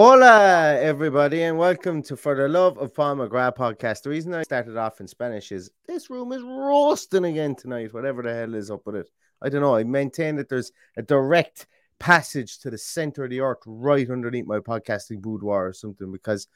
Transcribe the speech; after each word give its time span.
Hola, 0.00 0.78
everybody, 0.80 1.42
and 1.42 1.58
welcome 1.58 2.04
to 2.04 2.16
For 2.16 2.36
the 2.36 2.46
Love 2.46 2.78
of 2.78 2.94
Paul 2.94 3.16
McGrath 3.16 3.56
podcast. 3.56 4.04
The 4.04 4.10
reason 4.10 4.32
I 4.32 4.44
started 4.44 4.76
off 4.76 5.00
in 5.00 5.08
Spanish 5.08 5.50
is 5.50 5.72
this 5.88 6.08
room 6.08 6.30
is 6.30 6.40
roasting 6.40 7.24
again 7.24 7.56
tonight, 7.56 7.92
whatever 7.92 8.22
the 8.22 8.32
hell 8.32 8.54
is 8.54 8.70
up 8.70 8.86
with 8.86 8.94
it. 8.94 9.10
I 9.42 9.48
don't 9.48 9.60
know. 9.60 9.74
I 9.74 9.82
maintain 9.82 10.36
that 10.36 10.48
there's 10.48 10.70
a 10.96 11.02
direct 11.02 11.66
passage 11.98 12.60
to 12.60 12.70
the 12.70 12.78
center 12.78 13.24
of 13.24 13.30
the 13.30 13.40
earth 13.40 13.58
right 13.66 14.08
underneath 14.08 14.46
my 14.46 14.60
podcasting 14.60 15.20
boudoir 15.20 15.66
or 15.66 15.72
something 15.72 16.12
because 16.12 16.46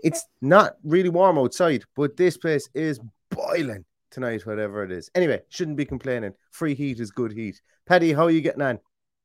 it's 0.00 0.26
not 0.42 0.72
really 0.82 1.08
warm 1.08 1.38
outside, 1.38 1.84
but 1.94 2.16
this 2.16 2.36
place 2.36 2.68
is 2.74 2.98
boiling 3.30 3.84
tonight, 4.10 4.44
whatever 4.44 4.82
it 4.82 4.90
is. 4.90 5.08
Anyway, 5.14 5.40
shouldn't 5.50 5.76
be 5.76 5.84
complaining. 5.84 6.32
Free 6.50 6.74
heat 6.74 6.98
is 6.98 7.12
good 7.12 7.30
heat. 7.30 7.60
Paddy, 7.86 8.12
how 8.12 8.24
are 8.24 8.30
you 8.32 8.40
getting 8.40 8.62
on? 8.62 8.80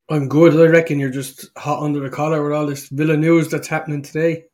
I'm 0.09 0.27
good. 0.27 0.53
I 0.55 0.71
reckon 0.71 0.99
you're 0.99 1.09
just 1.09 1.49
hot 1.57 1.81
under 1.83 1.99
the 1.99 2.09
collar 2.09 2.43
with 2.43 2.53
all 2.53 2.65
this 2.65 2.89
Villa 2.89 3.17
news 3.17 3.49
that's 3.49 3.67
happening 3.67 4.01
today. 4.01 4.45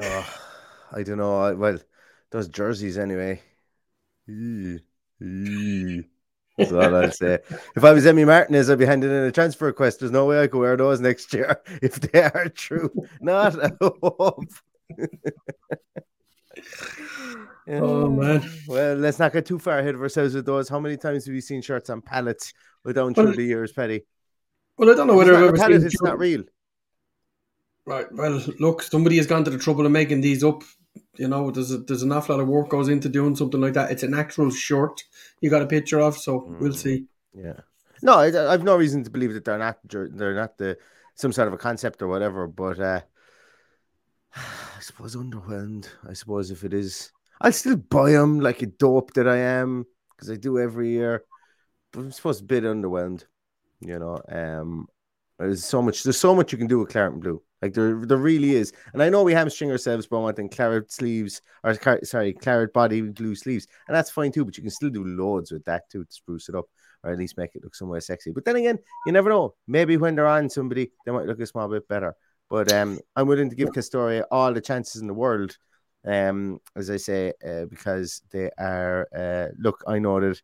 Oh, 0.00 0.40
I 0.92 1.02
don't 1.02 1.18
know. 1.18 1.38
I, 1.40 1.52
well, 1.52 1.78
those 2.30 2.48
jerseys 2.48 2.98
anyway. 2.98 3.42
That's 4.26 4.82
all 6.72 6.94
I'll 6.94 7.10
say. 7.10 7.38
If 7.76 7.84
I 7.84 7.92
was 7.92 8.04
Emi 8.04 8.26
Martinez, 8.26 8.68
I'd 8.68 8.78
be 8.78 8.86
handing 8.86 9.10
in 9.10 9.16
a 9.24 9.32
transfer 9.32 9.66
request. 9.66 10.00
There's 10.00 10.12
no 10.12 10.26
way 10.26 10.42
I 10.42 10.46
could 10.46 10.60
wear 10.60 10.76
those 10.76 11.00
next 11.00 11.32
year 11.32 11.60
if 11.82 12.00
they 12.00 12.22
are 12.22 12.48
true. 12.48 12.90
Not 13.20 13.54
a 13.56 13.76
hope. 13.80 14.44
Oh, 17.68 17.72
yeah. 17.74 17.80
Oh 17.80 18.10
man. 18.10 18.50
Well, 18.66 18.96
let's 18.96 19.18
not 19.18 19.32
get 19.32 19.46
too 19.46 19.58
far 19.58 19.78
ahead 19.78 19.94
of 19.94 20.02
ourselves 20.02 20.34
with 20.34 20.44
those. 20.46 20.68
How 20.68 20.80
many 20.80 20.96
times 20.96 21.24
have 21.26 21.34
you 21.34 21.40
seen 21.40 21.62
shirts 21.62 21.88
on 21.88 22.02
pallets 22.02 22.52
with 22.84 22.96
down 22.96 23.12
Well, 23.16 23.26
through 23.26 23.36
the 23.36 23.44
years, 23.44 23.72
Petty? 23.72 24.02
Well, 24.80 24.90
I 24.90 24.94
don't 24.94 25.06
know 25.08 25.14
whether 25.14 25.32
It's 25.34 25.42
I've 25.42 25.58
not 25.58 25.70
ever 25.72 25.78
seen. 25.80 25.86
it's 25.86 26.02
not 26.02 26.18
real. 26.18 26.42
Right. 27.84 28.06
Well, 28.12 28.42
look, 28.58 28.82
somebody 28.82 29.18
has 29.18 29.26
gone 29.26 29.44
to 29.44 29.50
the 29.50 29.58
trouble 29.58 29.84
of 29.84 29.92
making 29.92 30.22
these 30.22 30.42
up. 30.42 30.62
You 31.16 31.28
know, 31.28 31.50
there's 31.50 31.70
a, 31.70 31.78
there's 31.78 32.02
an 32.02 32.12
awful 32.12 32.34
lot 32.36 32.42
of 32.42 32.48
work 32.48 32.70
goes 32.70 32.88
into 32.88 33.10
doing 33.10 33.36
something 33.36 33.60
like 33.60 33.74
that. 33.74 33.90
It's 33.90 34.02
an 34.04 34.14
actual 34.14 34.50
shirt 34.50 35.02
you 35.42 35.50
got 35.50 35.60
a 35.60 35.66
picture 35.66 36.00
of, 36.00 36.16
so 36.16 36.40
Mm. 36.40 36.60
we'll 36.60 36.72
see. 36.72 37.04
Yeah. 37.34 37.60
No, 38.02 38.14
I, 38.14 38.52
I've 38.52 38.64
no 38.64 38.76
reason 38.76 39.04
to 39.04 39.10
believe 39.10 39.34
that 39.34 39.44
they're 39.44 39.58
not 39.58 39.78
they're 39.84 40.34
not 40.34 40.56
the 40.56 40.78
some 41.14 41.32
sort 41.32 41.48
of 41.48 41.52
a 41.54 41.58
concept 41.58 42.00
or 42.00 42.08
whatever. 42.08 42.46
But 42.46 42.80
uh, 42.80 43.00
I 44.36 44.80
suppose 44.80 45.14
underwhelmed. 45.14 45.88
I 46.08 46.14
suppose 46.14 46.50
if 46.50 46.64
it 46.64 46.72
is, 46.72 47.10
I'll 47.42 47.52
still 47.52 47.76
buy 47.76 48.12
them 48.12 48.40
like 48.40 48.62
a 48.62 48.66
dope 48.66 49.12
that 49.14 49.28
I 49.28 49.36
am 49.36 49.84
because 50.16 50.30
I 50.30 50.36
do 50.36 50.58
every 50.58 50.88
year. 50.90 51.24
But 51.92 52.00
I'm 52.00 52.12
supposed 52.12 52.38
to 52.40 52.44
be 52.46 52.56
a 52.56 52.60
bit 52.62 52.70
underwhelmed. 52.70 53.24
You 53.80 53.98
know, 53.98 54.20
um, 54.28 54.86
there's 55.38 55.64
so 55.64 55.80
much. 55.80 56.02
There's 56.02 56.18
so 56.18 56.34
much 56.34 56.52
you 56.52 56.58
can 56.58 56.66
do 56.66 56.80
with 56.80 56.90
claret 56.90 57.12
and 57.12 57.22
blue. 57.22 57.42
Like 57.62 57.74
there, 57.74 58.04
there 58.06 58.18
really 58.18 58.54
is. 58.54 58.72
And 58.92 59.02
I 59.02 59.10
know 59.10 59.22
we 59.22 59.32
hamstring 59.32 59.70
ourselves 59.70 60.06
but 60.06 60.16
by 60.16 60.22
wanting 60.22 60.48
claret 60.48 60.90
sleeves 60.90 61.42
or 61.62 61.74
sorry, 62.04 62.32
claret 62.32 62.72
body 62.72 63.02
blue 63.02 63.34
sleeves, 63.34 63.66
and 63.86 63.94
that's 63.94 64.10
fine 64.10 64.32
too. 64.32 64.44
But 64.44 64.56
you 64.56 64.62
can 64.62 64.70
still 64.70 64.90
do 64.90 65.04
loads 65.04 65.52
with 65.52 65.64
that 65.64 65.90
too 65.90 66.04
to 66.04 66.12
spruce 66.12 66.48
it 66.48 66.54
up 66.54 66.66
or 67.02 67.12
at 67.12 67.18
least 67.18 67.38
make 67.38 67.54
it 67.54 67.64
look 67.64 67.74
somewhere 67.74 68.00
sexy. 68.00 68.30
But 68.30 68.44
then 68.44 68.56
again, 68.56 68.78
you 69.06 69.12
never 69.12 69.30
know. 69.30 69.54
Maybe 69.66 69.96
when 69.96 70.14
they're 70.14 70.26
on 70.26 70.50
somebody, 70.50 70.90
they 71.04 71.12
might 71.12 71.26
look 71.26 71.40
a 71.40 71.46
small 71.46 71.68
bit 71.68 71.88
better. 71.88 72.14
But 72.48 72.72
um, 72.72 72.98
I'm 73.14 73.26
willing 73.26 73.50
to 73.50 73.56
give 73.56 73.72
Castoria 73.72 74.24
all 74.30 74.52
the 74.52 74.60
chances 74.60 75.00
in 75.00 75.06
the 75.06 75.14
world, 75.14 75.56
um, 76.04 76.60
as 76.74 76.90
I 76.90 76.96
say, 76.96 77.32
uh, 77.46 77.66
because 77.66 78.22
they 78.32 78.50
are. 78.58 79.06
Uh, 79.16 79.52
look, 79.58 79.82
I 79.86 79.98
know 79.98 80.20
that 80.20 80.40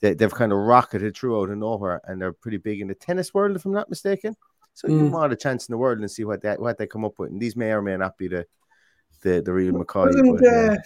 they, 0.00 0.14
they've 0.14 0.32
kind 0.32 0.52
of 0.52 0.58
rocketed 0.58 1.16
through 1.16 1.40
out 1.40 1.50
of 1.50 1.58
nowhere, 1.58 2.00
and 2.04 2.20
they're 2.20 2.32
pretty 2.32 2.58
big 2.58 2.80
in 2.80 2.88
the 2.88 2.94
tennis 2.94 3.34
world, 3.34 3.56
if 3.56 3.64
I'm 3.64 3.72
not 3.72 3.90
mistaken. 3.90 4.36
So 4.74 4.88
Mm. 4.88 4.98
them 4.98 5.14
all 5.14 5.28
the 5.28 5.36
chance 5.36 5.68
in 5.68 5.72
the 5.72 5.78
world 5.78 5.98
and 5.98 6.10
see 6.10 6.24
what 6.24 6.40
they 6.40 6.54
what 6.54 6.78
they 6.78 6.86
come 6.86 7.04
up 7.04 7.18
with. 7.18 7.30
And 7.30 7.40
these 7.40 7.56
may 7.56 7.72
or 7.72 7.82
may 7.82 7.96
not 7.96 8.16
be 8.16 8.28
the 8.28 8.46
the, 9.22 9.42
the 9.42 9.52
real 9.52 9.72
McCoy. 9.72 10.12
But, 10.38 10.46
uh, 10.46 10.76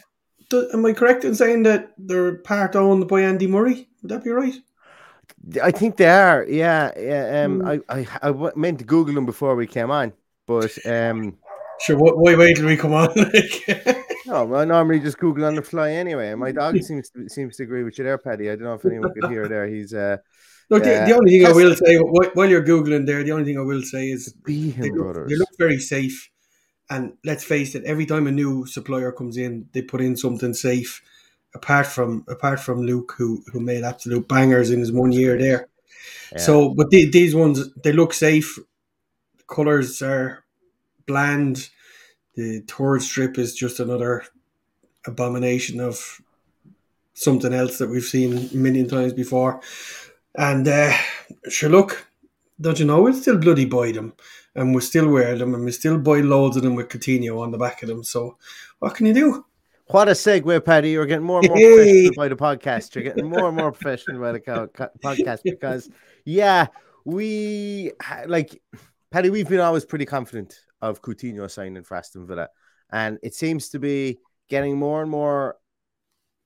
do- 0.49 0.71
am 0.73 0.87
I 0.87 0.95
correct 0.95 1.25
in 1.25 1.35
saying 1.35 1.65
that 1.65 1.93
they're 1.99 2.37
part 2.39 2.75
owned 2.75 3.07
by 3.09 3.21
Andy 3.21 3.47
Murray? 3.47 3.89
Would 4.01 4.11
that 4.11 4.25
be 4.25 4.31
right? 4.31 4.55
I 5.63 5.71
think 5.71 5.97
they 5.97 6.09
are. 6.09 6.47
Yeah, 6.49 6.93
yeah. 6.99 7.45
Um, 7.45 7.63
I 7.67 7.81
I, 7.89 8.07
I, 8.23 8.31
I 8.31 8.53
meant 8.55 8.79
to 8.79 8.85
Google 8.85 9.15
them 9.15 9.27
before 9.27 9.55
we 9.57 9.67
came 9.67 9.91
on, 9.91 10.15
but 10.47 10.73
um, 10.87 11.37
Sure. 11.81 11.97
Why 11.99 12.37
wait 12.37 12.57
till 12.57 12.67
we 12.67 12.77
come 12.77 12.95
on? 12.95 13.09
No, 14.27 14.55
I 14.55 14.65
normally 14.65 15.01
just 15.01 15.19
Google 15.19 15.45
on 15.45 15.55
the 15.55 15.63
fly 15.63 15.93
anyway. 15.93 16.31
And 16.31 16.41
my 16.41 16.53
dog 16.53 16.77
seems 16.83 17.11
to, 17.11 17.29
seems 17.29 17.57
to 17.57 17.63
agree 17.65 17.83
with 17.83 17.99
you 17.99 18.05
there, 18.05 18.19
Paddy. 18.19 18.51
I 18.51 18.57
don't 18.57 18.65
know 18.65 18.75
if 18.75 18.85
anyone 18.85 19.13
could 19.13 19.31
hear 19.31 19.49
there. 19.49 19.67
He's 19.67 19.93
uh, 19.95 20.19
Look, 20.71 20.85
the, 20.85 21.03
Uh, 21.03 21.07
the 21.07 21.15
only 21.15 21.31
thing 21.31 21.47
I 21.47 21.53
will 21.53 21.77
say 21.77 21.97
while 21.99 22.49
you're 22.49 22.65
googling 22.65 23.07
there, 23.07 23.23
the 23.23 23.33
only 23.33 23.45
thing 23.45 23.59
I 23.59 23.63
will 23.63 23.83
say 23.83 24.09
is 24.11 24.33
they 24.47 24.53
Beahon 24.53 24.91
look, 24.91 24.97
Brothers. 24.97 25.31
they 25.31 25.37
look 25.37 25.49
very 25.59 25.79
safe. 25.79 26.31
And 26.89 27.15
let's 27.25 27.45
face 27.45 27.75
it, 27.75 27.85
every 27.85 28.07
time 28.07 28.27
a 28.27 28.33
new 28.33 28.67
supplier 28.67 29.13
comes 29.13 29.37
in, 29.37 29.69
they 29.73 29.83
put 29.83 30.01
in 30.01 30.17
something 30.17 30.55
safe. 30.55 31.03
Apart 31.55 31.87
from 31.87 32.25
apart 32.29 32.61
from 32.61 32.81
Luke, 32.83 33.15
who 33.19 33.45
who 33.53 33.61
made 33.61 33.85
absolute 33.85 34.27
bangers 34.27 34.71
in 34.71 34.81
his 34.81 34.91
one 34.91 35.13
year 35.13 35.37
there. 35.39 35.69
Yeah. 36.33 36.39
So, 36.39 36.71
but 36.75 36.89
the, 36.89 37.11
these 37.11 37.35
ones 37.35 37.71
they 37.85 37.93
look 37.93 38.15
safe. 38.15 38.59
The 39.37 39.45
colors 39.45 40.01
are 40.01 40.45
bland. 41.07 41.69
The 42.35 42.61
third 42.61 43.03
strip 43.03 43.39
is 43.39 43.55
just 43.55 43.81
another 43.81 44.25
abomination 45.07 45.81
of 45.81 46.21
something 47.15 47.53
else 47.53 47.79
that 47.79 47.91
we've 47.91 48.05
seen 48.05 48.51
a 48.53 48.57
million 48.57 48.89
times 48.89 49.13
before. 49.13 49.61
And 50.35 50.67
uh, 50.67 50.97
sure, 51.49 51.69
look, 51.69 52.07
don't 52.61 52.79
you 52.79 52.87
know, 52.87 53.03
we'll 53.03 53.13
still 53.13 53.39
bloody 53.39 53.67
buy 53.67 53.93
them 53.93 54.15
and 54.55 54.73
we'll 54.73 54.81
still 54.81 55.09
wear 55.09 55.37
them 55.37 55.55
and 55.55 55.65
we 55.65 55.73
still 55.73 55.99
buy 55.99 56.21
loads 56.21 56.57
of 56.57 56.63
them 56.63 56.75
with 56.75 56.89
Coutinho 56.89 57.41
on 57.41 57.51
the 57.51 57.59
back 57.59 57.83
of 57.83 57.89
them. 57.89 58.03
So 58.03 58.39
what 58.79 58.95
can 58.95 59.07
you 59.07 59.15
do? 59.15 59.45
What 59.89 60.09
a 60.09 60.13
segue, 60.13 60.65
Paddy. 60.65 60.91
You're 60.91 61.07
getting 61.07 61.27
more 61.27 61.41
and 61.41 61.49
more 61.49 61.59
hey. 61.59 62.09
professional 62.15 62.15
by 62.17 62.29
the 62.29 62.37
podcast. 62.37 62.95
You're 62.95 63.05
getting 63.05 63.29
more 63.29 63.49
and 63.49 63.57
more 63.57 63.73
professional 63.73 64.21
by 64.21 64.33
the 64.33 64.41
podcast 64.41 65.41
because, 65.45 65.91
yeah, 66.25 66.69
we 67.05 67.93
like 68.27 68.63
Paddy. 69.11 69.29
We've 69.29 69.49
been 69.49 69.61
always 69.61 69.85
pretty 69.85 70.07
confident 70.07 70.59
of 70.83 71.01
Coutinho 71.01 71.51
signing 71.51 71.85
for 71.85 71.97
Aston 71.97 72.27
Villa, 72.27 72.49
and 72.91 73.19
it 73.23 73.35
seems 73.35 73.71
to 73.71 73.79
be 73.79 74.19
getting 74.51 74.77
more 74.77 75.01
and 75.01 75.11
more 75.11 75.57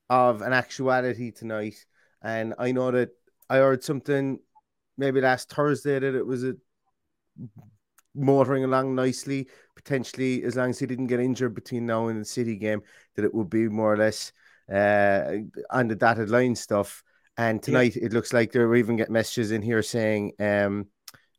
of 0.09 0.43
an 0.43 0.53
actuality 0.53 1.33
tonight. 1.33 1.85
And 2.23 2.55
I 2.59 2.71
know 2.71 2.93
that 2.93 3.11
I 3.51 3.57
heard 3.57 3.83
something 3.83 4.39
maybe 4.97 5.21
last 5.21 5.51
Thursday 5.51 5.99
that 5.99 6.15
it 6.15 6.25
was 6.25 6.45
a 6.45 6.55
motoring 8.15 8.65
along 8.65 8.95
nicely. 8.95 9.49
Potentially, 9.75 10.43
as 10.45 10.57
long 10.57 10.71
as 10.71 10.79
he 10.79 10.87
didn't 10.87 11.09
get 11.09 11.21
injured 11.21 11.55
between 11.55 11.87
now 11.87 12.09
and 12.09 12.21
the 12.21 12.25
City 12.25 12.57
game, 12.57 12.83
that 13.15 13.25
it 13.25 13.35
would 13.35 13.51
be 13.51 13.69
more 13.69 13.93
or 13.93 13.97
less 13.97 14.33
uh, 14.73 15.39
on 15.71 15.89
the 15.89 15.97
dotted 15.97 16.31
line 16.31 16.55
stuff. 16.55 17.03
And 17.37 17.63
tonight, 17.63 17.97
yeah. 17.97 18.07
it 18.07 18.13
looks 18.13 18.33
like 18.33 18.53
they're 18.53 18.75
even 18.77 18.97
getting 18.97 19.13
messages 19.13 19.51
in 19.51 19.63
here 19.63 19.83
saying 19.83 20.33
um, 20.41 20.87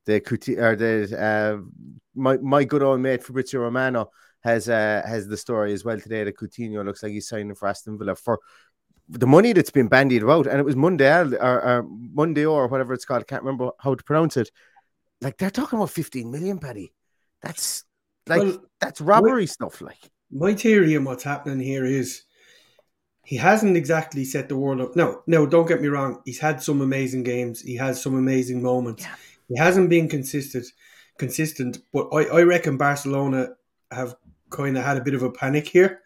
the 0.08 0.58
or 0.60 0.76
the 0.76 1.20
uh, 1.20 1.92
my 2.16 2.38
my 2.38 2.64
good 2.64 2.82
old 2.82 3.00
mate 3.00 3.24
Fabrizio 3.24 3.62
Romano 3.62 4.10
has 4.44 4.68
uh, 4.68 5.04
has 5.06 5.28
the 5.28 5.38
story 5.38 5.74
as 5.74 5.86
well 5.86 6.00
today 6.00 6.24
that 6.24 6.38
Coutinho 6.38 6.84
looks 6.84 7.04
like 7.04 7.12
he's 7.12 7.28
signing 7.28 7.54
for 7.54 7.68
Aston 7.68 7.98
Villa 8.00 8.16
for 8.16 8.40
the 9.10 9.28
money 9.28 9.54
that's 9.54 9.70
been 9.70 9.88
bandied 9.88 10.24
about, 10.24 10.48
and 10.48 10.60
it 10.60 10.66
was 10.66 10.76
Monday 10.76 11.10
or, 11.10 11.36
or 11.40 11.86
Monday 11.88 12.46
or 12.46 12.68
whatever 12.68 12.94
it's 12.94 13.06
called. 13.06 13.22
I 13.22 13.26
can't 13.26 13.44
remember 13.44 13.72
how 13.80 13.94
to 13.94 14.04
pronounce 14.04 14.36
it 14.38 14.50
like 15.22 15.38
they're 15.38 15.50
talking 15.50 15.78
about 15.78 15.90
15 15.90 16.30
million, 16.30 16.60
Paddy. 16.60 16.94
That's 17.42 17.84
like 18.28 18.42
well, 18.42 18.64
that's 18.80 19.02
robbery 19.02 19.44
my, 19.44 19.46
stuff. 19.46 19.82
Like 19.82 20.10
my 20.32 20.54
theory 20.54 20.96
on 20.98 21.04
what's 21.04 21.24
happening 21.24 21.60
here 21.60 21.86
is 21.86 22.24
he 23.24 23.38
hasn't 23.38 23.78
exactly 23.78 24.26
set 24.26 24.50
the 24.50 24.58
world 24.58 24.82
up. 24.82 24.96
No, 24.96 25.24
no, 25.28 25.46
don't 25.46 25.68
get 25.68 25.82
me 25.82 25.88
wrong. 25.88 26.22
He's 26.26 26.40
had 26.40 26.62
some 26.62 26.82
amazing 26.82 27.24
games. 27.24 27.62
He 27.62 27.76
has 27.76 28.02
some 28.02 28.16
amazing 28.16 28.62
moments. 28.62 29.04
Yeah. 29.04 29.16
He 29.48 29.58
hasn't 29.58 29.90
been 29.90 30.10
consistent, 30.10 30.66
consistent. 31.18 31.80
But 31.94 32.10
I, 32.14 32.26
I 32.26 32.44
reckon 32.44 32.78
Barcelona 32.78 33.50
have 33.92 34.16
kind 34.50 34.78
of 34.78 34.84
had 34.84 34.98
a 34.98 35.04
bit 35.04 35.14
of 35.14 35.24
a 35.24 35.32
panic 35.32 35.68
here. 35.68 36.02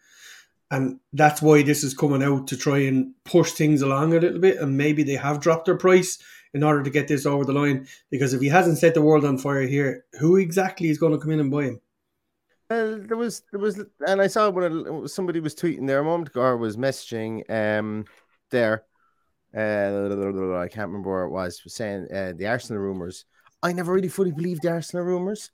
And 0.70 1.00
that's 1.12 1.42
why 1.42 1.62
this 1.62 1.84
is 1.84 1.92
coming 1.92 2.22
out 2.22 2.46
to 2.48 2.56
try 2.56 2.78
and 2.78 3.12
push 3.24 3.52
things 3.52 3.82
along 3.82 4.14
a 4.14 4.20
little 4.20 4.40
bit. 4.40 4.58
And 4.58 4.76
maybe 4.76 5.02
they 5.02 5.16
have 5.16 5.40
dropped 5.40 5.66
their 5.66 5.76
price 5.76 6.18
in 6.54 6.62
order 6.62 6.82
to 6.82 6.90
get 6.90 7.08
this 7.08 7.26
over 7.26 7.44
the 7.44 7.52
line. 7.52 7.86
Because 8.10 8.32
if 8.32 8.40
he 8.40 8.48
hasn't 8.48 8.78
set 8.78 8.94
the 8.94 9.02
world 9.02 9.24
on 9.24 9.38
fire 9.38 9.66
here, 9.66 10.04
who 10.18 10.36
exactly 10.36 10.88
is 10.88 10.98
going 10.98 11.12
to 11.12 11.18
come 11.18 11.32
in 11.32 11.40
and 11.40 11.50
buy 11.50 11.64
him? 11.64 11.80
Well, 12.70 12.98
there 13.00 13.18
was 13.18 13.42
there 13.50 13.60
was, 13.60 13.84
and 14.06 14.22
I 14.22 14.28
saw 14.28 14.48
when 14.48 15.06
somebody 15.06 15.40
was 15.40 15.54
tweeting 15.54 15.86
there 15.86 15.98
a 15.98 16.04
moment 16.04 16.30
ago, 16.30 16.40
or 16.40 16.56
was 16.56 16.78
messaging 16.78 17.42
um 17.50 18.06
there. 18.50 18.84
Uh, 19.54 20.56
I 20.56 20.68
can't 20.68 20.88
remember 20.88 21.10
where 21.10 21.24
it 21.24 21.30
was, 21.30 21.62
was 21.64 21.74
saying 21.74 22.08
uh, 22.12 22.32
the 22.36 22.46
Arsenal 22.46 22.82
rumors. 22.82 23.24
I 23.62 23.72
never 23.72 23.92
really 23.92 24.08
fully 24.08 24.32
believed 24.32 24.62
the 24.62 24.70
Arsenal 24.70 25.04
rumors. 25.04 25.50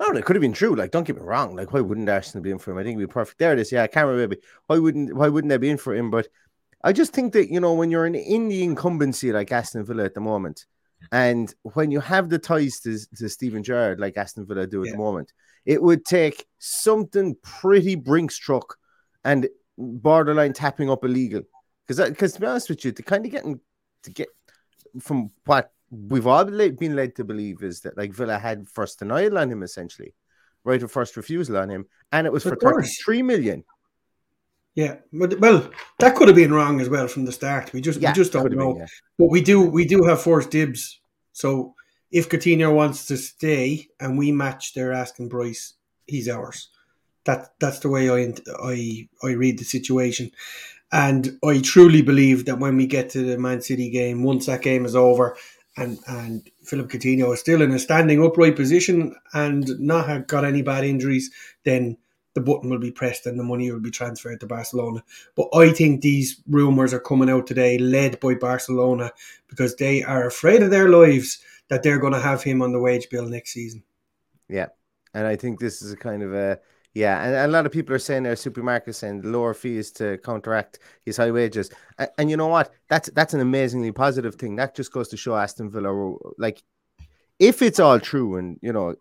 Oh, 0.00 0.16
it 0.16 0.24
could 0.24 0.36
have 0.36 0.40
been 0.40 0.52
true. 0.52 0.76
Like, 0.76 0.92
don't 0.92 1.06
get 1.06 1.16
me 1.16 1.22
wrong. 1.22 1.56
Like, 1.56 1.72
why 1.72 1.80
wouldn't 1.80 2.08
Arsenal 2.08 2.42
be 2.42 2.52
in 2.52 2.58
for 2.58 2.70
him? 2.70 2.78
I 2.78 2.84
think 2.84 2.96
it'd 2.96 3.08
be 3.08 3.12
perfect. 3.12 3.38
There 3.38 3.52
it 3.52 3.58
is. 3.58 3.72
Yeah, 3.72 3.86
Karma 3.88 4.14
Baby. 4.14 4.40
Why 4.66 4.78
wouldn't 4.78 5.14
Why 5.14 5.28
wouldn't 5.28 5.48
they 5.48 5.56
be 5.56 5.70
in 5.70 5.76
for 5.76 5.94
him? 5.94 6.10
But 6.10 6.28
I 6.84 6.92
just 6.92 7.12
think 7.12 7.32
that 7.32 7.50
you 7.50 7.58
know 7.58 7.74
when 7.74 7.90
you're 7.90 8.06
in, 8.06 8.14
in 8.14 8.48
the 8.48 8.62
incumbency 8.62 9.32
like 9.32 9.50
Aston 9.50 9.84
Villa 9.84 10.04
at 10.04 10.14
the 10.14 10.20
moment, 10.20 10.66
and 11.10 11.52
when 11.62 11.90
you 11.90 11.98
have 12.00 12.28
the 12.28 12.38
ties 12.38 12.78
to, 12.80 12.96
to 13.16 13.28
Steven 13.28 13.64
Gerrard 13.64 13.98
like 13.98 14.16
Aston 14.16 14.46
Villa 14.46 14.66
do 14.66 14.82
at 14.82 14.86
yeah. 14.86 14.92
the 14.92 14.98
moment, 14.98 15.32
it 15.66 15.82
would 15.82 16.04
take 16.04 16.46
something 16.58 17.36
pretty 17.42 17.96
brink 17.96 18.30
struck 18.30 18.76
and 19.24 19.48
borderline 19.76 20.52
tapping 20.52 20.90
up 20.90 21.04
illegal. 21.04 21.42
Because 21.88 22.08
because 22.10 22.32
uh, 22.32 22.36
to 22.36 22.40
be 22.40 22.46
honest 22.46 22.68
with 22.68 22.84
you, 22.84 22.92
to 22.92 23.02
kind 23.02 23.24
of 23.24 23.32
getting 23.32 23.60
to 24.02 24.10
get 24.10 24.28
from 25.00 25.30
what 25.46 25.72
we've 25.90 26.26
all 26.26 26.44
been 26.44 26.94
led 26.94 27.16
to 27.16 27.24
believe 27.24 27.62
is 27.62 27.80
that 27.80 27.96
like 27.96 28.12
Villa 28.12 28.38
had 28.38 28.68
first 28.68 28.98
denial 28.98 29.38
on 29.38 29.50
him 29.50 29.62
essentially, 29.62 30.14
right 30.64 30.82
of 30.82 30.92
first 30.92 31.16
refusal 31.16 31.56
on 31.56 31.70
him, 31.70 31.86
and 32.12 32.26
it 32.26 32.32
was 32.32 32.42
for 32.42 32.56
thirty 32.56 32.86
three 32.86 33.22
million. 33.22 33.64
Yeah, 34.74 34.96
but 35.12 35.40
well, 35.40 35.68
that 35.98 36.14
could 36.14 36.28
have 36.28 36.36
been 36.36 36.52
wrong 36.52 36.80
as 36.80 36.88
well 36.88 37.08
from 37.08 37.24
the 37.24 37.32
start. 37.32 37.72
We 37.72 37.80
just 37.80 38.00
yeah, 38.00 38.10
we 38.10 38.14
just 38.14 38.32
don't 38.32 38.52
know. 38.52 38.74
Been, 38.74 38.82
yeah. 38.82 38.86
But 39.18 39.30
we 39.30 39.40
do 39.40 39.62
we 39.62 39.84
do 39.84 40.04
have 40.04 40.22
first 40.22 40.50
dibs. 40.50 41.00
So 41.32 41.74
if 42.10 42.28
Coutinho 42.28 42.74
wants 42.74 43.06
to 43.06 43.16
stay 43.16 43.88
and 43.98 44.18
we 44.18 44.30
match 44.30 44.74
their 44.74 44.92
asking 44.92 45.30
price, 45.30 45.74
he's 46.06 46.28
ours. 46.28 46.68
That 47.24 47.48
that's 47.58 47.80
the 47.80 47.88
way 47.88 48.10
I 48.10 48.34
I 48.62 49.08
I 49.22 49.32
read 49.32 49.58
the 49.58 49.64
situation, 49.64 50.30
and 50.92 51.38
I 51.44 51.60
truly 51.60 52.02
believe 52.02 52.46
that 52.46 52.58
when 52.58 52.76
we 52.76 52.86
get 52.86 53.10
to 53.10 53.22
the 53.22 53.38
Man 53.38 53.60
City 53.60 53.90
game, 53.90 54.22
once 54.22 54.46
that 54.46 54.62
game 54.62 54.84
is 54.84 54.96
over, 54.96 55.36
and 55.76 55.98
and 56.06 56.50
Philip 56.64 56.90
Coutinho 56.90 57.32
is 57.32 57.40
still 57.40 57.62
in 57.62 57.72
a 57.72 57.78
standing 57.78 58.22
upright 58.22 58.56
position 58.56 59.14
and 59.32 59.68
not 59.78 60.08
have 60.08 60.26
got 60.26 60.44
any 60.44 60.62
bad 60.62 60.84
injuries, 60.84 61.30
then 61.64 61.96
the 62.34 62.40
button 62.40 62.70
will 62.70 62.78
be 62.78 62.90
pressed 62.90 63.26
and 63.26 63.38
the 63.38 63.44
money 63.44 63.70
will 63.70 63.80
be 63.80 63.90
transferred 63.90 64.40
to 64.40 64.46
Barcelona. 64.46 65.02
But 65.34 65.48
I 65.54 65.70
think 65.70 66.00
these 66.00 66.40
rumours 66.48 66.94
are 66.94 67.00
coming 67.00 67.30
out 67.30 67.46
today, 67.46 67.78
led 67.78 68.20
by 68.20 68.34
Barcelona, 68.34 69.12
because 69.48 69.76
they 69.76 70.02
are 70.02 70.26
afraid 70.26 70.62
of 70.62 70.70
their 70.70 70.88
lives 70.88 71.38
that 71.68 71.82
they're 71.82 71.98
going 71.98 72.12
to 72.12 72.20
have 72.20 72.42
him 72.42 72.62
on 72.62 72.72
the 72.72 72.80
wage 72.80 73.08
bill 73.10 73.26
next 73.26 73.52
season. 73.52 73.82
Yeah, 74.48 74.68
and 75.14 75.26
I 75.26 75.36
think 75.36 75.58
this 75.58 75.82
is 75.82 75.92
a 75.92 75.96
kind 75.96 76.22
of 76.22 76.32
a 76.32 76.60
yeah, 76.98 77.24
and, 77.24 77.36
a 77.36 77.46
lot 77.46 77.64
of 77.64 77.70
people 77.70 77.94
are 77.94 78.00
saying 78.00 78.24
there, 78.24 78.34
supermarkets 78.34 78.96
saying 78.96 79.22
lower 79.22 79.54
fees 79.54 79.92
to 79.92 80.18
counteract 80.18 80.80
his 81.04 81.16
high 81.16 81.30
wages, 81.30 81.70
and, 81.96 82.08
and, 82.18 82.28
you 82.28 82.36
know 82.36 82.48
what? 82.48 82.72
That's 82.88 83.08
that's 83.10 83.34
an 83.34 83.40
amazingly 83.40 83.92
positive 83.92 84.34
thing. 84.34 84.56
That 84.56 84.74
just 84.74 84.92
goes 84.92 85.06
to 85.10 85.16
show 85.16 85.36
Aston 85.36 85.70
Villa, 85.70 86.16
like, 86.38 86.60
if 87.38 87.62
it's 87.62 87.78
all 87.78 88.00
true, 88.00 88.36
and 88.36 88.58
you 88.62 88.72
know, 88.72 88.96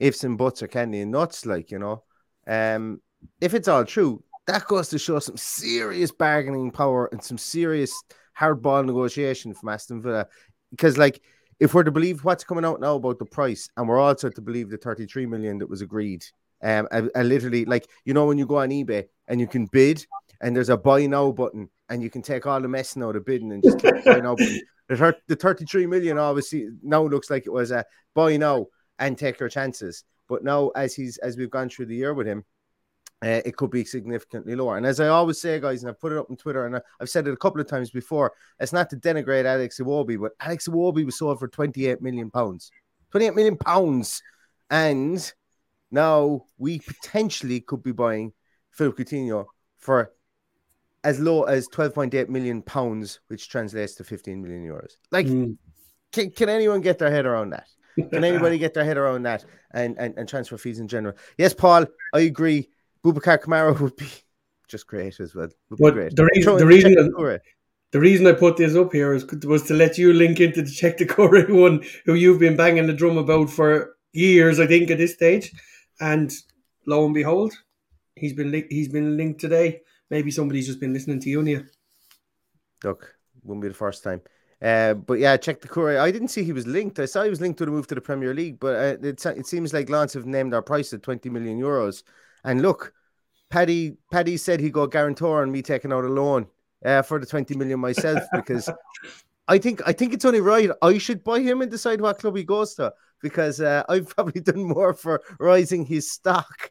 ifs 0.00 0.24
and 0.24 0.36
buts 0.36 0.60
are 0.64 0.66
candy 0.66 1.02
and 1.02 1.12
nuts, 1.12 1.46
like 1.46 1.70
you 1.70 1.78
know, 1.78 2.02
um, 2.48 3.00
if 3.40 3.54
it's 3.54 3.68
all 3.68 3.84
true, 3.84 4.24
that 4.48 4.66
goes 4.66 4.88
to 4.88 4.98
show 4.98 5.20
some 5.20 5.36
serious 5.36 6.10
bargaining 6.10 6.72
power 6.72 7.08
and 7.12 7.22
some 7.22 7.38
serious 7.38 7.92
hardball 8.36 8.84
negotiation 8.84 9.54
from 9.54 9.68
Aston 9.68 10.02
Villa. 10.02 10.26
Because, 10.72 10.98
like, 10.98 11.20
if 11.60 11.74
we're 11.74 11.84
to 11.84 11.92
believe 11.92 12.24
what's 12.24 12.42
coming 12.42 12.64
out 12.64 12.80
now 12.80 12.96
about 12.96 13.20
the 13.20 13.24
price, 13.24 13.68
and 13.76 13.88
we're 13.88 14.00
also 14.00 14.30
to 14.30 14.40
believe 14.40 14.68
the 14.68 14.78
33 14.78 15.26
million 15.26 15.58
that 15.58 15.70
was 15.70 15.80
agreed, 15.80 16.24
um, 16.62 16.88
I, 16.90 17.02
I 17.14 17.22
literally 17.22 17.64
like 17.64 17.88
you 18.04 18.14
know 18.14 18.26
when 18.26 18.38
you 18.38 18.46
go 18.46 18.58
on 18.58 18.70
eBay 18.70 19.06
and 19.28 19.40
you 19.40 19.46
can 19.46 19.66
bid, 19.66 20.04
and 20.40 20.54
there's 20.54 20.68
a 20.68 20.76
buy 20.76 21.06
now 21.06 21.30
button, 21.32 21.68
and 21.88 22.02
you 22.02 22.10
can 22.10 22.22
take 22.22 22.46
all 22.46 22.60
the 22.60 22.68
mess 22.68 22.96
out 22.96 23.16
of 23.16 23.24
bidding 23.24 23.52
and 23.52 23.62
just 23.62 23.78
click 23.78 24.04
buy 24.04 24.20
now 24.20 24.34
button. 24.34 24.60
The, 24.90 25.14
the 25.28 25.36
33 25.36 25.86
million 25.86 26.18
obviously 26.18 26.66
now 26.82 27.04
looks 27.06 27.30
like 27.30 27.46
it 27.46 27.52
was 27.52 27.70
a 27.70 27.84
buy 28.12 28.36
now 28.36 28.66
and 28.98 29.16
take 29.16 29.38
your 29.38 29.48
chances. 29.48 30.02
But 30.28 30.42
now, 30.42 30.70
as 30.70 30.96
he's 30.96 31.16
as 31.18 31.36
we've 31.36 31.48
gone 31.48 31.68
through 31.68 31.86
the 31.86 31.94
year 31.94 32.12
with 32.12 32.26
him, 32.26 32.44
uh, 33.22 33.40
it 33.44 33.56
could 33.56 33.70
be 33.70 33.84
significantly 33.84 34.54
lower. 34.54 34.76
And 34.76 34.86
as 34.86 35.00
I 35.00 35.08
always 35.08 35.40
say, 35.40 35.60
guys, 35.60 35.82
and 35.82 35.90
I've 35.90 36.00
put 36.00 36.12
it 36.12 36.18
up 36.18 36.30
on 36.30 36.36
Twitter, 36.36 36.66
and 36.66 36.80
I've 37.00 37.10
said 37.10 37.26
it 37.26 37.32
a 37.32 37.36
couple 37.36 37.60
of 37.60 37.68
times 37.68 37.90
before, 37.90 38.32
it's 38.58 38.72
not 38.72 38.88
to 38.90 38.96
denigrate 38.96 39.44
Alex 39.44 39.78
Iwobi, 39.80 40.18
but 40.20 40.32
Alex 40.40 40.68
Iwobi 40.68 41.04
was 41.04 41.18
sold 41.18 41.38
for 41.38 41.48
28 41.48 42.00
million 42.00 42.30
pounds. 42.30 42.70
28 43.10 43.34
million 43.34 43.56
pounds. 43.56 44.22
And 44.70 45.32
now 45.90 46.44
we 46.58 46.78
potentially 46.80 47.60
could 47.60 47.82
be 47.82 47.92
buying 47.92 48.32
Philip 48.70 48.96
Coutinho 48.96 49.46
for 49.78 50.12
as 51.02 51.18
low 51.18 51.44
as 51.44 51.68
12.8 51.68 52.28
million 52.28 52.62
pounds, 52.62 53.20
which 53.28 53.48
translates 53.48 53.94
to 53.96 54.04
15 54.04 54.42
million 54.42 54.64
euros. 54.64 54.92
Like, 55.10 55.26
mm. 55.26 55.56
can, 56.12 56.30
can 56.30 56.48
anyone 56.48 56.80
get 56.80 56.98
their 56.98 57.10
head 57.10 57.26
around 57.26 57.50
that? 57.50 57.68
Can 57.96 58.24
anybody 58.24 58.58
get 58.58 58.74
their 58.74 58.84
head 58.84 58.98
around 58.98 59.22
that 59.22 59.44
and, 59.72 59.96
and, 59.98 60.14
and 60.16 60.28
transfer 60.28 60.58
fees 60.58 60.78
in 60.78 60.88
general? 60.88 61.14
Yes, 61.38 61.54
Paul, 61.54 61.86
I 62.14 62.20
agree. 62.20 62.68
Boubacar 63.04 63.38
Kamara 63.38 63.78
would 63.80 63.96
be 63.96 64.08
just 64.68 64.86
great 64.86 65.18
as 65.20 65.34
well. 65.34 65.48
But 65.70 65.94
the 66.14 66.28
reason, 66.34 66.56
the 66.56 66.66
reason, 66.66 66.94
the, 66.94 67.40
the 67.92 68.00
reason 68.00 68.26
I 68.26 68.32
put 68.32 68.56
this 68.56 68.76
up 68.76 68.92
here 68.92 69.12
is 69.14 69.26
was 69.44 69.64
to 69.64 69.74
let 69.74 69.98
you 69.98 70.12
link 70.12 70.38
into 70.40 70.62
the 70.62 70.70
Cheick 70.70 70.98
Doucouré 70.98 71.48
one, 71.60 71.84
who 72.04 72.14
you've 72.14 72.38
been 72.38 72.56
banging 72.56 72.86
the 72.86 72.92
drum 72.92 73.18
about 73.18 73.50
for 73.50 73.96
years, 74.12 74.60
I 74.60 74.66
think, 74.66 74.90
at 74.90 74.98
this 74.98 75.14
stage. 75.14 75.52
And 76.00 76.32
lo 76.86 77.04
and 77.04 77.14
behold, 77.14 77.52
he's 78.16 78.32
been 78.32 78.50
li- 78.50 78.66
he's 78.70 78.88
been 78.88 79.16
linked 79.16 79.40
today. 79.40 79.82
Maybe 80.10 80.30
somebody's 80.30 80.66
just 80.66 80.80
been 80.80 80.92
listening 80.92 81.20
to 81.20 81.30
you, 81.30 81.42
Neil. 81.42 81.62
Look, 82.82 83.14
wouldn't 83.42 83.62
be 83.62 83.68
the 83.68 83.74
first 83.74 84.02
time. 84.02 84.22
Uh, 84.62 84.94
but 84.94 85.18
yeah, 85.18 85.36
Cheick 85.36 85.60
Doucouré. 85.60 85.98
I 85.98 86.10
didn't 86.10 86.28
see 86.28 86.44
he 86.44 86.52
was 86.52 86.66
linked. 86.66 86.98
I 86.98 87.06
saw 87.06 87.22
he 87.22 87.30
was 87.30 87.40
linked 87.40 87.58
to 87.58 87.64
the 87.64 87.70
move 87.70 87.86
to 87.88 87.94
the 87.94 88.00
Premier 88.00 88.34
League, 88.34 88.60
but 88.60 88.74
uh, 88.74 89.06
it, 89.06 89.24
it 89.24 89.46
seems 89.46 89.72
like 89.72 89.88
Lens 89.88 90.12
have 90.12 90.26
named 90.26 90.52
our 90.52 90.62
price 90.62 90.92
at 90.92 91.02
20 91.02 91.30
million 91.30 91.58
euros. 91.58 92.02
And 92.44 92.60
look, 92.60 92.92
Paddy 93.48 93.96
Paddy 94.12 94.36
said 94.36 94.60
he 94.60 94.70
got 94.70 94.90
guarantor 94.90 95.42
on 95.42 95.50
me 95.50 95.62
taking 95.62 95.92
out 95.92 96.04
a 96.04 96.08
loan 96.08 96.46
uh, 96.84 97.02
for 97.02 97.18
the 97.18 97.26
20 97.26 97.54
million 97.56 97.80
myself 97.80 98.22
because 98.32 98.68
I 99.48 99.58
think 99.58 99.82
I 99.86 99.92
think 99.92 100.12
it's 100.12 100.24
only 100.24 100.40
right. 100.40 100.70
I 100.82 100.98
should 100.98 101.24
buy 101.24 101.40
him 101.40 101.62
and 101.62 101.70
decide 101.70 102.00
what 102.00 102.18
club 102.18 102.36
he 102.36 102.44
goes 102.44 102.74
to 102.74 102.92
because 103.22 103.60
uh, 103.60 103.84
I've 103.88 104.14
probably 104.14 104.40
done 104.42 104.64
more 104.64 104.94
for 104.94 105.22
rising 105.38 105.84
his 105.84 106.10
stock 106.10 106.70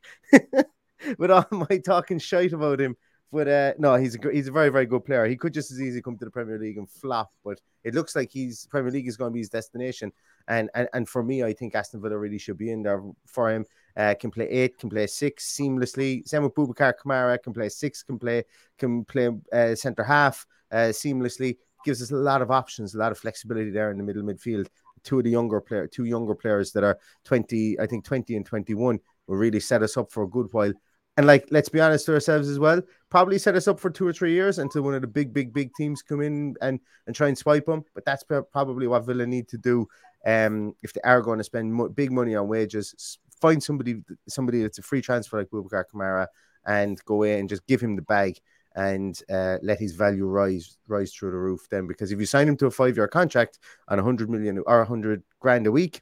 with 1.18 1.32
all 1.32 1.46
my 1.52 1.78
talking 1.78 2.20
shite 2.20 2.54
about 2.54 2.82
him. 2.82 2.96
But 3.32 3.48
uh, 3.48 3.74
no, 3.78 3.96
he's 3.96 4.16
a 4.16 4.32
he's 4.32 4.48
a 4.48 4.52
very 4.52 4.70
very 4.70 4.88
good 4.88 5.06
player. 5.06 5.26
He 5.26 5.38
could 5.38 5.54
just 5.54 5.72
as 5.72 5.80
easily 5.80 6.02
come 6.02 6.18
to 6.18 6.26
the 6.26 6.32
Premier 6.32 6.58
League 6.58 6.78
and 6.78 6.90
flop, 6.90 7.32
but 7.44 7.62
it 7.84 7.94
looks 7.94 8.16
like 8.16 8.32
he's 8.32 8.66
Premier 8.68 8.92
League 8.92 9.08
is 9.08 9.18
going 9.18 9.30
to 9.30 9.34
be 9.34 9.40
his 9.40 9.50
destination. 9.50 10.12
And 10.48 10.70
and 10.74 10.90
and 10.94 11.08
for 11.08 11.22
me, 11.22 11.44
I 11.44 11.54
think 11.54 11.76
Aston 11.76 12.02
Villa 12.02 12.18
really 12.18 12.40
should 12.40 12.58
be 12.58 12.72
in 12.72 12.82
there 12.82 13.04
for 13.28 13.52
him. 13.52 13.66
Uh, 13.96 14.16
can 14.20 14.32
play 14.32 14.50
eight, 14.50 14.80
can 14.80 14.90
play 14.90 15.06
six 15.06 15.56
seamlessly. 15.56 16.28
Same 16.28 16.44
with 16.44 16.56
Boubacar 16.56 16.94
Kamara, 16.94 17.42
can 17.42 17.54
play 17.54 17.70
six, 17.70 18.02
can 18.02 18.18
play 18.18 18.44
can 18.80 19.06
play 19.06 19.30
uh, 19.54 19.76
centre 19.76 20.04
half 20.04 20.48
uh, 20.72 20.90
seamlessly. 20.90 21.58
Gives 21.86 22.02
us 22.02 22.12
a 22.12 22.16
lot 22.16 22.42
of 22.42 22.50
options, 22.50 22.96
a 22.96 22.98
lot 22.98 23.12
of 23.12 23.20
flexibility 23.20 23.70
there 23.70 23.92
in 23.92 23.98
the 23.98 24.04
middle 24.04 24.24
midfield. 24.24 24.68
Two 25.04 25.20
of 25.20 25.24
the 25.24 25.32
younger 25.32 25.62
player, 25.62 25.88
two 25.88 26.06
younger 26.06 26.36
players 26.36 26.72
that 26.74 26.84
are 26.84 27.00
twenty, 27.24 27.80
I 27.80 27.86
think 27.86 28.06
twenty 28.06 28.36
and 28.36 28.46
twenty 28.46 28.74
one, 28.74 29.00
will 29.28 29.38
really 29.38 29.60
set 29.60 29.84
us 29.84 29.98
up 29.98 30.12
for 30.12 30.24
a 30.24 30.30
good 30.30 30.48
while. 30.52 30.74
And 31.18 31.28
like, 31.28 31.48
let's 31.52 31.68
be 31.68 31.82
honest 31.82 32.06
to 32.06 32.14
ourselves 32.14 32.48
as 32.48 32.60
well. 32.60 32.82
Probably 33.10 33.38
set 33.38 33.56
us 33.56 33.68
up 33.68 33.80
for 33.80 33.90
two 33.90 34.08
or 34.08 34.14
three 34.14 34.32
years 34.32 34.58
until 34.58 34.84
one 34.84 34.94
of 34.94 35.02
the 35.02 35.08
big, 35.08 35.34
big, 35.34 35.54
big 35.54 35.72
teams 35.76 36.02
come 36.02 36.22
in 36.22 36.56
and 36.62 36.80
and 37.08 37.16
try 37.16 37.28
and 37.28 37.38
swipe 37.38 37.66
them. 37.66 37.84
But 37.94 38.06
that's 38.06 38.24
probably 38.24 38.88
what 38.88 39.06
Villa 39.06 39.26
need 39.26 39.48
to 39.50 39.58
do 39.58 39.88
um, 40.26 40.74
if 40.82 40.94
they 40.94 41.02
are 41.02 41.22
going 41.22 41.40
to 41.40 41.44
spend 41.44 41.74
mo- 41.74 41.90
big 41.90 42.12
money 42.12 42.36
on 42.36 42.48
wages 42.48 43.20
find 43.40 43.64
somebody 43.64 44.02
somebody 44.28 44.62
that's 44.62 44.80
a 44.80 44.84
free 44.84 45.02
transfer 45.02 45.38
like 45.38 45.50
Boubacar 45.50 45.86
Kamara 45.94 46.28
and 46.66 47.04
go 47.06 47.24
in 47.24 47.40
and 47.40 47.50
just 47.50 47.66
give 47.68 47.82
him 47.82 47.96
the 47.96 48.02
bag 48.02 48.38
and 48.80 49.22
uh, 49.30 49.58
let 49.62 49.78
his 49.78 49.94
value 49.94 50.26
rise 50.26 50.78
rise 50.88 51.14
through 51.14 51.32
the 51.32 51.38
roof 51.38 51.68
then. 51.70 51.86
Because 51.86 52.12
if 52.12 52.20
you 52.20 52.26
sign 52.26 52.48
him 52.48 52.58
to 52.58 52.68
a 52.68 52.72
five 52.72 52.96
year 52.96 53.08
contract 53.08 53.60
on 53.90 53.98
100 53.98 54.30
million 54.30 54.58
or 54.66 54.78
100 54.80 55.22
grand 55.40 55.68
a 55.68 55.72
week 55.72 56.02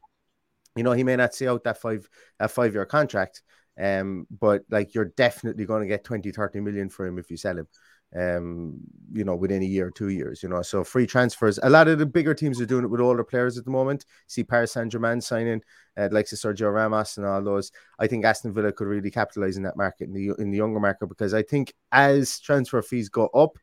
you 0.77 0.83
know 0.83 0.91
he 0.91 1.03
may 1.03 1.15
not 1.15 1.33
see 1.33 1.47
out 1.47 1.63
that 1.63 1.81
five 1.81 2.07
that 2.39 2.51
five 2.51 2.73
year 2.73 2.85
contract. 2.85 3.41
Um 3.79 4.27
but 4.29 4.63
like 4.69 4.93
you're 4.93 5.13
definitely 5.17 5.65
going 5.65 5.81
to 5.81 5.87
get 5.87 6.03
20 6.03 6.31
30 6.31 6.59
million 6.61 6.89
for 6.89 7.05
him 7.05 7.17
if 7.17 7.29
you 7.29 7.37
sell 7.37 7.57
him 7.57 7.67
um, 8.15 8.79
you 9.11 9.23
know, 9.23 9.35
within 9.35 9.61
a 9.61 9.65
year 9.65 9.87
or 9.87 9.91
two 9.91 10.09
years, 10.09 10.41
you 10.41 10.49
know. 10.49 10.61
So 10.61 10.83
free 10.83 11.07
transfers. 11.07 11.59
A 11.61 11.69
lot 11.69 11.87
of 11.87 11.99
the 11.99 12.05
bigger 12.05 12.33
teams 12.33 12.61
are 12.61 12.65
doing 12.65 12.83
it 12.83 12.89
with 12.89 13.01
older 13.01 13.23
players 13.23 13.57
at 13.57 13.65
the 13.65 13.71
moment. 13.71 14.05
See 14.27 14.43
Paris 14.43 14.71
Saint 14.71 14.91
Germain 14.91 15.21
signing, 15.21 15.61
uh, 15.97 16.09
like 16.11 16.25
Sergio 16.25 16.73
Ramos 16.73 17.17
and 17.17 17.25
all 17.25 17.43
those. 17.43 17.71
I 17.99 18.07
think 18.07 18.25
Aston 18.25 18.53
Villa 18.53 18.71
could 18.71 18.87
really 18.87 19.11
capitalize 19.11 19.57
in 19.57 19.63
that 19.63 19.77
market 19.77 20.05
in 20.05 20.13
the 20.13 20.33
in 20.39 20.51
the 20.51 20.57
younger 20.57 20.79
market 20.79 21.07
because 21.07 21.33
I 21.33 21.43
think 21.43 21.73
as 21.91 22.39
transfer 22.39 22.81
fees 22.81 23.09
go 23.09 23.27
up 23.27 23.57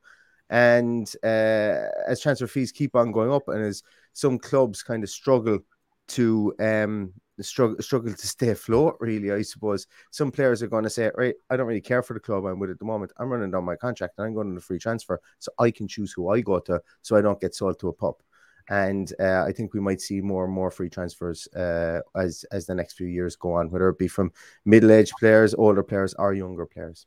and 0.51 1.11
uh, 1.25 1.89
as 2.07 2.21
transfer 2.21 2.47
fees 2.47 2.73
keep 2.73 2.95
on 2.95 3.13
going 3.13 3.33
up 3.33 3.49
and 3.49 3.65
as 3.65 3.83
some 4.13 4.39
clubs 4.39 4.83
kind 4.83 5.03
of 5.03 5.11
struggle 5.11 5.59
to 6.07 6.55
um 6.61 7.13
struggle 7.43 7.77
struggle 7.81 8.13
to 8.13 8.27
stay 8.27 8.51
afloat. 8.51 8.97
Really, 9.01 9.33
I 9.33 9.43
suppose 9.43 9.87
some 10.11 10.31
players 10.31 10.63
are 10.63 10.69
going 10.69 10.85
to 10.85 10.91
say, 10.91 11.11
right, 11.17 11.35
I 11.51 11.57
don't 11.57 11.67
really 11.67 11.81
care 11.81 12.03
for 12.03 12.15
the 12.15 12.21
club 12.21 12.45
I'm 12.45 12.59
with 12.59 12.71
at 12.71 12.79
the 12.79 12.85
moment. 12.85 13.13
I'm 13.19 13.31
running 13.31 13.51
down 13.51 13.65
my 13.65 13.77
contract 13.77 14.15
and 14.19 14.27
I'm 14.27 14.35
going 14.35 14.51
on 14.51 14.57
a 14.57 14.61
free 14.61 14.79
transfer, 14.79 15.21
so 15.39 15.51
I 15.59 15.71
can 15.71 15.89
choose 15.89 16.13
who 16.13 16.29
I 16.31 16.41
go 16.41 16.61
to, 16.61 16.81
so 17.03 17.17
I 17.17 17.23
don't 17.23 17.41
get 17.41 17.55
sold 17.55 17.79
to 17.81 17.89
a 17.89 17.93
pup. 17.93 18.23
And 18.71 19.13
uh, 19.21 19.45
I 19.47 19.53
think 19.53 19.75
we 19.75 19.81
might 19.81 20.01
see 20.01 20.23
more 20.23 20.45
and 20.45 20.55
more 20.55 20.71
free 20.71 20.89
transfers 20.89 21.47
uh, 21.49 22.01
as 22.15 22.45
as 22.51 22.67
the 22.67 22.75
next 22.75 22.95
few 22.95 23.07
years 23.07 23.37
go 23.37 23.53
on, 23.53 23.71
whether 23.71 23.89
it 23.89 23.99
be 23.99 24.09
from 24.09 24.33
middle 24.65 24.93
aged 24.93 25.13
players, 25.19 25.55
older 25.55 25.83
players, 25.83 26.15
or 26.15 26.33
younger 26.33 26.67
players. 26.67 27.07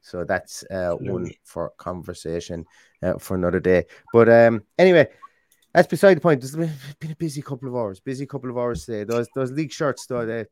So 0.00 0.24
that's 0.24 0.64
uh, 0.68 0.94
one 0.94 1.30
for 1.44 1.70
conversation 1.76 2.66
uh, 3.04 3.18
for 3.18 3.36
another 3.36 3.60
day. 3.60 3.84
But 4.12 4.28
um, 4.28 4.64
anyway, 4.76 5.08
that's 5.72 5.88
beside 5.88 6.14
the 6.14 6.20
point. 6.20 6.42
It's 6.42 6.54
been 6.54 6.70
a 7.10 7.16
busy 7.16 7.42
couple 7.42 7.68
of 7.68 7.74
hours. 7.74 8.00
Busy 8.00 8.26
couple 8.26 8.50
of 8.50 8.58
hours 8.58 8.84
today. 8.84 9.04
Those 9.04 9.28
those 9.34 9.52
league 9.52 9.72
shirts 9.72 10.06
though 10.06 10.26
they 10.26 10.46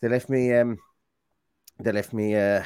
they 0.00 0.08
left 0.08 0.28
me 0.28 0.52
um 0.54 0.78
they 1.78 1.92
left 1.92 2.12
me 2.12 2.34
uh 2.34 2.64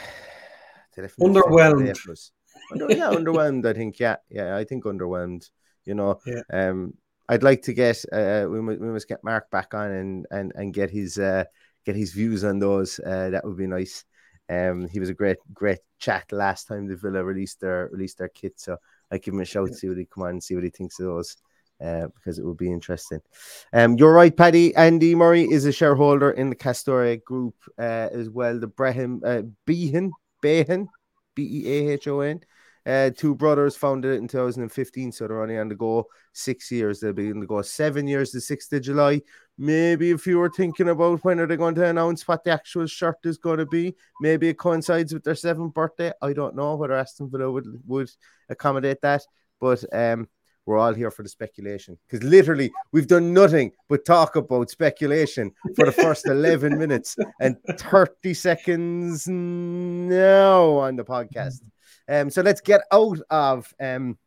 they 0.97 1.03
left 1.03 1.19
me 1.19 1.27
underwhelmed. 1.27 2.31
Under, 2.73 2.87
yeah, 2.91 3.11
underwhelmed. 3.11 3.67
I 3.67 3.73
think 3.75 3.99
yeah 3.99 4.17
yeah 4.31 4.57
I 4.57 4.65
think 4.65 4.85
underwhelmed. 4.85 5.49
You 5.85 5.95
know 5.95 6.21
yeah. 6.27 6.43
um 6.53 6.95
I'd 7.29 7.43
like 7.43 7.63
to 7.63 7.73
get 7.73 8.05
uh 8.13 8.47
we 8.49 8.61
must, 8.61 8.81
we 8.81 8.89
must 8.89 9.09
get 9.09 9.25
Mark 9.25 9.51
back 9.51 9.75
on 9.75 9.91
and 9.91 10.27
and 10.31 10.53
and 10.55 10.75
get 10.75 10.91
his 10.91 11.19
uh 11.19 11.45
get 11.85 11.97
his 11.97 12.13
views 12.13 12.45
on 12.45 12.59
those. 12.59 13.01
Uh, 13.01 13.31
that 13.31 13.45
would 13.45 13.57
be 13.57 13.67
nice. 13.67 14.05
Um, 14.51 14.89
he 14.89 14.99
was 14.99 15.09
a 15.09 15.15
great 15.15 15.39
great 15.55 15.79
chat 15.99 16.31
last 16.33 16.67
time 16.67 16.89
the 16.89 16.97
Villa 16.97 17.23
released 17.23 17.61
their 17.61 17.89
released 17.93 18.19
their 18.19 18.29
kit. 18.29 18.59
So 18.59 18.79
I 19.11 19.19
give 19.19 19.33
him 19.33 19.41
a 19.41 19.45
shout, 19.45 19.75
see 19.75 19.89
what 19.89 19.97
he 19.99 20.07
come 20.07 20.25
on 20.25 20.41
see 20.41 20.55
what 20.55 20.65
he 20.65 20.71
thinks 20.71 20.99
of 20.99 21.07
those 21.07 21.37
uh, 21.81 22.09
because 22.15 22.39
it 22.39 22.45
will 22.45 22.55
be 22.55 22.71
interesting. 22.71 23.21
Um, 23.73 23.97
you're 23.97 24.13
right, 24.13 24.37
Paddy. 24.37 24.75
Andy 24.77 25.15
Murray 25.15 25.43
is 25.43 25.65
a 25.65 25.73
shareholder 25.73 26.31
in 26.31 26.51
the 26.51 26.57
Castore 26.57 27.23
Group 27.25 27.55
uh, 27.79 28.09
as 28.13 28.29
well. 28.29 28.59
The 28.59 28.69
Brehon, 28.69 29.21
uh, 29.25 29.43
Beahon, 29.67 30.11
Beahon, 30.43 30.89
B 31.35 31.63
E 31.65 31.69
A 31.69 31.93
H 31.93 32.09
O 32.09 32.21
N. 32.21 32.41
Uh, 32.87 33.11
two 33.15 33.35
brothers 33.35 33.77
founded 33.77 34.13
it 34.13 34.19
in 34.19 34.27
2015, 34.27 35.13
so 35.13 35.29
they're 35.29 35.43
only 35.43 35.59
on 35.59 35.69
the 35.69 35.75
go 35.75 36.07
six 36.33 36.71
years. 36.71 36.99
They'll 36.99 37.13
be 37.13 37.31
on 37.31 37.41
the 37.41 37.47
go 37.47 37.61
seven 37.61 38.07
years, 38.07 38.33
the 38.33 38.41
6th 38.41 38.73
of 38.73 38.83
July. 38.83 39.21
Maybe 39.59 40.11
if 40.11 40.27
you 40.27 40.39
were 40.39 40.49
thinking 40.49 40.89
about 40.89 41.23
when 41.23 41.41
are 41.41 41.47
they 41.47 41.59
going 41.59 41.75
to 41.75 41.87
announce 41.87 42.27
what 42.27 42.43
the 42.43 42.53
actual 42.53 42.87
shirt 42.87 43.19
is 43.25 43.37
going 43.37 43.59
to 43.59 43.67
be, 43.67 43.95
maybe 44.23 44.49
it 44.49 44.59
coincides 44.59 45.13
with 45.13 45.25
their 45.25 45.35
seventh 45.35 45.75
birthday. 45.75 46.11
I 46.23 46.33
don't 46.33 46.57
know 46.57 46.77
whether 46.77 46.95
Aston 46.95 47.31
Villa 47.31 47.51
would, 47.51 47.67
would 47.87 48.11
accommodate 48.49 49.03
that, 49.03 49.23
but 49.61 49.85
um, 49.93 50.27
we're 50.67 50.79
all 50.79 50.95
here 50.95 51.11
for 51.11 51.23
the 51.23 51.29
speculation 51.29 51.99
because 52.09 52.23
literally 52.27 52.71
we've 52.93 53.07
done 53.07 53.33
nothing 53.33 53.73
but 53.89 54.05
talk 54.05 54.37
about 54.37 54.71
speculation 54.71 55.53
for 55.75 55.87
the 55.87 55.93
first 55.93 56.27
11 56.29 56.79
minutes 56.79 57.17
and 57.41 57.57
30 57.79 58.35
seconds 58.35 59.27
now 59.27 60.63
on 60.63 60.97
the 60.97 61.05
podcast. 61.05 61.61
Um, 62.09 62.31
so 62.31 62.43
let's 62.43 62.61
get 62.61 62.83
out 62.93 63.21
of 63.31 63.73
um, 63.81 64.19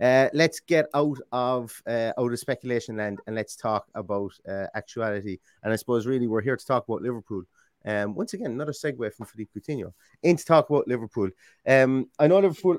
uh, 0.00 0.28
let's 0.32 0.60
get 0.60 0.86
out 0.94 1.18
of 1.32 1.82
uh, 1.86 2.12
out 2.18 2.32
of 2.32 2.38
speculation 2.38 2.96
land 2.96 3.20
and 3.26 3.36
let's 3.36 3.56
talk 3.56 3.86
about 3.94 4.32
uh, 4.48 4.66
actuality. 4.74 5.38
And 5.62 5.72
I 5.72 5.76
suppose 5.76 6.06
really 6.06 6.26
we're 6.26 6.42
here 6.42 6.56
to 6.56 6.66
talk 6.66 6.86
about 6.88 7.02
Liverpool. 7.02 7.42
Um, 7.86 8.14
once 8.14 8.32
again, 8.32 8.50
another 8.50 8.72
segue 8.72 9.12
from 9.14 9.26
Philippe 9.26 9.50
Coutinho 9.56 9.92
into 10.22 10.44
talk 10.44 10.70
about 10.70 10.88
Liverpool. 10.88 11.30
Um, 11.66 12.08
I 12.18 12.26
know 12.26 12.38
Liverpool 12.40 12.78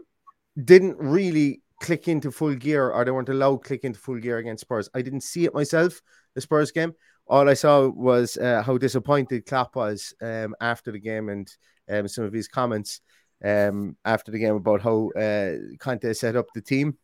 didn't 0.61 0.97
really 0.97 1.61
click 1.82 2.08
into 2.08 2.32
full 2.32 2.55
gear 2.55 2.89
or 2.89 3.03
they 3.03 3.12
weren't 3.12 3.29
allowed 3.29 3.63
click 3.63 3.84
into 3.84 4.00
full 4.00 4.20
gear 4.20 4.38
against 4.38 4.62
Spurs. 4.62 4.89
I 4.94 5.01
didn't 5.01 5.22
see 5.22 5.46
it 5.46 5.53
myself, 5.53 6.01
the 6.34 6.41
Spurs 6.41 6.72
game. 6.72 6.94
All 7.27 7.50
I 7.50 7.53
saw 7.55 7.88
was 7.88 8.38
uh, 8.38 8.62
how 8.63 8.77
disappointed 8.77 9.46
Klopp 9.46 9.75
was 9.75 10.13
um, 10.22 10.55
after 10.62 10.91
the 10.91 11.00
game 11.00 11.29
and 11.29 11.48
um, 11.89 12.08
some 12.08 12.24
of 12.24 12.34
his 12.34 12.48
comments 12.48 13.01
um, 13.44 13.98
after 14.05 14.32
the 14.32 14.39
game 14.39 14.55
about 14.55 14.82
how 14.82 15.10
uh, 15.17 15.53
Conte 15.79 16.13
set 16.13 16.36
up 16.36 16.48
the 16.53 16.62
team. 16.62 16.98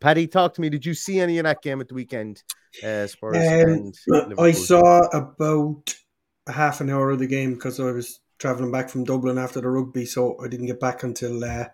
Paddy, 0.00 0.26
talk 0.26 0.54
to 0.54 0.60
me. 0.60 0.68
Did 0.68 0.86
you 0.86 0.94
see 0.94 1.20
any 1.20 1.38
of 1.38 1.44
that 1.44 1.62
game 1.62 1.80
at 1.80 1.88
the 1.88 1.94
weekend? 1.94 2.42
Uh, 2.84 3.06
Spurs 3.06 3.36
um, 3.36 4.34
I 4.38 4.52
saw 4.52 5.00
about 5.08 5.94
half 6.46 6.80
an 6.80 6.90
hour 6.90 7.10
of 7.10 7.18
the 7.18 7.26
game 7.26 7.54
because 7.54 7.80
I 7.80 7.90
was 7.90 8.20
traveling 8.38 8.70
back 8.70 8.88
from 8.88 9.04
Dublin 9.04 9.38
after 9.38 9.60
the 9.60 9.68
rugby, 9.68 10.06
so 10.06 10.36
I 10.42 10.48
didn't 10.48 10.66
get 10.66 10.80
back 10.80 11.02
until 11.02 11.42
uh, 11.44 11.66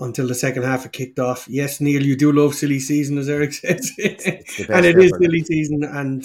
until 0.00 0.26
the 0.26 0.34
second 0.34 0.62
half 0.62 0.82
had 0.82 0.92
kicked 0.92 1.18
off. 1.18 1.46
Yes, 1.48 1.80
Neil, 1.80 2.04
you 2.04 2.16
do 2.16 2.32
love 2.32 2.54
silly 2.54 2.80
season, 2.80 3.18
as 3.18 3.28
Eric 3.28 3.52
says, 3.52 3.92
and 3.98 4.86
it 4.86 4.98
is 4.98 5.12
silly 5.20 5.44
season, 5.44 5.84
and 5.84 6.24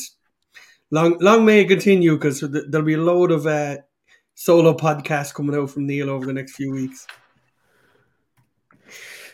long 0.92 1.18
long 1.20 1.46
may 1.46 1.62
it 1.62 1.68
continue 1.68 2.16
because 2.16 2.40
there'll 2.42 2.86
be 2.86 2.94
a 2.94 2.98
load 2.98 3.32
of 3.32 3.46
uh, 3.46 3.78
solo 4.34 4.76
podcasts 4.76 5.34
coming 5.34 5.56
out 5.56 5.70
from 5.70 5.86
Neil 5.88 6.10
over 6.10 6.26
the 6.26 6.34
next 6.34 6.56
few 6.56 6.72
weeks. 6.72 7.06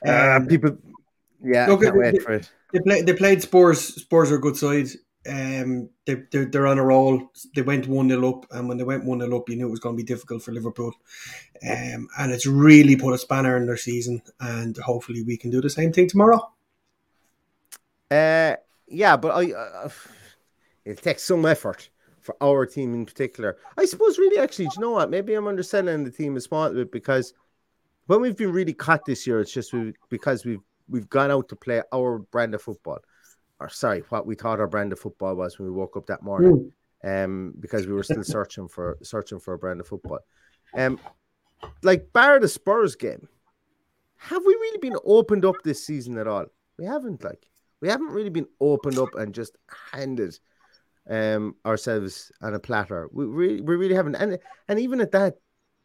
Uh, 0.06 0.38
um, 0.38 0.48
people, 0.48 0.78
yeah, 1.44 1.68
look, 1.68 1.82
can't 1.82 1.96
wait 1.96 2.22
for 2.22 2.34
it. 2.34 2.50
They, 2.74 2.80
play, 2.80 3.02
they 3.02 3.14
played 3.14 3.42
Spurs. 3.42 3.82
Spurs 3.82 4.32
are 4.32 4.38
a 4.38 4.42
good 4.42 4.58
side. 4.58 4.88
Um, 5.30 5.90
they, 6.06 6.24
they're, 6.32 6.46
they're 6.46 6.68
on 6.68 6.80
a 6.80 6.84
roll. 6.84 7.32
They 7.56 7.62
went 7.62 7.88
1 7.88 8.10
0 8.10 8.30
up, 8.30 8.46
and 8.52 8.68
when 8.68 8.78
they 8.78 8.84
went 8.84 9.06
1 9.06 9.20
0 9.20 9.38
up, 9.38 9.50
you 9.50 9.56
knew 9.56 9.68
it 9.68 9.72
was 9.72 9.80
going 9.80 9.96
to 9.96 10.04
be 10.04 10.08
difficult 10.08 10.42
for 10.42 10.52
Liverpool. 10.52 10.94
Um, 11.68 12.08
and 12.18 12.32
it's 12.32 12.48
really 12.48 12.96
put 12.96 13.14
a 13.14 13.18
spanner 13.18 13.56
in 13.58 13.68
their 13.68 13.78
season, 13.78 14.22
and 14.40 14.76
hopefully 14.78 15.24
we 15.24 15.38
can 15.38 15.52
do 15.52 15.62
the 15.62 15.70
same 15.70 15.94
thing 15.94 16.08
tomorrow. 16.08 16.52
Uh, 18.10 18.56
yeah, 18.88 19.16
but 19.16 19.30
I, 19.30 19.54
uh, 19.54 19.90
it 20.86 21.02
takes 21.02 21.24
some 21.24 21.46
effort 21.46 21.90
for 22.20 22.36
our 22.42 22.66
team 22.66 22.94
in 22.94 23.06
particular. 23.06 23.58
I 23.78 23.86
suppose, 23.86 24.18
really, 24.18 24.40
actually, 24.40 24.66
do 24.66 24.72
you 24.78 24.82
know 24.82 24.92
what? 24.92 25.10
Maybe 25.10 25.34
I'm 25.34 25.48
underselling 25.48 26.04
the 26.04 26.12
team 26.12 26.36
a 26.36 26.42
small 26.42 26.74
bit 26.74 26.92
because 26.92 27.34
when 28.08 28.22
we've 28.22 28.38
been 28.38 28.52
really 28.52 28.74
caught 28.74 29.06
this 29.06 29.28
year, 29.28 29.40
it's 29.40 29.54
just 29.54 29.74
because 30.10 30.46
we've 30.46 30.62
we've 30.90 31.10
gone 31.10 31.32
out 31.32 31.48
to 31.48 31.56
play 31.56 31.82
our 31.94 32.20
brand 32.20 32.54
of 32.54 32.62
football 32.62 33.00
or 33.62 33.70
sorry, 33.70 34.04
what 34.10 34.26
we 34.26 34.36
thought 34.36 34.60
our 34.60 34.68
brand 34.68 34.92
of 34.92 35.00
football 35.00 35.36
was 35.36 35.58
when 35.58 35.68
we 35.68 35.74
woke 35.74 35.96
up 35.96 36.08
that 36.08 36.24
morning, 36.24 36.72
mm. 37.04 37.24
um, 37.24 37.54
because 37.60 37.86
we 37.86 37.94
were 37.94 38.04
still 38.04 38.24
searching 38.36 38.68
for 38.68 38.98
searching 39.04 39.40
for 39.40 39.54
a 39.54 39.58
brand 39.58 39.80
of 39.80 39.88
football. 39.88 40.20
Um, 40.74 41.00
like 41.84 42.12
bar 42.12 42.40
the 42.40 42.48
Spurs 42.48 42.96
game, 42.96 43.28
have 44.18 44.44
we 44.44 44.54
really 44.54 44.80
been 44.80 44.98
opened 45.06 45.46
up 45.46 45.56
this 45.64 45.86
season 45.86 46.18
at 46.18 46.28
all? 46.28 46.46
We 46.80 46.86
haven't 46.86 47.24
like 47.24 47.46
we 47.82 47.88
haven't 47.88 48.10
really 48.10 48.30
been 48.30 48.48
opened 48.60 48.98
up 48.98 49.14
and 49.16 49.34
just 49.34 49.58
handed 49.94 50.38
um 51.10 51.56
ourselves 51.66 52.32
on 52.42 52.56
a 52.56 52.60
platter. 52.60 53.10
We 53.12 53.26
really 53.26 53.62
we 53.62 53.76
really 53.76 53.96
haven't 53.96 54.16
and 54.16 54.40
and 54.68 54.80
even 54.80 55.02
at 55.02 55.12
that 55.12 55.36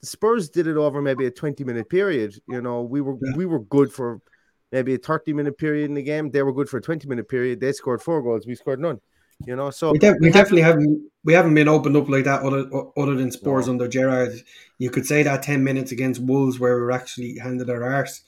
Spurs 0.02 0.48
did 0.50 0.66
it 0.66 0.76
over 0.76 1.02
maybe 1.02 1.26
a 1.26 1.30
20 1.30 1.64
minute 1.64 1.88
period. 1.88 2.38
You 2.48 2.60
know, 2.60 2.82
we 2.82 3.00
were 3.00 3.16
yeah. 3.20 3.36
we 3.36 3.46
were 3.46 3.60
good 3.60 3.92
for 3.92 4.20
maybe 4.76 4.94
a 4.94 4.98
30 4.98 5.32
minute 5.32 5.56
period 5.56 5.86
in 5.88 5.94
the 5.94 6.02
game. 6.02 6.30
They 6.30 6.42
were 6.42 6.52
good 6.52 6.68
for 6.68 6.76
a 6.76 6.82
20 6.82 7.08
minute 7.08 7.28
period. 7.28 7.60
They 7.60 7.72
scored 7.72 8.02
four 8.02 8.22
goals, 8.22 8.46
we 8.46 8.54
scored 8.54 8.80
none. 8.80 9.00
You 9.46 9.54
know, 9.54 9.70
so 9.70 9.92
we, 9.92 9.98
de- 9.98 10.16
we, 10.20 10.30
definitely 10.30 10.62
haven't 10.62 11.10
we 11.24 11.34
haven't 11.34 11.54
been 11.54 11.68
opened 11.68 11.96
up 11.96 12.08
like 12.08 12.24
that 12.24 12.42
other 12.42 12.64
other 12.96 13.14
than 13.14 13.30
Spurs 13.30 13.66
no. 13.66 13.72
under 13.72 13.88
Gerrard. 13.88 14.32
You 14.78 14.90
could 14.90 15.06
say 15.06 15.22
that 15.22 15.42
10 15.42 15.62
minutes 15.62 15.92
against 15.92 16.22
Wolves 16.22 16.58
where 16.58 16.76
we 16.76 16.82
were 16.82 16.92
actually 16.92 17.36
handed 17.36 17.68
our 17.68 17.82
arse 17.82 18.22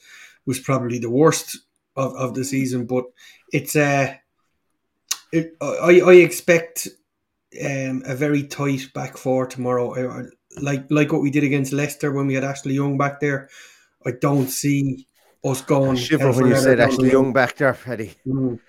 was 0.45 0.59
probably 0.59 0.99
the 0.99 1.09
worst 1.09 1.57
of, 1.95 2.15
of 2.15 2.35
the 2.35 2.43
season, 2.43 2.85
but 2.85 3.05
it's 3.51 3.75
uh 3.75 4.13
it, 5.31 5.53
I, 5.61 6.01
I 6.01 6.13
expect 6.13 6.87
um, 7.63 8.03
a 8.05 8.15
very 8.15 8.43
tight 8.43 8.93
back 8.93 9.17
four 9.17 9.47
tomorrow. 9.47 9.95
like 10.61 10.85
like 10.91 11.11
what 11.11 11.21
we 11.21 11.31
did 11.31 11.43
against 11.43 11.73
Leicester 11.73 12.11
when 12.11 12.27
we 12.27 12.35
had 12.35 12.43
Ashley 12.43 12.73
Young 12.73 12.97
back 12.97 13.19
there. 13.19 13.49
I 14.05 14.11
don't 14.11 14.47
see 14.47 15.07
us 15.43 15.61
going. 15.61 15.91
I 15.91 15.99
shiver 15.99 16.31
when 16.31 16.47
you 16.47 16.57
said 16.57 16.79
Ashley 16.79 17.11
Young 17.11 17.33
back 17.33 17.55
there, 17.55 17.73
Freddie. 17.73 18.15
Mm. 18.27 18.59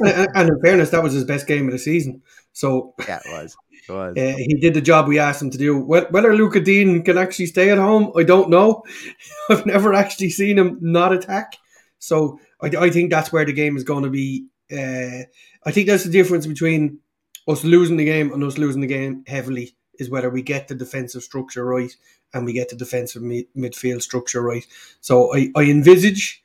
and, 0.00 0.28
and, 0.34 0.48
in 0.48 0.60
fairness, 0.60 0.90
that 0.90 1.02
was 1.02 1.12
his 1.12 1.24
best 1.24 1.46
game 1.46 1.66
of 1.66 1.72
the 1.72 1.78
season. 1.78 2.22
So 2.52 2.94
yeah, 3.06 3.20
it 3.24 3.32
was. 3.32 3.56
It 3.88 3.92
was. 3.92 4.16
Uh, 4.16 4.36
he 4.38 4.54
did 4.60 4.74
the 4.74 4.80
job 4.80 5.08
we 5.08 5.18
asked 5.18 5.42
him 5.42 5.50
to 5.50 5.58
do. 5.58 5.78
Whether 5.78 6.34
Lucas 6.34 6.62
Digne 6.62 7.02
can 7.02 7.18
actually 7.18 7.46
stay 7.46 7.70
at 7.70 7.78
home, 7.78 8.12
I 8.16 8.22
don't 8.22 8.50
know. 8.50 8.82
I've 9.50 9.66
never 9.66 9.94
actually 9.94 10.30
seen 10.30 10.58
him 10.58 10.78
not 10.80 11.12
attack. 11.12 11.56
So 11.98 12.38
I, 12.60 12.66
I 12.66 12.90
think 12.90 13.10
that's 13.10 13.32
where 13.32 13.44
the 13.44 13.52
game 13.52 13.76
is 13.76 13.84
going 13.84 14.04
to 14.04 14.10
be. 14.10 14.46
Uh, 14.72 15.24
I 15.64 15.70
think 15.70 15.86
that's 15.86 16.04
the 16.04 16.10
difference 16.10 16.46
between 16.46 16.98
us 17.46 17.64
losing 17.64 17.96
the 17.96 18.04
game 18.04 18.32
and 18.32 18.42
us 18.44 18.58
losing 18.58 18.80
the 18.80 18.86
game 18.86 19.24
heavily 19.26 19.76
is 19.98 20.10
whether 20.10 20.30
we 20.30 20.42
get 20.42 20.68
the 20.68 20.74
defensive 20.74 21.22
structure 21.22 21.64
right 21.64 21.94
and 22.34 22.44
we 22.44 22.52
get 22.52 22.68
the 22.68 22.76
defensive 22.76 23.22
mid- 23.22 23.52
midfield 23.56 24.02
structure 24.02 24.42
right. 24.42 24.66
So 25.00 25.34
I, 25.34 25.50
I 25.56 25.64
envisage 25.64 26.42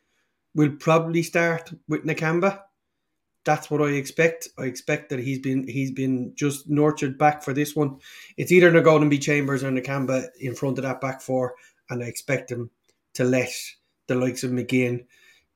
we'll 0.55 0.71
probably 0.71 1.23
start 1.23 1.71
with 1.87 2.03
Nakamba. 2.03 2.61
That's 3.45 3.71
what 3.71 3.81
I 3.81 3.91
expect. 3.91 4.49
I 4.57 4.63
expect 4.63 5.09
that 5.09 5.19
he's 5.19 5.39
been 5.39 5.65
he's 5.67 5.91
been 5.91 6.33
just 6.35 6.69
nurtured 6.69 7.17
back 7.17 7.43
for 7.43 7.53
this 7.53 7.75
one. 7.75 7.99
It's 8.35 8.51
either 8.51 8.71
be 9.07 9.19
Chambers 9.19 9.63
or 9.63 9.71
Nakamba 9.71 10.27
in 10.39 10.53
front 10.53 10.77
of 10.77 10.83
that 10.83 10.99
back 10.99 11.21
four, 11.21 11.55
and 11.89 12.03
I 12.03 12.07
expect 12.07 12.51
him 12.51 12.71
to 13.13 13.23
let 13.23 13.49
the 14.07 14.15
likes 14.15 14.43
of 14.43 14.51
McGinn 14.51 15.05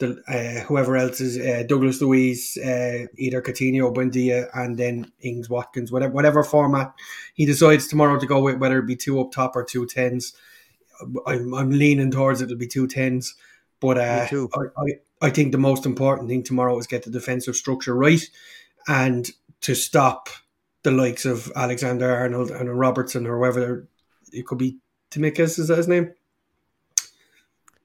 the 0.01 0.21
uh, 0.27 0.65
whoever 0.65 0.97
else 0.97 1.21
is 1.21 1.37
uh, 1.37 1.63
Douglas 1.67 2.01
Luiz, 2.01 2.57
uh, 2.57 3.05
either 3.17 3.41
Coutinho, 3.41 3.93
Buendia, 3.93 4.49
and 4.53 4.77
then 4.77 5.11
Ings 5.21 5.49
Watkins, 5.49 5.91
whatever 5.91 6.11
whatever 6.11 6.43
format 6.43 6.93
he 7.33 7.45
decides 7.45 7.87
tomorrow 7.87 8.19
to 8.19 8.25
go 8.25 8.41
with, 8.41 8.57
whether 8.57 8.79
it 8.79 8.87
be 8.87 8.97
two 8.97 9.21
up 9.21 9.31
top 9.31 9.55
or 9.55 9.63
two 9.63 9.85
tens. 9.85 10.33
I'm, 11.25 11.53
I'm 11.53 11.69
leaning 11.71 12.11
towards 12.11 12.41
it'll 12.41 12.57
be 12.57 12.67
two 12.67 12.87
tens, 12.87 13.35
but 13.79 13.97
uh, 13.97 14.27
I, 14.31 14.59
I, 14.77 15.27
I 15.27 15.29
think 15.29 15.51
the 15.51 15.57
most 15.57 15.85
important 15.85 16.29
thing 16.29 16.43
tomorrow 16.43 16.77
is 16.77 16.87
get 16.87 17.03
the 17.03 17.09
defensive 17.09 17.55
structure 17.55 17.95
right 17.95 18.21
and 18.87 19.29
to 19.61 19.75
stop 19.75 20.29
the 20.83 20.91
likes 20.91 21.25
of 21.25 21.51
Alexander 21.55 22.11
Arnold 22.11 22.51
and 22.51 22.77
Robertson 22.77 23.27
or 23.27 23.37
whoever 23.37 23.87
it 24.33 24.45
could 24.45 24.57
be. 24.57 24.77
Tsimikas 25.11 25.59
is 25.59 25.67
that 25.67 25.77
his 25.77 25.87
name? 25.87 26.13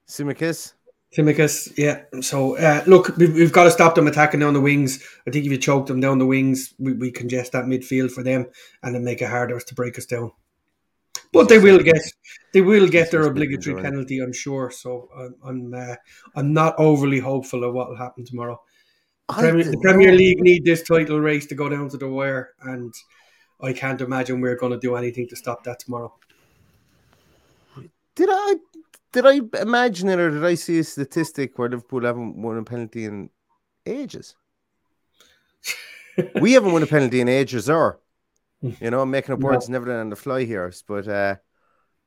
Tsimikas. 0.07 0.73
Tsimikas, 1.17 1.73
yeah. 1.77 2.03
So 2.21 2.57
uh, 2.57 2.83
look, 2.85 3.17
we've, 3.17 3.33
we've, 3.33 3.51
got 3.51 3.63
to 3.63 3.71
stop 3.71 3.95
them 3.95 4.05
attacking 4.05 4.39
down 4.39 4.53
the 4.53 4.61
wings. 4.61 5.03
I 5.27 5.31
think 5.31 5.45
if 5.45 5.51
you 5.51 5.57
choke 5.57 5.87
them 5.87 5.99
down 5.99 6.19
the 6.19 6.27
wings, 6.27 6.75
we, 6.77 6.93
we 6.93 7.11
congest 7.11 7.53
that 7.53 7.65
midfield 7.65 8.11
for 8.11 8.21
them, 8.21 8.45
and 8.83 8.93
then 8.93 9.03
make 9.03 9.21
it 9.21 9.29
harder 9.29 9.59
to 9.59 9.75
break 9.75 9.97
us 9.97 10.05
down. 10.05 10.31
But 11.33 11.49
they 11.49 11.57
will 11.57 11.79
get 11.79 12.01
they 12.53 12.61
will 12.61 12.87
get 12.87 13.09
their 13.09 13.23
obligatory 13.23 13.81
penalty, 13.81 14.19
I'm 14.19 14.31
sure. 14.31 14.69
So 14.69 15.09
I'm 15.17 15.35
I'm, 15.43 15.73
uh, 15.73 15.95
I'm 16.35 16.53
not 16.53 16.75
overly 16.77 17.19
hopeful 17.19 17.63
of 17.63 17.73
what 17.73 17.89
will 17.89 17.97
happen 17.97 18.23
tomorrow. 18.23 18.61
The 19.29 19.33
Premier, 19.33 19.63
the 19.63 19.79
Premier 19.81 20.11
League 20.13 20.39
need 20.39 20.65
this 20.65 20.83
title 20.83 21.19
race 21.19 21.47
to 21.47 21.55
go 21.55 21.67
down 21.67 21.89
to 21.89 21.97
the 21.97 22.07
wire, 22.07 22.51
and 22.61 22.93
I 23.59 23.73
can't 23.73 24.01
imagine 24.01 24.39
we're 24.39 24.55
going 24.55 24.71
to 24.71 24.79
do 24.79 24.95
anything 24.95 25.27
to 25.29 25.35
stop 25.35 25.63
that 25.63 25.79
tomorrow. 25.79 26.13
Did 28.15 28.29
I 28.31 28.55
did 29.17 29.25
I 29.25 29.61
imagine 29.61 30.09
it 30.09 30.19
or 30.19 30.29
did 30.29 30.45
I 30.45 30.53
see 30.53 30.77
a 30.77 30.83
statistic 30.83 31.57
where 31.57 31.69
Liverpool 31.69 32.03
haven't 32.03 32.39
won 32.39 32.59
a 32.59 32.63
penalty 32.63 33.05
in 33.05 33.31
ages? 33.83 34.35
we 36.39 36.53
haven't 36.53 36.71
won 36.71 36.83
a 36.83 36.87
penalty 36.87 37.19
in 37.19 37.27
ages, 37.27 37.67
or 37.67 37.99
you 38.61 38.91
know, 38.91 39.03
making 39.07 39.33
up 39.33 39.39
words 39.47 39.69
no. 39.69 39.79
never 39.79 39.99
on 39.99 40.11
the 40.11 40.15
fly 40.15 40.43
here. 40.43 40.71
But 40.87 41.07
uh, 41.07 41.35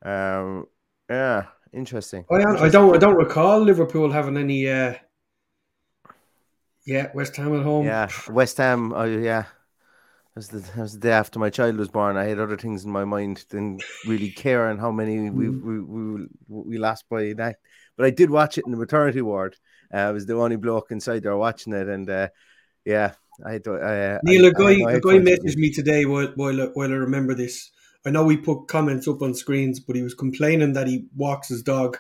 um, 0.05 0.69
yeah, 1.09 1.47
interesting. 1.73 2.25
I, 2.31 2.37
interesting. 2.37 2.67
I 2.67 2.69
don't 2.69 2.95
I 2.95 2.99
don't 2.99 3.17
recall 3.17 3.59
Liverpool 3.59 4.13
having 4.13 4.37
any. 4.37 4.69
Uh, 4.69 4.95
yeah, 6.87 7.11
West 7.13 7.35
Ham 7.37 7.57
at 7.57 7.65
home. 7.65 7.87
Yeah, 7.87 8.09
West 8.29 8.57
Ham. 8.59 8.93
Oh 8.93 9.03
yeah, 9.03 9.47
was 10.37 10.49
the 10.49 10.59
that 10.59 10.77
was 10.77 10.93
the 10.95 11.01
day 11.01 11.13
after 11.13 11.39
my 11.39 11.51
child 11.51 11.77
was 11.77 11.89
born. 11.89 12.17
I 12.17 12.25
had 12.25 12.39
other 12.39 12.57
things 12.57 12.85
in 12.85 12.91
my 12.91 13.05
mind 13.05 13.45
didn't 13.51 13.83
really 14.07 14.31
care 14.31 14.69
on 14.69 14.79
how 14.79 14.91
many 14.91 15.31
we 15.31 15.47
mm. 15.47 15.63
we, 15.63 15.81
we 15.81 16.29
we 16.49 16.79
lost 16.79 17.05
by 17.09 17.33
that. 17.35 17.57
But 17.97 18.07
I 18.07 18.11
did 18.11 18.31
watch 18.31 18.59
it 18.59 18.65
in 18.65 18.71
the 18.71 18.79
maternity 18.79 19.23
ward. 19.23 19.57
Uh, 19.93 19.99
I 19.99 20.11
was 20.13 20.27
the 20.27 20.35
only 20.35 20.57
bloke 20.57 20.91
inside 20.91 21.23
there 21.23 21.37
watching 21.37 21.73
it, 21.73 21.89
and 21.89 22.09
uh, 22.09 22.29
yeah, 22.85 23.13
I 23.45 23.59
thought. 23.59 23.83
Uh, 23.83 24.19
Neil, 24.23 24.47
a 24.47 24.53
guy, 24.53 24.73
a 24.73 25.01
guy 25.01 25.19
messaged 25.19 25.57
me 25.57 25.73
today 25.73 26.05
while, 26.05 26.33
while 26.37 26.71
while 26.75 26.91
I 26.91 26.97
remember 26.97 27.35
this. 27.35 27.71
I 28.07 28.11
know 28.11 28.25
we 28.25 28.39
put 28.39 28.67
comments 28.69 29.07
up 29.09 29.21
on 29.21 29.35
screens, 29.35 29.79
but 29.79 29.95
he 29.95 30.03
was 30.03 30.15
complaining 30.15 30.73
that 30.73 30.87
he 30.87 31.05
walks 31.15 31.49
his 31.49 31.63
dog 31.63 31.99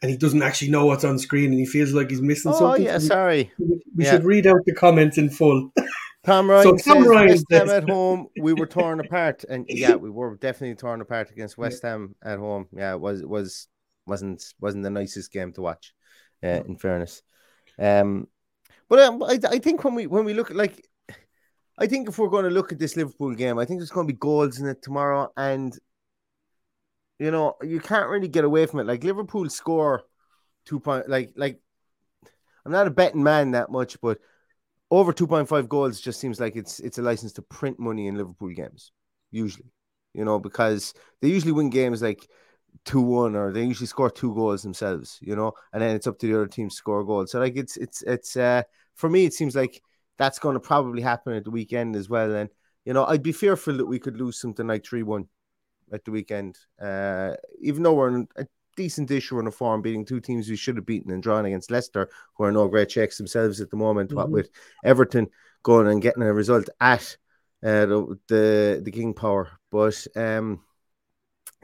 and 0.00 0.10
he 0.10 0.16
doesn't 0.16 0.42
actually 0.42 0.70
know 0.70 0.86
what's 0.86 1.04
on 1.04 1.18
screen 1.18 1.50
and 1.50 1.60
he 1.60 1.66
feels 1.66 1.92
like 1.92 2.08
he's 2.08 2.22
missing 2.22 2.52
oh, 2.52 2.58
something. 2.58 2.88
Oh 2.88 2.90
yeah, 2.90 2.98
sorry. 2.98 3.52
We, 3.58 3.82
we 3.96 4.04
yeah. 4.04 4.12
should 4.12 4.24
read 4.24 4.46
out 4.46 4.64
the 4.64 4.74
comments 4.74 5.18
in 5.18 5.28
full. 5.28 5.70
Tom 6.24 6.48
Ryan 6.48 6.78
so 6.78 6.92
Tom 6.92 7.04
Ryan 7.04 7.28
West 7.28 7.46
Ham 7.50 7.68
at 7.70 7.88
home. 7.88 8.28
We 8.38 8.52
were 8.52 8.66
torn 8.66 9.00
apart, 9.00 9.44
and 9.48 9.66
yeah, 9.68 9.96
we 9.96 10.08
were 10.08 10.36
definitely 10.36 10.76
torn 10.76 11.00
apart 11.00 11.30
against 11.30 11.58
West 11.58 11.82
Ham 11.82 12.14
at 12.22 12.38
home. 12.38 12.68
Yeah, 12.72 12.92
it 12.92 13.00
was 13.00 13.20
it 13.20 13.28
was 13.28 13.66
wasn't 14.06 14.44
wasn't 14.60 14.84
the 14.84 14.90
nicest 14.90 15.32
game 15.32 15.52
to 15.54 15.62
watch. 15.62 15.92
Uh, 16.44 16.60
in 16.66 16.76
fairness, 16.76 17.22
um, 17.78 18.26
but 18.88 18.98
um, 18.98 19.22
I 19.22 19.38
I 19.48 19.58
think 19.60 19.84
when 19.84 19.94
we 19.94 20.08
when 20.08 20.24
we 20.24 20.34
look 20.34 20.50
at 20.50 20.56
like, 20.56 20.88
I 21.78 21.86
think 21.86 22.08
if 22.08 22.18
we're 22.18 22.28
going 22.28 22.44
to 22.44 22.50
look 22.50 22.72
at 22.72 22.80
this 22.80 22.96
Liverpool 22.96 23.34
game, 23.36 23.58
I 23.58 23.64
think 23.64 23.78
there's 23.78 23.92
going 23.92 24.08
to 24.08 24.12
be 24.12 24.18
goals 24.18 24.58
in 24.58 24.66
it 24.66 24.82
tomorrow, 24.82 25.32
and 25.36 25.72
you 27.20 27.30
know 27.30 27.54
you 27.62 27.78
can't 27.78 28.08
really 28.08 28.26
get 28.26 28.44
away 28.44 28.66
from 28.66 28.80
it. 28.80 28.86
Like 28.86 29.04
Liverpool 29.04 29.48
score 29.50 30.02
two 30.66 30.80
point, 30.80 31.08
like 31.08 31.32
like 31.36 31.60
I'm 32.66 32.72
not 32.72 32.88
a 32.88 32.90
betting 32.90 33.22
man 33.22 33.52
that 33.52 33.70
much, 33.70 34.00
but 34.00 34.18
over 34.92 35.10
2.5 35.10 35.68
goals 35.70 36.00
just 36.00 36.20
seems 36.20 36.38
like 36.38 36.54
it's 36.54 36.78
it's 36.80 36.98
a 36.98 37.02
license 37.02 37.32
to 37.32 37.42
print 37.42 37.78
money 37.80 38.08
in 38.08 38.16
Liverpool 38.16 38.50
games, 38.50 38.92
usually, 39.30 39.72
you 40.12 40.22
know, 40.22 40.38
because 40.38 40.92
they 41.22 41.28
usually 41.28 41.52
win 41.52 41.70
games 41.70 42.02
like 42.02 42.28
2 42.84 43.00
1 43.00 43.34
or 43.34 43.52
they 43.52 43.64
usually 43.64 43.86
score 43.86 44.10
two 44.10 44.34
goals 44.34 44.62
themselves, 44.62 45.18
you 45.22 45.34
know, 45.34 45.52
and 45.72 45.82
then 45.82 45.96
it's 45.96 46.06
up 46.06 46.18
to 46.18 46.26
the 46.26 46.34
other 46.34 46.46
team 46.46 46.68
to 46.68 46.74
score 46.74 47.04
goals. 47.04 47.30
So, 47.30 47.40
like, 47.40 47.56
it's, 47.56 47.78
it's, 47.78 48.02
it's, 48.02 48.36
uh, 48.36 48.64
for 48.94 49.08
me, 49.08 49.24
it 49.24 49.32
seems 49.32 49.56
like 49.56 49.82
that's 50.18 50.38
going 50.38 50.54
to 50.54 50.60
probably 50.60 51.00
happen 51.00 51.32
at 51.32 51.44
the 51.44 51.50
weekend 51.50 51.96
as 51.96 52.10
well. 52.10 52.34
And, 52.34 52.50
you 52.84 52.92
know, 52.92 53.06
I'd 53.06 53.22
be 53.22 53.32
fearful 53.32 53.78
that 53.78 53.86
we 53.86 53.98
could 53.98 54.18
lose 54.18 54.38
something 54.38 54.66
like 54.66 54.84
3 54.84 55.02
1 55.04 55.26
at 55.90 56.04
the 56.04 56.10
weekend, 56.10 56.58
uh, 56.78 57.32
even 57.60 57.82
though 57.82 57.94
we're 57.94 58.08
in 58.14 58.28
decent 58.76 59.10
issue 59.10 59.38
in 59.38 59.46
a 59.46 59.50
form, 59.50 59.82
beating 59.82 60.04
two 60.04 60.20
teams 60.20 60.48
we 60.48 60.56
should 60.56 60.76
have 60.76 60.86
beaten 60.86 61.12
and 61.12 61.22
drawn 61.22 61.44
against 61.44 61.70
Leicester, 61.70 62.08
who 62.34 62.44
are 62.44 62.52
no 62.52 62.68
great 62.68 62.88
checks 62.88 63.18
themselves 63.18 63.60
at 63.60 63.70
the 63.70 63.76
moment. 63.76 64.10
Mm-hmm. 64.10 64.18
What 64.18 64.30
with 64.30 64.50
Everton 64.84 65.28
going 65.62 65.88
and 65.88 66.02
getting 66.02 66.22
a 66.22 66.32
result 66.32 66.68
at 66.80 67.16
uh, 67.62 67.86
the, 67.86 68.18
the, 68.28 68.82
the 68.84 68.90
King 68.90 69.14
Power, 69.14 69.50
but 69.70 70.06
um, 70.16 70.60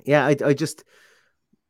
yeah, 0.04 0.26
I 0.26 0.36
I 0.44 0.54
just 0.54 0.84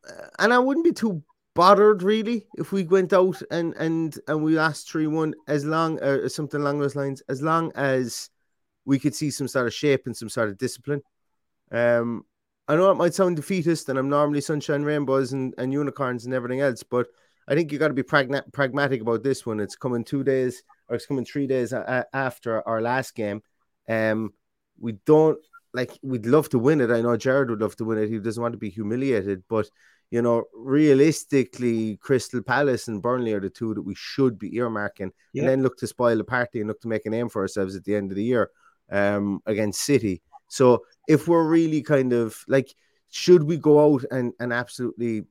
uh, 0.09 0.27
and 0.38 0.53
I 0.53 0.59
wouldn't 0.59 0.85
be 0.85 0.92
too 0.92 1.22
bothered 1.55 2.05
really 2.05 2.46
if 2.57 2.70
we 2.70 2.85
went 2.85 3.12
out 3.12 3.42
and 3.51 3.74
and 3.74 4.16
and 4.29 4.44
we 4.44 4.55
lost 4.55 4.88
three 4.88 5.07
one 5.09 5.35
as 5.48 5.64
long 5.64 5.98
uh, 6.01 6.18
as 6.24 6.35
something 6.35 6.61
along 6.61 6.79
those 6.79 6.96
lines, 6.96 7.22
as 7.29 7.42
long 7.42 7.72
as 7.74 8.31
we 8.85 8.98
could 8.98 9.14
see 9.14 9.31
some 9.31 9.48
sort 9.48 9.66
of 9.66 9.74
shape 9.74 10.07
and 10.07 10.16
some 10.16 10.29
sort 10.29 10.48
of 10.48 10.59
discipline. 10.59 11.03
Um, 11.70 12.24
I 12.69 12.77
know 12.77 12.91
it 12.91 12.97
might 12.97 13.15
sound 13.15 13.37
defeatist, 13.37 13.89
and 13.89 13.99
I'm 13.99 14.11
normally 14.11 14.43
sunshine, 14.43 14.83
rainbows, 14.83 15.33
and, 15.33 15.55
and 15.57 15.73
unicorns 15.73 16.27
and 16.27 16.35
everything 16.35 16.61
else, 16.61 16.83
but 16.83 17.07
I 17.49 17.55
think 17.55 17.73
you 17.73 17.79
got 17.79 17.89
to 17.89 17.95
be 17.95 18.03
pragna- 18.03 18.53
pragmatic 18.53 19.01
about 19.01 19.23
this 19.23 19.47
one. 19.47 19.59
It's 19.59 19.75
coming 19.75 20.05
two 20.05 20.23
days, 20.23 20.63
or 20.89 20.97
it's 20.97 21.07
coming 21.07 21.25
three 21.25 21.47
days 21.47 21.73
a- 21.73 22.07
after 22.13 22.67
our 22.69 22.83
last 22.83 23.15
game. 23.15 23.43
Um, 23.89 24.35
we 24.79 24.93
don't 25.07 25.39
like. 25.73 25.99
We'd 26.03 26.27
love 26.27 26.51
to 26.51 26.59
win 26.59 26.83
it. 26.83 26.91
I 26.91 27.01
know 27.01 27.17
Gerrard 27.17 27.49
would 27.49 27.63
love 27.63 27.77
to 27.77 27.85
win 27.85 27.99
it. 27.99 28.11
He 28.11 28.19
doesn't 28.19 28.43
want 28.43 28.53
to 28.53 28.59
be 28.59 28.69
humiliated, 28.69 29.45
but 29.49 29.71
you 30.11 30.21
know, 30.23 30.45
realistically, 30.55 31.97
Crystal 31.99 32.43
Palace 32.43 32.89
and 32.89 33.03
Burnley 33.03 33.33
are 33.33 33.41
the 33.41 33.51
two 33.51 33.75
that 33.75 33.83
we 33.83 33.95
should 33.95 34.39
be 34.39 34.51
earmarking, 34.53 35.11
yeah. 35.33 35.43
and 35.43 35.49
then 35.49 35.63
look 35.63 35.79
to 35.79 35.87
spoil 35.87 36.19
the 36.19 36.25
party 36.25 36.61
and 36.61 36.69
look 36.69 36.81
to 36.83 36.89
make 36.89 37.07
a 37.07 37.11
name 37.11 37.31
for 37.31 37.41
ourselves 37.43 37.77
at 37.77 37.85
the 37.85 37.95
end 37.95 38.11
of 38.11 38.17
the 38.17 38.25
year 38.25 38.51
um, 38.91 39.41
against 39.47 39.83
City. 39.83 40.23
So 40.49 40.85
if 41.07 41.29
we're 41.29 41.49
really 41.49 41.83
kind 41.83 42.13
of 42.13 42.43
like, 42.49 42.75
should 43.11 43.45
we 43.45 43.57
go 43.57 43.95
out 43.95 44.05
and, 44.11 44.33
and 44.41 44.53
absolutely 44.53 45.25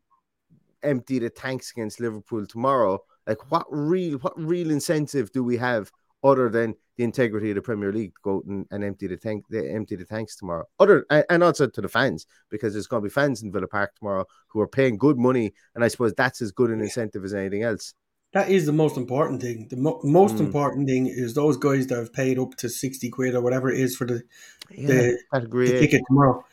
empty 0.84 1.19
the 1.19 1.30
tanks 1.30 1.71
against 1.71 1.99
Liverpool 1.99 2.45
tomorrow? 2.45 2.99
Like, 3.25 3.51
what 3.51 3.65
real 3.69 4.19
what 4.19 4.39
real 4.39 4.71
incentive 4.71 5.32
do 5.32 5.43
we 5.43 5.58
have 5.58 5.91
other 6.23 6.49
than 6.49 6.75
the 6.97 7.03
integrity 7.03 7.51
of 7.51 7.56
the 7.56 7.62
Premier 7.62 7.93
League 7.93 8.13
to 8.15 8.21
go 8.23 8.43
and, 8.47 8.65
and 8.71 8.84
empty 8.84 9.08
the 9.08 9.17
tank, 9.17 9.45
the, 9.49 9.71
empty 9.71 9.95
the 9.95 10.06
tanks 10.06 10.36
tomorrow. 10.36 10.65
Other 10.80 11.06
and 11.10 11.43
also 11.43 11.67
to 11.67 11.82
the 11.82 11.88
fans 11.88 12.25
because 12.49 12.73
there's 12.73 12.88
going 12.88 13.03
to 13.03 13.06
be 13.06 13.13
fans 13.13 13.43
in 13.43 13.51
Villa 13.51 13.67
Park 13.67 13.95
tomorrow 13.95 14.25
who 14.47 14.60
are 14.60 14.67
paying 14.67 14.97
good 14.97 15.17
money, 15.17 15.53
and 15.75 15.84
I 15.84 15.89
suppose 15.89 16.13
that's 16.13 16.41
as 16.41 16.51
good 16.51 16.71
an 16.71 16.82
incentive 16.82 17.23
as 17.23 17.34
anything 17.34 17.63
else. 17.63 17.93
That 18.38 18.52
is 18.52 18.67
the 18.67 18.71
most 18.71 18.97
important 18.97 19.41
thing. 19.41 19.67
The 19.67 19.78
mo- 19.78 20.00
most 20.04 20.36
mm. 20.36 20.41
important 20.41 20.88
thing 20.88 21.08
is 21.08 21.34
those 21.34 21.58
guys 21.58 21.88
that 21.88 21.97
have 21.97 22.13
paid 22.13 22.38
up 22.38 22.54
to 22.58 22.69
sixty 22.69 23.10
quid 23.10 23.34
or 23.34 23.41
whatever 23.41 23.71
it 23.71 23.80
is 23.80 23.95
for 23.95 24.06
the 24.06 24.21
yeah, 24.69 24.88
the, 24.88 25.17
the 25.32 25.80
ticket 25.80 26.04
tomorrow. 26.08 26.45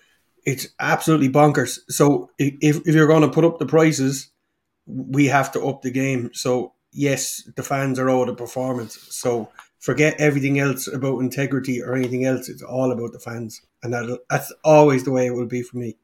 It's 0.47 0.68
absolutely 0.81 1.29
bonkers. 1.29 1.81
So 1.90 2.31
if 2.38 2.81
if 2.88 2.94
you're 2.94 3.07
going 3.07 3.29
to 3.29 3.29
put 3.29 3.44
up 3.44 3.59
the 3.59 3.66
prices, 3.66 4.31
we 4.87 5.27
have 5.27 5.53
to 5.53 5.66
up 5.66 5.83
the 5.83 5.90
game. 5.90 6.31
So 6.33 6.73
yes, 6.90 7.42
the 7.55 7.62
fans 7.62 7.99
are 7.99 8.09
owed 8.09 8.31
a 8.31 8.35
performance. 8.35 8.99
So 9.11 9.51
forget 9.79 10.14
everything 10.18 10.59
else 10.59 10.88
about 10.88 11.18
integrity 11.18 11.83
or 11.83 11.94
anything 11.94 12.25
else. 12.25 12.49
It's 12.49 12.62
all 12.62 12.92
about 12.92 13.12
the 13.12 13.18
fans, 13.18 13.61
and 13.83 13.92
that 13.92 14.20
that's 14.31 14.55
always 14.64 15.05
the 15.05 15.12
way 15.12 15.27
it 15.27 15.35
will 15.35 15.53
be 15.59 15.62
for 15.62 15.77
me. 15.77 15.99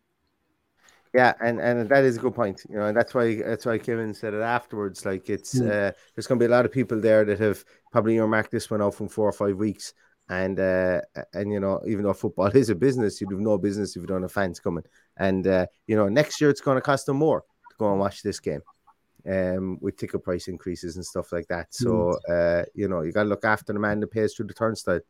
Yeah, 1.12 1.34
and, 1.40 1.60
and 1.60 1.88
that 1.88 2.04
is 2.04 2.16
a 2.16 2.20
good 2.20 2.34
point. 2.34 2.62
You 2.68 2.76
know, 2.76 2.86
and 2.86 2.96
that's 2.96 3.14
why 3.14 3.42
that's 3.42 3.66
why 3.66 3.78
Kevin 3.78 4.14
said 4.14 4.32
it 4.32 4.42
afterwards. 4.42 5.04
Like 5.04 5.28
it's 5.28 5.58
mm. 5.58 5.66
uh, 5.66 5.92
there's 6.14 6.26
going 6.26 6.38
to 6.38 6.42
be 6.44 6.50
a 6.50 6.54
lot 6.54 6.64
of 6.64 6.72
people 6.72 7.00
there 7.00 7.24
that 7.24 7.40
have 7.40 7.64
probably 7.90 8.16
earmarked 8.16 8.52
this 8.52 8.70
one 8.70 8.80
out 8.80 8.94
from 8.94 9.08
four 9.08 9.28
or 9.28 9.32
five 9.32 9.56
weeks, 9.56 9.92
and 10.28 10.60
uh, 10.60 11.00
and 11.34 11.52
you 11.52 11.58
know, 11.58 11.80
even 11.86 12.04
though 12.04 12.12
football 12.12 12.46
is 12.54 12.70
a 12.70 12.76
business, 12.76 13.20
you'd 13.20 13.32
have 13.32 13.40
no 13.40 13.58
business 13.58 13.96
if 13.96 14.02
you 14.02 14.06
don't 14.06 14.22
have 14.22 14.32
fans 14.32 14.60
coming. 14.60 14.84
And 15.16 15.46
uh, 15.46 15.66
you 15.86 15.96
know, 15.96 16.08
next 16.08 16.40
year 16.40 16.48
it's 16.48 16.60
going 16.60 16.76
to 16.76 16.82
cost 16.82 17.06
them 17.06 17.16
more 17.16 17.40
to 17.40 17.76
go 17.76 17.90
and 17.90 17.98
watch 17.98 18.22
this 18.22 18.38
game 18.38 18.62
um, 19.26 19.78
with 19.80 19.96
ticket 19.96 20.22
price 20.22 20.48
increases 20.48 20.96
and 20.96 21.04
stuff 21.04 21.32
like 21.32 21.48
that. 21.48 21.74
So, 21.74 22.18
mm. 22.28 22.62
uh, 22.62 22.64
you 22.74 22.88
know, 22.88 23.02
you 23.02 23.12
got 23.12 23.24
to 23.24 23.28
look 23.28 23.44
after 23.44 23.72
the 23.72 23.78
man 23.78 24.00
that 24.00 24.10
pays 24.10 24.34
through 24.34 24.46
the 24.46 24.54
turnstile. 24.54 25.00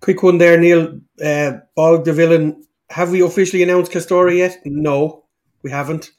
Quick 0.00 0.22
one 0.22 0.38
there, 0.38 0.58
Neil. 0.58 1.00
Uh, 1.22 1.52
Bog 1.74 2.04
the 2.04 2.12
villain. 2.12 2.64
Have 2.90 3.10
we 3.10 3.20
officially 3.20 3.62
announced 3.62 3.92
Castore 3.92 4.36
yet? 4.36 4.58
No, 4.64 5.24
we 5.62 5.70
haven't. 5.70 6.12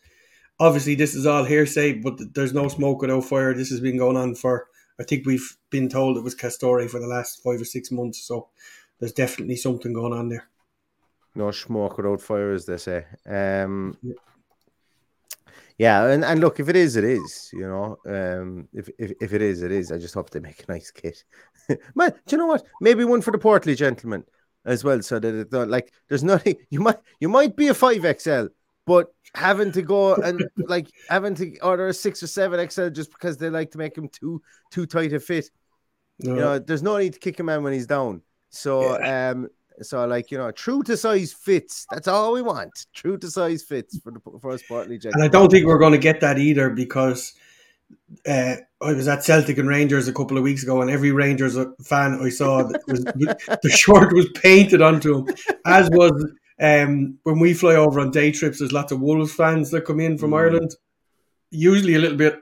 Obviously, 0.59 0.95
this 0.95 1.15
is 1.15 1.25
all 1.25 1.43
hearsay, 1.43 1.93
but 1.93 2.19
there's 2.33 2.53
no 2.53 2.67
smoke 2.67 3.01
without 3.01 3.23
fire. 3.23 3.53
This 3.53 3.69
has 3.69 3.79
been 3.79 3.97
going 3.97 4.17
on 4.17 4.35
for, 4.35 4.67
I 4.99 5.03
think 5.03 5.25
we've 5.25 5.57
been 5.69 5.87
told 5.87 6.17
it 6.17 6.23
was 6.23 6.35
Castore 6.35 6.89
for 6.89 6.99
the 6.99 7.07
last 7.07 7.41
five 7.43 7.61
or 7.61 7.65
six 7.65 7.91
months. 7.91 8.23
So 8.23 8.49
there's 8.99 9.13
definitely 9.13 9.55
something 9.55 9.93
going 9.93 10.13
on 10.13 10.29
there. 10.29 10.49
No 11.35 11.51
smoke 11.51 11.97
without 11.97 12.21
fire, 12.21 12.51
as 12.51 12.65
they 12.65 12.77
say. 12.77 13.05
Um, 13.25 13.97
yeah. 14.01 14.13
Yeah, 15.77 16.07
and, 16.07 16.25
and 16.25 16.39
look, 16.39 16.59
if 16.59 16.69
it 16.69 16.75
is, 16.75 16.95
it 16.95 17.03
is. 17.03 17.51
You 17.53 17.67
know, 17.67 17.97
um, 18.07 18.67
if, 18.73 18.89
if 18.97 19.11
if 19.21 19.33
it 19.33 19.43
is, 19.43 19.61
it 19.61 19.71
is. 19.71 19.91
I 19.91 19.99
just 19.99 20.15
hope 20.15 20.31
they 20.31 20.39
make 20.39 20.63
a 20.67 20.71
nice 20.71 20.89
kit. 20.89 21.23
Man, 21.95 22.11
do 22.25 22.35
you 22.35 22.37
know 22.39 22.47
what? 22.47 22.65
Maybe 22.81 23.03
one 23.03 23.21
for 23.21 23.29
the 23.29 23.37
portly 23.37 23.75
gentleman 23.75 24.23
as 24.67 24.83
well, 24.83 25.01
so 25.01 25.17
that 25.17 25.33
it 25.33 25.49
don't 25.49 25.69
like. 25.69 25.91
There's 26.07 26.23
nothing. 26.23 26.57
You 26.69 26.81
might 26.81 26.99
you 27.19 27.29
might 27.29 27.55
be 27.55 27.69
a 27.69 27.73
five 27.73 28.05
XL, 28.19 28.47
but 28.85 29.13
having 29.33 29.71
to 29.71 29.81
go 29.81 30.15
and 30.15 30.43
like 30.57 30.87
having 31.09 31.33
to 31.35 31.57
order 31.59 31.87
a 31.87 31.93
six 31.93 32.21
or 32.21 32.27
seven 32.27 32.69
XL 32.69 32.89
just 32.89 33.11
because 33.11 33.37
they 33.37 33.49
like 33.49 33.71
to 33.71 33.77
make 33.77 33.97
him 33.97 34.09
too 34.09 34.41
too 34.71 34.85
tight 34.85 35.13
a 35.13 35.19
fit. 35.19 35.49
No. 36.19 36.33
You 36.33 36.39
know, 36.39 36.59
there's 36.59 36.83
no 36.83 36.97
need 36.97 37.13
to 37.13 37.19
kick 37.19 37.39
a 37.39 37.43
man 37.43 37.63
when 37.63 37.73
he's 37.73 37.87
down. 37.87 38.21
So 38.49 38.97
yeah. 38.99 39.31
um, 39.31 39.49
so 39.81 40.05
like 40.05 40.31
you 40.31 40.37
know, 40.37 40.51
true 40.51 40.83
to 40.83 40.97
size 40.97 41.33
fits. 41.33 41.85
That's 41.91 42.07
all 42.07 42.33
we 42.33 42.41
want. 42.41 42.85
True 42.93 43.17
to 43.17 43.29
size 43.29 43.63
fits 43.63 43.99
for 43.99 44.11
the 44.11 44.19
for 44.39 44.51
us 44.51 44.63
partly. 44.67 44.99
And 45.03 45.23
I 45.23 45.27
don't 45.27 45.49
think 45.49 45.65
we're 45.65 45.79
going 45.79 45.93
to 45.93 45.97
get 45.97 46.19
that 46.21 46.37
either 46.37 46.69
because 46.69 47.33
uh, 48.27 48.55
I 48.81 48.93
was 48.93 49.07
at 49.07 49.23
Celtic 49.23 49.57
and 49.57 49.67
Rangers 49.67 50.07
a 50.07 50.13
couple 50.13 50.37
of 50.37 50.43
weeks 50.43 50.63
ago, 50.63 50.81
and 50.81 50.91
every 50.91 51.11
Rangers 51.11 51.57
fan 51.83 52.19
I 52.21 52.29
saw 52.29 52.63
was 52.87 53.03
the 53.05 53.69
shirt 53.69 54.13
was 54.13 54.29
painted 54.35 54.81
onto 54.81 55.19
him, 55.19 55.35
as 55.65 55.89
was 55.89 56.11
um, 56.59 57.17
when 57.23 57.39
we 57.39 57.53
fly 57.53 57.75
over 57.75 57.99
on 57.99 58.11
day 58.11 58.31
trips. 58.31 58.59
There's 58.59 58.71
lots 58.71 58.91
of 58.91 59.01
Wolves 59.01 59.33
fans 59.33 59.71
that 59.71 59.85
come 59.85 59.99
in 59.99 60.17
from 60.17 60.31
mm. 60.31 60.37
Ireland, 60.37 60.75
usually 61.51 61.95
a 61.95 61.99
little 61.99 62.17
bit 62.17 62.41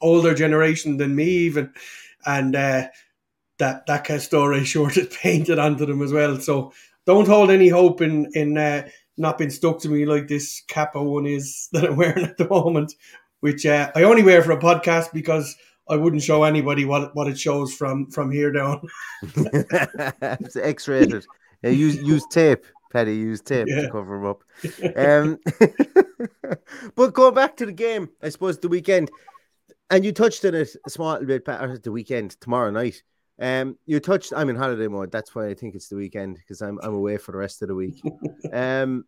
older 0.00 0.34
generation 0.34 0.96
than 0.96 1.14
me 1.14 1.24
even, 1.24 1.72
and. 2.24 2.54
Uh, 2.54 2.86
that 3.58 3.86
that 3.86 4.04
Castore 4.04 4.64
shirt 4.64 4.96
is 4.96 5.16
painted 5.16 5.58
onto 5.58 5.86
them 5.86 6.02
as 6.02 6.12
well. 6.12 6.38
So 6.38 6.72
don't 7.06 7.28
hold 7.28 7.50
any 7.50 7.68
hope 7.68 8.00
in 8.00 8.30
in 8.34 8.58
uh, 8.58 8.88
not 9.16 9.38
being 9.38 9.50
stuck 9.50 9.80
to 9.80 9.88
me 9.88 10.04
like 10.04 10.28
this 10.28 10.62
Kappa 10.68 11.02
one 11.02 11.26
is 11.26 11.68
that 11.72 11.84
I'm 11.84 11.96
wearing 11.96 12.24
at 12.24 12.36
the 12.36 12.48
moment, 12.48 12.94
which 13.40 13.66
uh, 13.66 13.90
I 13.94 14.02
only 14.02 14.22
wear 14.22 14.42
for 14.42 14.52
a 14.52 14.58
podcast 14.58 15.12
because 15.12 15.56
I 15.88 15.96
wouldn't 15.96 16.22
show 16.22 16.44
anybody 16.44 16.84
what 16.84 17.14
what 17.14 17.28
it 17.28 17.38
shows 17.38 17.74
from 17.74 18.10
from 18.10 18.30
here 18.30 18.50
down. 18.50 18.86
it's 19.22 20.56
X-rated. 20.56 21.26
Yeah, 21.62 21.70
use 21.70 21.96
use 21.96 22.24
tape. 22.30 22.66
Paddy 22.92 23.14
use 23.14 23.40
tape 23.40 23.66
yeah. 23.68 23.82
to 23.82 23.90
cover 23.90 24.16
them 24.16 24.26
up. 24.26 24.42
Um, 24.96 25.38
but 26.94 27.12
going 27.12 27.34
back 27.34 27.56
to 27.58 27.66
the 27.66 27.72
game, 27.72 28.08
I 28.22 28.28
suppose 28.30 28.58
the 28.58 28.68
weekend, 28.68 29.10
and 29.90 30.04
you 30.04 30.12
touched 30.12 30.44
on 30.44 30.54
it 30.54 30.74
a 30.86 30.90
small 30.90 31.22
bit, 31.24 31.44
Better 31.44 31.78
the 31.78 31.92
weekend 31.92 32.40
tomorrow 32.40 32.70
night. 32.70 33.02
Um, 33.38 33.76
you 33.84 34.00
touched. 34.00 34.32
I'm 34.34 34.48
in 34.48 34.56
holiday 34.56 34.88
mode. 34.88 35.12
That's 35.12 35.34
why 35.34 35.48
I 35.48 35.54
think 35.54 35.74
it's 35.74 35.88
the 35.88 35.96
weekend 35.96 36.36
because 36.36 36.62
I'm 36.62 36.78
I'm 36.82 36.94
away 36.94 37.18
for 37.18 37.32
the 37.32 37.38
rest 37.38 37.62
of 37.62 37.68
the 37.68 37.74
week. 37.74 38.00
um, 38.52 39.04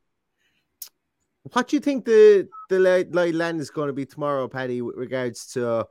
what 1.53 1.69
do 1.69 1.77
you 1.77 1.81
think 1.81 2.05
the 2.05 2.49
the 2.69 2.79
light 2.79 3.35
land 3.35 3.61
is 3.61 3.71
going 3.71 3.89
to 3.89 3.93
be 3.93 4.07
tomorrow, 4.07 4.49
Paddy, 4.49 4.83
with 4.83 4.97
regards 4.97 5.47
to, 5.53 5.87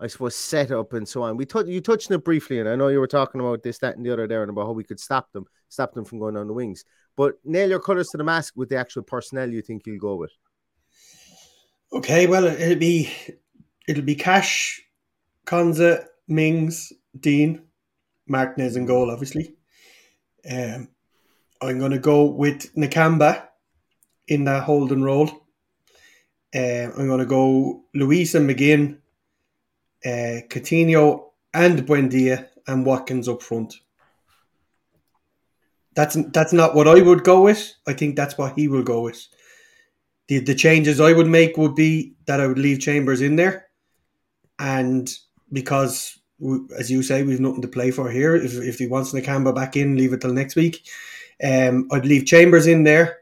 I 0.00 0.06
suppose, 0.06 0.36
setup 0.36 0.92
and 0.92 1.08
so 1.08 1.22
on? 1.22 1.36
We 1.36 1.46
touched 1.46 1.68
you 1.68 1.80
touched 1.80 2.10
on 2.10 2.16
it 2.16 2.24
briefly, 2.24 2.60
and 2.60 2.68
I 2.68 2.76
know 2.76 2.88
you 2.88 3.00
were 3.00 3.06
talking 3.06 3.40
about 3.40 3.62
this, 3.62 3.78
that, 3.78 3.96
and 3.96 4.04
the 4.04 4.12
other 4.12 4.26
there, 4.26 4.42
and 4.42 4.50
about 4.50 4.66
how 4.66 4.72
we 4.72 4.84
could 4.84 5.00
stop 5.00 5.32
them, 5.32 5.44
stop 5.68 5.94
them 5.94 6.04
from 6.04 6.18
going 6.18 6.36
on 6.36 6.46
the 6.46 6.52
wings. 6.52 6.84
But 7.16 7.34
nail 7.44 7.68
your 7.68 7.80
colours 7.80 8.08
to 8.08 8.18
the 8.18 8.24
mask 8.24 8.54
with 8.56 8.68
the 8.68 8.76
actual 8.76 9.02
personnel 9.02 9.50
you 9.50 9.62
think 9.62 9.86
you'll 9.86 9.98
go 9.98 10.16
with. 10.16 10.32
Okay, 11.92 12.26
well, 12.26 12.46
it'll 12.46 12.78
be 12.78 13.12
it'll 13.86 14.04
be 14.04 14.14
Cash, 14.14 14.80
Konsa, 15.46 16.06
Mings, 16.28 16.92
Digne. 17.18 17.60
Martinez 18.26 18.76
and 18.76 18.86
goal, 18.86 19.10
obviously. 19.10 19.54
Um, 20.50 20.88
I'm 21.60 21.78
going 21.78 21.92
to 21.92 21.98
go 21.98 22.24
with 22.24 22.74
Nakamba 22.74 23.48
in 24.28 24.44
that 24.44 24.64
holding 24.64 25.02
role. 25.02 25.28
Uh, 26.54 26.90
I'm 26.96 27.06
going 27.06 27.18
to 27.18 27.26
go 27.26 27.84
Luiz 27.94 28.34
and 28.34 28.48
McGinn, 28.48 28.98
uh, 30.04 30.44
Coutinho 30.48 31.30
and 31.54 31.86
Buendia 31.86 32.48
and 32.66 32.84
Watkins 32.84 33.28
up 33.28 33.42
front. 33.42 33.74
That's 35.94 36.16
that's 36.32 36.52
not 36.52 36.74
what 36.74 36.88
I 36.88 37.02
would 37.02 37.24
go 37.24 37.42
with. 37.42 37.74
I 37.86 37.92
think 37.92 38.16
that's 38.16 38.38
what 38.38 38.54
he 38.56 38.68
will 38.68 38.82
go 38.82 39.02
with. 39.02 39.26
The 40.28 40.38
the 40.38 40.54
changes 40.54 41.00
I 41.00 41.12
would 41.12 41.26
make 41.26 41.56
would 41.56 41.74
be 41.74 42.14
that 42.26 42.40
I 42.40 42.46
would 42.46 42.58
leave 42.58 42.80
Chambers 42.80 43.20
in 43.20 43.36
there, 43.36 43.66
and 44.58 45.10
because 45.52 46.18
as 46.78 46.90
you 46.90 47.02
say, 47.02 47.22
we've 47.22 47.40
nothing 47.40 47.62
to 47.62 47.68
play 47.68 47.90
for 47.90 48.10
here. 48.10 48.34
If, 48.34 48.54
if 48.54 48.78
he 48.78 48.86
wants 48.86 49.12
Nakamba 49.12 49.54
back 49.54 49.76
in, 49.76 49.96
leave 49.96 50.12
it 50.12 50.22
till 50.22 50.32
next 50.32 50.56
week. 50.56 50.88
Um, 51.44 51.88
I'd 51.92 52.06
leave 52.06 52.24
Chambers 52.24 52.66
in 52.66 52.84
there 52.84 53.21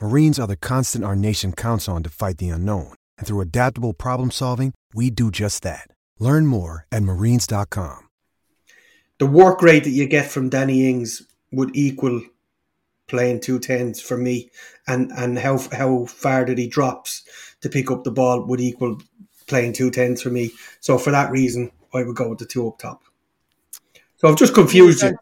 Marines 0.00 0.38
are 0.38 0.46
the 0.46 0.56
constant 0.56 1.04
our 1.04 1.16
nation 1.16 1.52
counts 1.52 1.88
on 1.88 2.04
to 2.04 2.08
fight 2.10 2.38
the 2.38 2.50
unknown. 2.50 2.94
And 3.18 3.26
through 3.26 3.40
adaptable 3.40 3.92
problem 3.92 4.30
solving, 4.30 4.72
we 4.94 5.10
do 5.10 5.30
just 5.30 5.64
that. 5.64 5.90
Learn 6.20 6.46
more 6.46 6.86
at 6.92 7.02
marines.com. 7.02 8.08
The 9.18 9.26
work 9.26 9.60
rate 9.60 9.82
that 9.82 9.90
you 9.90 10.06
get 10.06 10.30
from 10.30 10.50
Danny 10.50 10.88
Ings 10.88 11.22
would 11.50 11.74
equal 11.74 12.22
playing 13.08 13.40
two 13.40 13.58
tens 13.58 14.00
for 14.00 14.16
me, 14.16 14.50
and 14.86 15.10
and 15.16 15.36
how 15.36 15.58
how 15.72 16.04
far 16.04 16.44
that 16.44 16.58
he 16.58 16.68
drops 16.68 17.24
to 17.62 17.68
pick 17.68 17.90
up 17.90 18.04
the 18.04 18.12
ball 18.12 18.44
would 18.44 18.60
equal 18.60 19.00
playing 19.48 19.72
two 19.72 19.90
tens 19.90 20.22
for 20.22 20.30
me. 20.30 20.52
So 20.78 20.98
for 20.98 21.10
that 21.10 21.32
reason, 21.32 21.72
I 21.92 22.04
would 22.04 22.14
go 22.14 22.28
with 22.28 22.38
the 22.38 22.46
two 22.46 22.68
up 22.68 22.78
top. 22.78 23.02
So 24.18 24.28
I've 24.28 24.36
just 24.36 24.54
confused 24.54 25.02
you. 25.02 25.16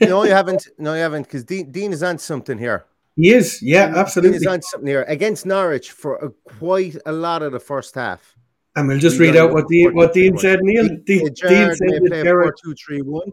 no, 0.06 0.22
you 0.22 0.30
haven't. 0.30 0.68
No, 0.78 0.94
you 0.94 1.00
haven't, 1.00 1.22
because 1.22 1.42
Dean, 1.42 1.72
Dean 1.72 1.92
is 1.92 2.04
on 2.04 2.18
something 2.18 2.58
here. 2.58 2.84
He 3.18 3.32
is, 3.32 3.60
yeah, 3.60 3.92
absolutely. 3.96 4.36
Is 4.36 4.46
on 4.46 4.62
something 4.62 4.86
here 4.86 5.04
against 5.08 5.44
Norwich 5.44 5.90
for 5.90 6.16
a, 6.18 6.30
quite 6.56 6.96
a 7.04 7.10
lot 7.10 7.42
of 7.42 7.50
the 7.50 7.58
first 7.58 7.96
half. 7.96 8.36
And 8.76 8.86
we'll 8.86 9.00
just 9.00 9.18
read 9.18 9.34
out 9.34 9.52
what 9.52 9.66
Dean, 9.66 9.92
what 9.92 10.12
Dean 10.12 10.38
said, 10.38 10.60
Neil. 10.62 10.86
Dean, 11.04 11.26
Dean, 11.34 11.74
said 11.74 11.78
may 11.80 12.08
play 12.08 12.22
four 12.22 12.54
two 12.62 12.74
three 12.74 13.02
one, 13.02 13.32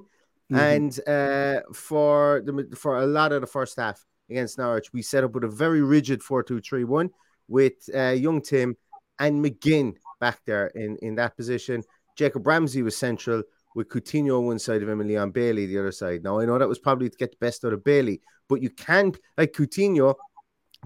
mm-hmm. 0.51 0.55
and 0.55 0.99
uh, 1.07 1.61
for 1.71 2.41
the 2.43 2.75
for 2.75 2.97
a 2.97 3.05
lot 3.05 3.31
of 3.31 3.41
the 3.41 3.47
first 3.47 3.77
half 3.77 4.03
against 4.27 4.57
Norwich, 4.57 4.91
we 4.91 5.03
set 5.03 5.23
up 5.23 5.35
with 5.35 5.43
a 5.43 5.47
very 5.47 5.83
rigid 5.83 6.23
four 6.23 6.41
two 6.41 6.61
three 6.61 6.83
one 6.83 7.11
with 7.47 7.87
uh, 7.95 8.09
young 8.09 8.41
Tim 8.41 8.75
and 9.19 9.45
McGinn 9.45 9.93
back 10.19 10.39
there 10.47 10.67
in 10.73 10.97
in 11.03 11.13
that 11.15 11.37
position. 11.37 11.83
Jacob 12.17 12.47
Ramsey 12.47 12.81
was 12.81 12.97
central 12.97 13.43
with 13.75 13.89
Coutinho 13.89 14.39
on 14.39 14.45
one 14.47 14.57
side 14.57 14.81
of 14.81 14.89
him 14.89 14.99
and 14.99 15.09
Leon 15.09 15.29
Bailey 15.29 15.67
the 15.67 15.77
other 15.77 15.91
side. 15.91 16.23
Now 16.23 16.39
I 16.39 16.45
know 16.45 16.57
that 16.57 16.67
was 16.67 16.79
probably 16.79 17.09
to 17.09 17.17
get 17.17 17.31
the 17.31 17.37
best 17.39 17.63
out 17.63 17.73
of 17.73 17.83
Bailey, 17.83 18.21
but 18.47 18.61
you 18.61 18.69
can't 18.69 19.17
like 19.37 19.53
Coutinho. 19.53 20.15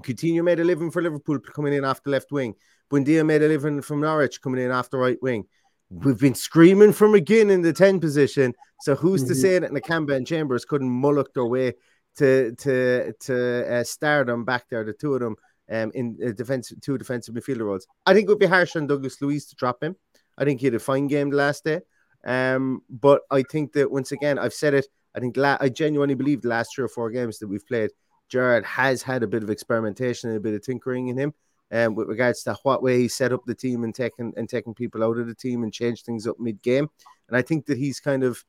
Coutinho 0.02 0.44
made 0.44 0.60
a 0.60 0.64
living 0.64 0.92
for 0.92 1.02
Liverpool 1.02 1.40
coming 1.40 1.74
in 1.74 1.84
after 1.84 2.10
left 2.10 2.32
wing. 2.32 2.56
Buendia 2.90 3.26
made 3.26 3.42
a 3.42 3.48
living 3.48 3.82
from 3.82 4.02
Norwich 4.02 4.42
coming 4.42 4.64
in 4.64 4.72
after 4.72 4.98
right 4.98 5.22
wing. 5.22 5.46
We've 5.92 6.20
been 6.20 6.36
screaming 6.36 6.94
for 6.94 7.08
McGinn 7.08 7.50
in 7.52 7.62
the 7.62 7.74
10 7.74 8.00
position. 8.00 8.54
So 8.82 8.96
who's 8.96 9.22
mm-hmm. 9.22 9.30
to 9.30 9.36
say 9.36 9.60
that 9.60 9.72
Nakamba 9.72 10.16
and 10.16 10.26
Chambers 10.26 10.66
couldn't 10.66 10.90
mullock 10.90 11.34
their 11.34 11.46
way 11.46 11.74
to 12.18 12.54
to 12.56 13.14
to 13.22 13.74
uh, 13.74 13.84
start 13.84 14.28
them 14.28 14.46
back 14.46 14.66
there, 14.70 14.84
the 14.84 14.94
two 14.94 15.14
of 15.14 15.22
them 15.22 15.36
um, 15.72 15.92
in 15.94 16.18
uh, 16.26 16.32
defense, 16.32 16.72
two 16.82 16.98
defensive 16.98 17.34
midfielder 17.36 17.66
roles. 17.66 17.88
I 18.06 18.14
think 18.14 18.26
it 18.26 18.30
would 18.30 18.40
be 18.40 18.46
harsh 18.46 18.76
on 18.76 18.88
Douglas 18.88 19.22
Luiz 19.22 19.46
to 19.48 19.56
drop 19.56 19.84
him. 19.84 19.96
I 20.38 20.46
think 20.46 20.60
he 20.60 20.68
had 20.68 20.76
a 20.76 20.80
fine 20.80 21.08
game 21.08 21.30
the 21.30 21.38
last 21.38 21.64
day. 21.64 21.82
Um, 22.24 22.82
but 22.90 23.22
I 23.32 23.44
think 23.44 23.74
that 23.74 23.92
once 23.92 24.12
again, 24.12 24.38
I've 24.38 24.54
said 24.54 24.74
it. 24.74 24.88
I 25.16 25.20
think 25.20 25.38
la- 25.38 25.58
I 25.60 25.70
genuinely 25.70 26.16
believe 26.16 26.42
the 26.42 26.50
last 26.50 26.74
three 26.74 26.86
or 26.86 26.90
four 26.90 27.10
games 27.10 27.40
that 27.40 27.48
we've 27.48 27.66
played, 27.66 27.92
Gerrard 28.30 28.66
has 28.66 29.02
had 29.02 29.24
a 29.24 29.28
bit 29.28 29.44
of 29.44 29.50
experimentation 29.50 30.30
and 30.30 30.38
a 30.38 30.42
bit 30.42 30.54
of 30.54 30.64
tinkering 30.64 31.08
in 31.08 31.18
him. 31.18 31.34
Um, 31.72 31.94
with 31.94 32.08
regards 32.08 32.42
to 32.44 32.58
what 32.64 32.82
way 32.82 32.98
he 32.98 33.08
set 33.08 33.32
up 33.32 33.42
the 33.46 33.54
team 33.54 33.84
and 33.84 33.94
taking 33.94 34.34
and 34.36 34.50
taking 34.50 34.74
people 34.74 35.04
out 35.04 35.20
of 35.20 35.28
the 35.28 35.36
team 35.36 35.62
and 35.62 35.72
change 35.72 36.02
things 36.02 36.26
up 36.26 36.40
mid 36.40 36.64
game, 36.64 36.90
and 37.28 37.38
I 37.38 37.44
think 37.44 37.68
that 37.68 37.78
he's 37.78 38.00
kind 38.00 38.24
of 38.24 38.44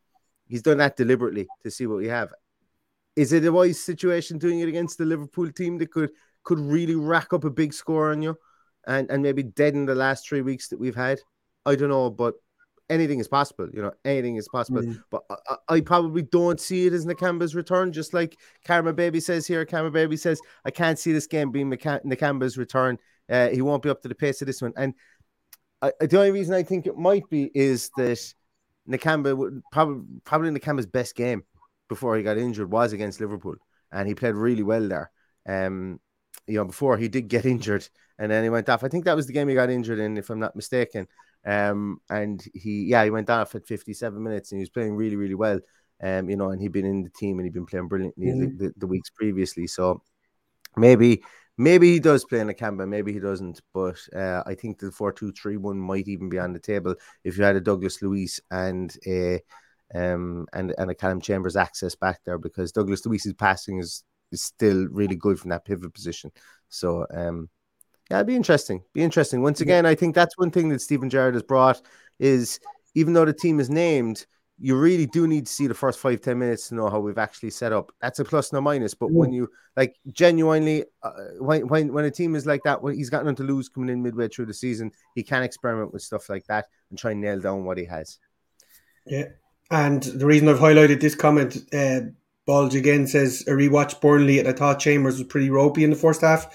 he's 0.49 0.62
done 0.62 0.79
that 0.79 0.96
deliberately 0.96 1.46
to 1.62 1.70
see 1.70 1.87
what 1.87 1.99
we 1.99 2.09
have. 2.09 2.33
Is 3.16 3.35
it 3.35 3.44
a 3.44 3.53
wise 3.53 3.79
situation 3.79 4.38
doing 4.38 4.61
it 4.61 4.68
against 4.68 4.96
the 4.96 5.05
Liverpool 5.05 5.53
team 5.53 5.77
that 5.79 5.90
could 5.90 6.12
could 6.44 6.61
really 6.61 6.94
rack 6.94 7.35
up 7.35 7.44
a 7.44 7.51
big 7.51 7.75
score 7.75 8.11
on 8.11 8.23
you, 8.23 8.38
and 8.87 9.11
and 9.11 9.23
maybe 9.23 9.42
deaden 9.42 9.85
the 9.85 9.94
last 9.94 10.27
three 10.27 10.40
weeks 10.40 10.68
that 10.68 10.81
we've 10.81 10.96
had? 10.96 11.20
I 11.66 11.75
don't 11.75 11.90
know, 11.90 12.09
but 12.09 12.37
anything 12.90 13.20
is 13.20 13.29
possible. 13.29 13.68
You 13.72 13.83
know, 13.83 13.92
anything 14.05 14.37
is 14.37 14.48
possible. 14.48 14.83
Mm. 14.83 15.03
But 15.11 15.22
I, 15.31 15.57
I, 15.68 15.81
probably 15.81 16.22
don't 16.22 16.61
see 16.61 16.87
it 16.87 16.92
as 16.92 17.07
Nakamba's 17.07 17.55
return. 17.55 17.92
Just 17.92 18.12
like 18.12 18.37
Karma 18.66 18.92
Baby 18.92 19.20
says 19.20 19.46
here, 19.46 19.64
Karma 19.64 19.90
Baby 19.90 20.16
says, 20.16 20.40
I 20.64 20.70
can't 20.70 20.98
see 20.98 21.12
this 21.12 21.26
game 21.26 21.50
being 21.50 21.70
Nakamba's 21.70 22.59
return. 22.59 22.98
Uh, 23.31 23.48
he 23.48 23.62
won't 23.62 23.83
be 23.83 23.88
up 23.88 24.03
to 24.03 24.09
the 24.09 24.14
pace 24.14 24.42
of 24.42 24.46
this 24.46 24.61
one. 24.61 24.72
And 24.76 24.94
I, 25.81 25.92
the 26.00 26.18
only 26.18 26.33
reason 26.33 26.55
I 26.55 26.64
think 26.64 26.87
it 26.87 26.96
might 26.96 27.29
be 27.31 27.50
is 27.55 27.90
that 27.96 28.35
Nakamba 28.88 29.37
would 29.37 29.62
probably 29.70 30.05
probably 30.24 30.50
Nakamba's 30.50 30.87
best 30.87 31.14
game 31.14 31.44
before 31.88 32.16
he 32.16 32.22
got 32.22 32.38
injured 32.38 32.70
was 32.70 32.92
against 32.92 33.20
Liverpool, 33.20 33.57
and 33.92 34.07
he 34.07 34.14
played 34.14 34.35
really 34.35 34.62
well 34.62 34.87
there. 34.87 35.11
Um, 35.46 36.00
you 36.46 36.57
know, 36.57 36.64
before 36.64 36.96
he 36.98 37.09
did 37.09 37.29
get 37.29 37.46
injured, 37.55 37.88
and 38.18 38.31
then 38.31 38.42
he 38.42 38.50
went 38.50 38.68
off. 38.68 38.85
I 38.85 38.88
think 38.88 39.05
that 39.05 39.16
was 39.16 39.26
the 39.26 39.33
game 39.33 39.48
he 39.48 39.55
got 39.55 39.70
injured 39.70 39.98
in, 39.98 40.16
if 40.16 40.29
I'm 40.29 40.40
not 40.40 40.57
mistaken. 40.57 41.07
Um, 41.44 42.00
and 42.11 42.42
he, 42.55 42.85
yeah, 42.85 43.05
he 43.05 43.11
went 43.11 43.31
off 43.31 43.55
at 43.55 43.66
57 43.66 44.22
minutes 44.22 44.53
and 44.53 44.59
he 44.59 44.62
was 44.62 44.70
playing 44.70 44.94
really, 44.94 45.16
really 45.16 45.35
well. 45.35 45.61
Um, 46.03 46.31
you 46.31 46.37
know, 46.37 46.50
and 46.50 46.61
he'd 46.61 46.72
been 46.72 46.87
in 46.87 47.03
the 47.03 47.11
team 47.11 47.38
and 47.38 47.46
he'd 47.46 47.53
been 47.53 47.66
playing 47.66 47.88
brilliantly 47.88 48.26
mm-hmm. 48.26 48.59
the, 48.59 48.68
the, 48.68 48.74
the, 48.79 48.87
weeks 48.87 49.11
previously. 49.11 49.66
So 49.66 50.03
maybe, 50.76 51.22
maybe 51.59 51.92
he 51.92 52.00
does 52.00 52.24
play 52.24 52.40
in 52.40 52.48
a 52.48 52.55
Canberra, 52.55 52.88
maybe 52.88 53.12
he 53.12 53.20
doesn't. 53.20 53.61
But 53.74 53.98
uh, 54.14 54.42
I 54.46 54.55
think 54.55 54.79
the 54.79 54.90
4 54.90 55.12
2 55.12 55.33
3 55.33 55.57
1 55.59 55.79
might 55.79 56.09
even 56.09 56.29
be 56.29 56.38
on 56.38 56.53
the 56.53 56.59
table 56.59 56.94
if 57.22 57.37
you 57.37 57.44
had 57.44 57.57
a 57.57 57.61
Douglas 57.61 58.00
Luiz 58.03 58.40
and 58.50 58.96
a 59.07 59.40
um 59.92 60.46
and 60.53 60.72
and 60.79 60.90
a 60.90 60.94
Callum 60.94 61.20
Chambers 61.20 61.57
access 61.57 61.96
back 61.96 62.20
there 62.24 62.38
because 62.38 62.70
Douglas 62.70 63.05
Luiz's 63.05 63.35
passing 63.35 63.81
is, 63.81 64.05
is 64.31 64.40
still 64.40 64.87
really 64.88 65.16
good 65.16 65.38
from 65.38 65.50
that 65.50 65.64
pivot 65.64 65.92
position. 65.92 66.31
So 66.68 67.07
um 67.12 67.50
yeah, 68.11 68.16
it'd 68.16 68.27
be 68.27 68.37
interesting. 68.37 68.83
Be 68.92 69.03
interesting. 69.03 69.40
Once 69.40 69.61
again, 69.61 69.87
I 69.87 69.94
think 69.94 70.14
that's 70.14 70.37
one 70.37 70.51
thing 70.51 70.68
that 70.70 70.81
Steven 70.81 71.09
Gerrard 71.09 71.35
has 71.35 71.44
brought 71.44 71.81
is 72.18 72.59
even 72.94 73.12
though 73.12 73.25
the 73.25 73.33
team 73.33 73.61
is 73.61 73.70
named, 73.70 74.27
you 74.59 74.77
really 74.77 75.07
do 75.07 75.29
need 75.29 75.46
to 75.46 75.53
see 75.53 75.68
the 75.68 75.75
first 75.75 76.01
five 76.01 76.20
ten 76.20 76.38
minutes 76.38 76.68
to 76.68 76.75
know 76.75 76.90
how 76.90 76.99
we've 76.99 77.18
actually 77.18 77.51
set 77.51 77.73
up. 77.73 77.92
That's 78.03 78.18
a 78.18 78.25
plus, 78.25 78.53
no 78.53 78.61
minus. 78.61 78.94
But 78.94 79.12
when 79.12 79.33
you 79.33 79.49
like 79.77 79.96
genuinely, 80.12 80.85
uh, 81.03 81.12
when 81.38 81.68
when 81.68 81.92
when 81.92 82.05
a 82.05 82.11
team 82.11 82.35
is 82.35 82.46
like 82.46 82.64
that, 82.64 82.83
when 82.83 82.96
he's 82.96 83.11
got 83.11 83.25
nothing 83.25 83.37
to 83.37 83.42
lose 83.44 83.68
coming 83.68 83.90
in 83.90 84.03
midway 84.03 84.27
through 84.27 84.46
the 84.46 84.55
season, 84.55 84.90
he 85.14 85.23
can 85.23 85.44
experiment 85.44 85.92
with 85.92 86.03
stuff 86.03 86.29
like 86.29 86.46
that 86.46 86.66
and 86.90 86.99
try 86.99 87.12
and 87.12 87.20
nail 87.20 87.38
down 87.38 87.64
what 87.64 87.79
he 87.79 87.85
has. 87.85 88.18
Yeah, 89.07 89.27
and 89.70 90.03
the 90.03 90.27
reason 90.27 90.49
I've 90.49 90.59
highlighted 90.59 91.01
this 91.01 91.14
comment, 91.14 91.57
uh, 91.73 92.01
Bulge 92.44 92.75
again 92.75 93.07
says 93.07 93.44
a 93.46 93.53
rewatch 93.53 94.01
Burnley, 94.01 94.40
and 94.40 94.49
I 94.49 94.53
thought 94.53 94.81
Chambers 94.81 95.16
was 95.16 95.29
pretty 95.29 95.49
ropey 95.49 95.85
in 95.85 95.90
the 95.90 95.96
first 95.96 96.23
half. 96.23 96.46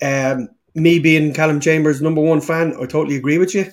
Um, 0.00 0.48
me 0.74 0.98
being 0.98 1.32
Callum 1.32 1.60
Chambers' 1.60 2.02
number 2.02 2.20
one 2.20 2.40
fan, 2.40 2.74
I 2.80 2.86
totally 2.86 3.16
agree 3.16 3.38
with 3.38 3.54
you. 3.54 3.66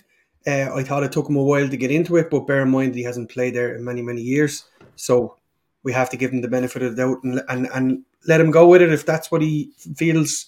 Uh, 0.45 0.73
I 0.73 0.83
thought 0.83 1.03
it 1.03 1.11
took 1.11 1.29
him 1.29 1.35
a 1.35 1.43
while 1.43 1.69
to 1.69 1.77
get 1.77 1.91
into 1.91 2.17
it, 2.17 2.29
but 2.29 2.47
bear 2.47 2.61
in 2.61 2.71
mind 2.71 2.95
he 2.95 3.03
hasn't 3.03 3.29
played 3.29 3.53
there 3.55 3.75
in 3.75 3.83
many, 3.83 4.01
many 4.01 4.21
years. 4.21 4.65
So 4.95 5.37
we 5.83 5.93
have 5.93 6.09
to 6.11 6.17
give 6.17 6.31
him 6.31 6.41
the 6.41 6.47
benefit 6.47 6.81
of 6.81 6.95
the 6.95 7.03
doubt 7.03 7.23
and, 7.23 7.41
and, 7.49 7.67
and 7.73 8.05
let 8.27 8.41
him 8.41 8.51
go 8.51 8.67
with 8.67 8.81
it 8.81 8.91
if 8.91 9.05
that's 9.05 9.31
what 9.31 9.41
he 9.41 9.71
feels 9.95 10.47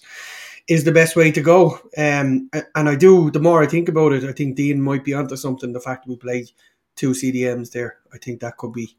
is 0.66 0.84
the 0.84 0.92
best 0.92 1.16
way 1.16 1.30
to 1.30 1.40
go. 1.40 1.78
Um, 1.96 2.48
and 2.74 2.88
I 2.88 2.94
do, 2.94 3.30
the 3.30 3.40
more 3.40 3.62
I 3.62 3.66
think 3.66 3.88
about 3.88 4.12
it, 4.12 4.24
I 4.24 4.32
think 4.32 4.56
Dean 4.56 4.80
might 4.80 5.04
be 5.04 5.14
onto 5.14 5.36
something. 5.36 5.72
The 5.72 5.80
fact 5.80 6.04
that 6.04 6.10
we 6.10 6.16
played 6.16 6.50
two 6.96 7.10
CDMs 7.10 7.70
there, 7.72 7.98
I 8.12 8.18
think 8.18 8.40
that 8.40 8.56
could 8.56 8.72
be 8.72 8.96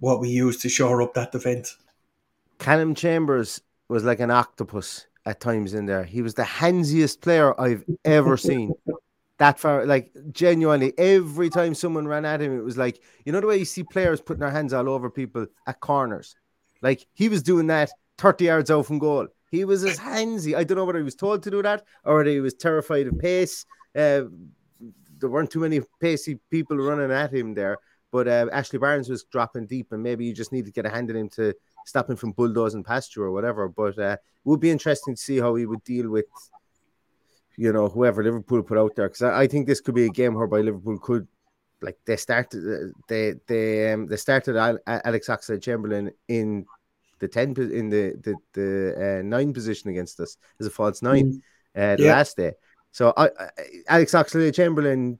what 0.00 0.20
we 0.20 0.28
use 0.30 0.58
to 0.58 0.68
shore 0.68 1.02
up 1.02 1.14
that 1.14 1.32
defence. 1.32 1.76
Callum 2.58 2.94
Chambers 2.94 3.60
was 3.88 4.04
like 4.04 4.20
an 4.20 4.30
octopus 4.30 5.06
at 5.28 5.40
times 5.40 5.74
in 5.74 5.84
there. 5.84 6.04
He 6.04 6.22
was 6.22 6.32
the 6.34 6.42
handsiest 6.42 7.20
player 7.20 7.58
I've 7.60 7.84
ever 8.04 8.38
seen. 8.38 8.72
That 9.36 9.60
far, 9.60 9.84
like 9.84 10.10
genuinely, 10.32 10.94
every 10.98 11.50
time 11.50 11.74
someone 11.74 12.08
ran 12.08 12.24
at 12.24 12.40
him, 12.40 12.58
it 12.58 12.64
was 12.64 12.76
like 12.76 13.00
you 13.24 13.30
know 13.30 13.40
the 13.40 13.46
way 13.46 13.58
you 13.58 13.64
see 13.64 13.84
players 13.84 14.20
putting 14.20 14.40
their 14.40 14.50
hands 14.50 14.72
all 14.72 14.88
over 14.88 15.10
people 15.10 15.46
at 15.66 15.80
corners. 15.80 16.34
Like 16.82 17.06
he 17.12 17.28
was 17.28 17.42
doing 17.42 17.68
that 17.68 17.90
30 18.16 18.46
yards 18.46 18.70
out 18.70 18.86
from 18.86 18.98
goal. 18.98 19.28
He 19.50 19.64
was 19.64 19.84
as 19.84 19.98
handsy. 19.98 20.56
I 20.56 20.64
don't 20.64 20.76
know 20.76 20.84
whether 20.84 20.98
he 20.98 21.04
was 21.04 21.14
told 21.14 21.42
to 21.42 21.50
do 21.50 21.62
that 21.62 21.84
or 22.04 22.16
whether 22.16 22.30
he 22.30 22.40
was 22.40 22.54
terrified 22.54 23.06
of 23.06 23.18
pace. 23.18 23.64
Uh, 23.94 24.22
there 25.18 25.30
weren't 25.30 25.50
too 25.50 25.60
many 25.60 25.80
pacey 26.00 26.38
people 26.50 26.76
running 26.78 27.12
at 27.12 27.32
him 27.32 27.54
there. 27.54 27.76
But 28.10 28.26
uh, 28.26 28.46
Ashley 28.52 28.78
Barnes 28.78 29.08
was 29.08 29.24
dropping 29.24 29.66
deep, 29.66 29.92
and 29.92 30.02
maybe 30.02 30.24
you 30.24 30.32
just 30.32 30.52
need 30.52 30.64
to 30.64 30.72
get 30.72 30.86
a 30.86 30.90
hand 30.90 31.10
in 31.10 31.16
him 31.16 31.28
to 31.30 31.54
stop 31.88 32.10
him 32.10 32.16
from 32.16 32.32
bulldozing 32.32 32.84
past 32.84 33.16
you 33.16 33.22
or 33.22 33.32
whatever. 33.32 33.68
But 33.68 33.98
uh, 33.98 34.12
it 34.12 34.44
would 34.44 34.60
be 34.60 34.70
interesting 34.70 35.14
to 35.14 35.20
see 35.20 35.38
how 35.38 35.54
he 35.54 35.66
would 35.66 35.82
deal 35.84 36.10
with, 36.10 36.26
you 37.56 37.72
know, 37.72 37.88
whoever 37.88 38.22
Liverpool 38.22 38.62
put 38.62 38.78
out 38.78 38.94
there. 38.94 39.08
Because 39.08 39.22
I, 39.22 39.42
I, 39.42 39.46
think 39.46 39.66
this 39.66 39.80
could 39.80 39.94
be 39.94 40.06
a 40.06 40.10
game 40.10 40.34
whereby 40.34 40.60
Liverpool 40.60 40.98
could, 40.98 41.26
like, 41.80 41.98
they 42.06 42.16
started, 42.16 42.62
uh, 42.64 42.92
they 43.08 43.34
they 43.46 43.92
um, 43.92 44.06
they 44.06 44.16
started 44.16 44.56
Alex 44.86 45.28
Oxlade-Chamberlain 45.28 46.10
in 46.28 46.66
the 47.20 47.28
ten 47.28 47.54
in 47.56 47.88
the 47.88 48.14
the 48.22 48.34
the 48.52 49.18
uh, 49.18 49.22
nine 49.22 49.52
position 49.52 49.90
against 49.90 50.20
us 50.20 50.36
as 50.60 50.66
a 50.66 50.70
false 50.70 51.02
nine 51.02 51.40
mm. 51.76 51.92
uh, 51.92 51.96
the 51.96 52.04
yeah. 52.04 52.16
last 52.16 52.36
day. 52.36 52.52
So 52.90 53.12
I, 53.16 53.26
I 53.26 53.48
Alex 53.88 54.12
Oxlade-Chamberlain 54.12 55.18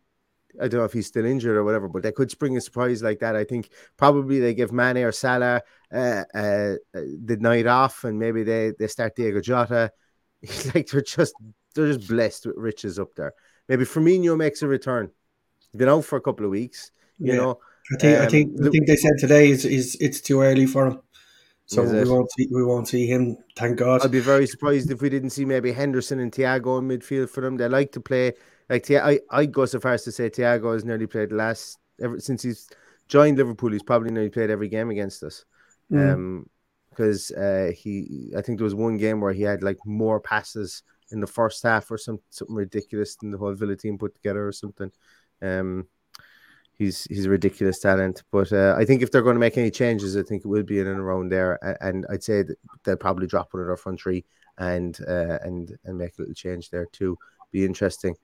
I 0.61 0.69
don't 0.69 0.81
know 0.81 0.85
if 0.85 0.93
he's 0.93 1.07
still 1.07 1.25
injured 1.25 1.57
or 1.57 1.65
whatever, 1.65 1.89
but 1.89 2.03
they 2.03 2.13
could 2.13 2.31
spring 2.31 2.57
a 2.57 2.61
surprise 2.61 3.03
like 3.03 3.21
that. 3.21 3.37
I 3.37 3.45
think 3.45 3.71
probably 3.97 4.41
they 4.41 4.55
give 4.55 4.73
Mane 4.73 4.99
or 4.99 5.13
Salah 5.13 5.63
uh, 5.93 6.25
uh, 6.35 6.75
the 6.93 7.37
night 7.41 7.67
off, 7.67 8.05
and 8.05 8.19
maybe 8.19 8.43
they 8.43 8.73
they 8.79 8.87
start 8.87 9.17
Diogo 9.17 9.41
Jota. 9.41 9.93
like 10.75 10.89
they're 10.89 11.03
just 11.03 11.35
they're 11.75 11.93
just 11.93 12.09
blessed 12.09 12.47
with 12.47 12.57
riches 12.57 12.99
up 12.99 13.15
there. 13.15 13.35
maybe 13.69 13.85
Firmino 13.85 14.37
makes 14.37 14.63
a 14.63 14.69
return. 14.69 15.11
He's 15.59 15.79
been 15.79 15.89
out 15.89 16.05
for 16.05 16.17
a 16.17 16.21
couple 16.21 16.45
of 16.45 16.51
weeks. 16.51 16.91
You 17.19 17.33
yeah. 17.33 17.39
know, 17.39 17.59
I 17.93 17.97
think 17.97 18.19
um, 18.19 18.23
I 18.25 18.29
think 18.29 18.67
I 18.67 18.71
think 18.71 18.87
they 18.87 18.97
said 18.97 19.13
today 19.19 19.51
is 19.51 19.65
is 19.65 19.97
it's 20.01 20.21
too 20.21 20.41
early 20.43 20.67
for 20.67 20.87
him. 20.87 21.01
So 21.67 21.83
we 21.83 22.09
won't 22.09 22.31
see 22.33 22.49
we 22.51 22.65
won't 22.65 22.89
see 22.89 23.07
him. 23.07 23.37
Thank 23.55 23.77
God. 23.77 24.03
I'd 24.03 24.11
be 24.11 24.21
very 24.21 24.47
surprised 24.47 24.91
if 24.91 25.03
we 25.03 25.11
didn't 25.11 25.31
see 25.31 25.45
maybe 25.45 25.73
Henderson 25.73 26.19
and 26.19 26.33
Thiago 26.33 26.79
in 26.79 26.89
midfield 26.89 27.29
for 27.29 27.43
them. 27.43 27.59
They 27.59 27.69
like 27.69 27.93
to 27.93 28.01
play 28.01 28.33
like 28.69 28.91
I 28.91 29.21
I 29.31 29.47
go 29.47 29.65
so 29.67 29.81
far 29.81 29.95
as 29.95 30.05
to 30.05 30.13
say 30.13 30.31
Thiago 30.31 30.73
has 30.75 30.85
nearly 30.85 31.07
played 31.07 31.33
last 31.33 31.79
ever 32.01 32.21
since 32.21 32.43
he's 32.43 32.69
joined 33.09 33.39
Liverpool. 33.39 33.73
He's 33.73 33.83
probably 33.83 34.11
nearly 34.11 34.31
played 34.31 34.51
every 34.51 34.69
game 34.69 34.91
against 34.91 35.23
us. 35.23 35.45
Mm. 35.91 36.13
Um, 36.13 36.51
because 36.91 37.31
uh, 37.31 37.71
he 37.77 38.33
I 38.37 38.43
think 38.43 38.59
there 38.59 38.65
was 38.65 38.75
one 38.75 38.97
game 38.97 39.21
where 39.21 39.33
he 39.33 39.43
had 39.43 39.63
like 39.63 39.79
more 39.87 40.19
passes 40.21 40.83
in 41.13 41.21
the 41.21 41.27
first 41.29 41.63
half 41.63 41.91
or 41.91 41.99
some 41.99 42.19
something 42.31 42.57
ridiculous 42.57 43.15
than 43.17 43.31
the 43.31 43.39
whole 43.39 43.55
Villa 43.55 43.77
team 43.77 43.99
put 43.99 44.15
together 44.15 44.47
or 44.47 44.53
something. 44.53 44.91
Um, 45.41 45.87
he's 46.75 47.05
he's 47.05 47.27
a 47.27 47.31
ridiculous 47.31 47.79
talent. 47.79 48.23
But 48.31 48.53
uh, 48.53 48.75
I 48.77 48.85
think 48.85 49.03
if 49.03 49.11
they're 49.11 49.23
going 49.23 49.37
to 49.37 49.41
make 49.41 49.59
any 49.59 49.71
changes, 49.71 50.17
I 50.17 50.23
think 50.23 50.45
it 50.45 50.49
will 50.49 50.63
be 50.63 50.81
in 50.81 50.87
and 50.87 51.01
around 51.01 51.31
there. 51.31 51.59
And 51.81 52.07
I'd 52.11 52.25
say 52.25 52.43
that 52.43 52.57
they'll 52.85 52.97
probably 52.97 53.27
drop 53.27 53.53
one 53.53 53.61
of 53.61 53.67
their 53.69 53.77
front 53.77 54.01
three 54.01 54.25
and 54.59 54.99
uh, 55.07 55.39
and 55.43 55.77
and 55.85 55.99
make 55.99 56.19
a 56.19 56.23
little 56.23 56.35
change 56.35 56.71
there 56.71 56.87
too. 56.93 57.17
Be 57.53 57.65
interesting. 57.65 58.17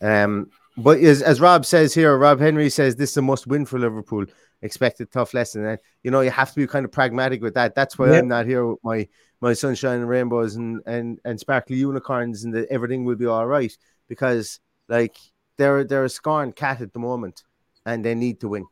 Um, 0.00 0.50
but 0.76 0.98
as, 1.00 1.22
as 1.22 1.40
Rob 1.40 1.66
says 1.66 1.92
here, 1.92 2.16
Rob 2.16 2.40
Henry 2.40 2.70
says 2.70 2.96
this 2.96 3.10
is 3.10 3.16
a 3.16 3.22
must 3.22 3.46
win 3.46 3.66
for 3.66 3.78
Liverpool. 3.78 4.26
Expected 4.62 5.10
tough 5.10 5.32
lesson, 5.32 5.64
and 5.64 5.78
you 6.02 6.10
know 6.10 6.20
you 6.20 6.30
have 6.30 6.50
to 6.50 6.56
be 6.56 6.66
kind 6.66 6.84
of 6.84 6.92
pragmatic 6.92 7.40
with 7.40 7.54
that. 7.54 7.74
That's 7.74 7.98
why 7.98 8.18
I'm 8.18 8.28
not 8.28 8.44
here 8.44 8.66
with 8.66 8.78
my 8.84 9.08
my 9.40 9.54
sunshine 9.54 10.00
and 10.00 10.08
rainbows 10.08 10.56
and 10.56 10.82
and 10.84 11.18
and 11.24 11.40
sparkly 11.40 11.76
unicorns, 11.76 12.44
and 12.44 12.52
that 12.52 12.68
everything 12.68 13.06
will 13.06 13.16
be 13.16 13.24
all 13.24 13.46
right 13.46 13.74
because 14.06 14.60
like 14.88 15.16
they're 15.56 15.82
they're 15.84 16.04
a 16.04 16.10
scorned 16.10 16.56
cat 16.56 16.82
at 16.82 16.92
the 16.92 16.98
moment 16.98 17.42
and 17.86 18.04
they 18.04 18.14
need 18.14 18.40
to 18.40 18.48
win. 18.48 18.66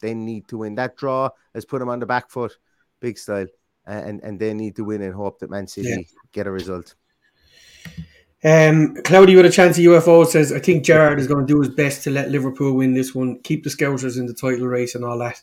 They 0.00 0.14
need 0.14 0.46
to 0.48 0.58
win. 0.58 0.74
That 0.76 0.96
draw 0.96 1.30
has 1.54 1.64
put 1.64 1.80
them 1.80 1.88
on 1.88 1.98
the 1.98 2.06
back 2.06 2.30
foot, 2.30 2.56
big 3.00 3.18
style, 3.18 3.46
and 3.86 4.22
and 4.22 4.38
they 4.38 4.54
need 4.54 4.76
to 4.76 4.84
win 4.84 5.02
and 5.02 5.14
hope 5.14 5.38
that 5.40 5.50
Man 5.50 5.66
City 5.66 5.88
yeah. 5.88 6.02
get 6.32 6.46
a 6.46 6.50
result. 6.50 6.94
Um, 8.44 8.96
Cloudy 9.04 9.36
with 9.36 9.46
a 9.46 9.50
chance 9.50 9.78
of 9.78 9.84
UFO 9.84 10.26
says, 10.26 10.52
I 10.52 10.58
think 10.58 10.84
Gerrard 10.84 11.18
is 11.18 11.26
going 11.26 11.46
to 11.46 11.52
do 11.52 11.60
his 11.60 11.70
best 11.70 12.02
to 12.04 12.10
let 12.10 12.30
Liverpool 12.30 12.74
win 12.74 12.92
this 12.92 13.14
one, 13.14 13.40
keep 13.40 13.64
the 13.64 13.70
Scousers 13.70 14.18
in 14.18 14.26
the 14.26 14.34
title 14.34 14.66
race 14.66 14.94
and 14.94 15.04
all 15.04 15.18
that. 15.18 15.40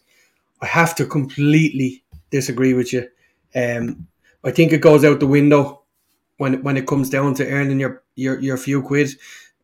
I 0.61 0.67
have 0.67 0.93
to 0.95 1.05
completely 1.05 2.03
disagree 2.29 2.73
with 2.73 2.93
you. 2.93 3.07
Um, 3.55 4.07
I 4.43 4.51
think 4.51 4.71
it 4.71 4.81
goes 4.81 5.03
out 5.03 5.19
the 5.19 5.27
window 5.27 5.81
when 6.37 6.61
when 6.63 6.77
it 6.77 6.87
comes 6.87 7.09
down 7.09 7.33
to 7.35 7.49
earning 7.49 7.79
your 7.79 8.03
your, 8.15 8.39
your 8.39 8.57
few 8.57 8.83
quid. 8.83 9.09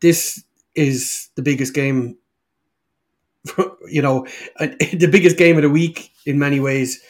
This 0.02 0.44
is 0.76 1.30
the 1.36 1.42
biggest 1.44 1.74
game 1.74 2.18
you 3.90 4.02
know, 4.02 4.28
the 4.60 5.10
biggest 5.12 5.38
game 5.38 5.58
of 5.58 5.64
the 5.64 5.70
week 5.70 6.12
in 6.26 6.40
many 6.40 6.60
ways. 6.60 7.02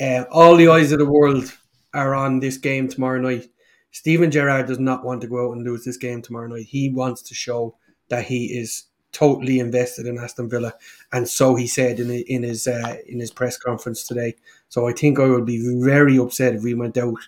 Uh, 0.00 0.24
all 0.30 0.56
the 0.56 0.68
eyes 0.68 0.92
of 0.92 0.98
the 0.98 1.10
world 1.10 1.52
are 1.92 2.14
on 2.14 2.40
this 2.40 2.56
game 2.56 2.88
tomorrow 2.88 3.20
night. 3.20 3.48
Steven 3.94 4.28
Gerrard 4.28 4.66
does 4.66 4.80
not 4.80 5.04
want 5.04 5.20
to 5.20 5.28
go 5.28 5.46
out 5.46 5.52
and 5.52 5.64
lose 5.64 5.84
this 5.84 5.96
game 5.96 6.20
tomorrow 6.20 6.48
night. 6.48 6.66
He 6.66 6.90
wants 6.90 7.22
to 7.22 7.34
show 7.34 7.76
that 8.08 8.24
he 8.24 8.46
is 8.46 8.86
totally 9.12 9.60
invested 9.60 10.04
in 10.04 10.18
Aston 10.18 10.50
Villa, 10.50 10.74
and 11.12 11.28
so 11.28 11.54
he 11.54 11.68
said 11.68 12.00
in 12.00 12.10
in 12.10 12.42
his 12.42 12.66
uh, 12.66 12.96
in 13.06 13.20
his 13.20 13.30
press 13.30 13.56
conference 13.56 14.04
today. 14.04 14.34
So 14.68 14.88
I 14.88 14.92
think 14.92 15.20
I 15.20 15.28
would 15.28 15.46
be 15.46 15.62
very 15.80 16.18
upset 16.18 16.56
if 16.56 16.64
we 16.64 16.74
went 16.74 16.98
out 16.98 17.20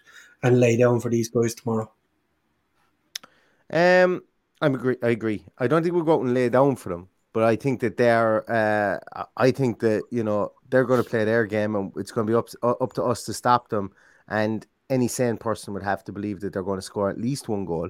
and 0.43 0.59
lay 0.59 0.77
down 0.77 0.99
for 0.99 1.09
these 1.09 1.29
guys 1.29 1.55
tomorrow. 1.55 1.89
Um, 3.73 4.25
I'm 4.61 4.75
agree. 4.75 4.97
I 5.05 5.11
agree. 5.11 5.45
I 5.59 5.69
don't 5.69 5.85
think 5.85 5.95
we'll 5.95 6.03
go 6.03 6.15
out 6.15 6.25
and 6.25 6.35
lay 6.35 6.49
down 6.49 6.75
for 6.75 6.89
them, 6.89 7.09
but 7.33 7.45
I 7.45 7.55
think 7.55 7.79
that 7.79 7.97
they're. 7.97 8.43
Uh, 8.51 9.27
I 9.37 9.53
think 9.53 9.79
that 9.81 10.03
you 10.11 10.25
know 10.25 10.51
they're 10.69 10.85
going 10.85 11.03
to 11.03 11.09
play 11.09 11.25
their 11.25 11.47
game, 11.47 11.77
and 11.77 11.93
it's 11.97 12.11
going 12.11 12.27
to 12.27 12.31
be 12.33 12.37
up 12.37 12.49
up 12.83 12.93
to 12.95 13.05
us 13.05 13.23
to 13.27 13.33
stop 13.33 13.69
them. 13.69 13.93
And 14.27 14.67
any 14.91 15.09
sane 15.09 15.37
person 15.37 15.75
would 15.75 15.83
have 15.83 16.05
to 16.05 16.13
believe 16.13 16.41
that 16.41 16.53
they're 16.53 16.63
going 16.63 16.79
to 16.79 16.83
score 16.83 17.11
at 17.11 17.21
least 17.21 17.49
one 17.49 17.65
goal. 17.65 17.89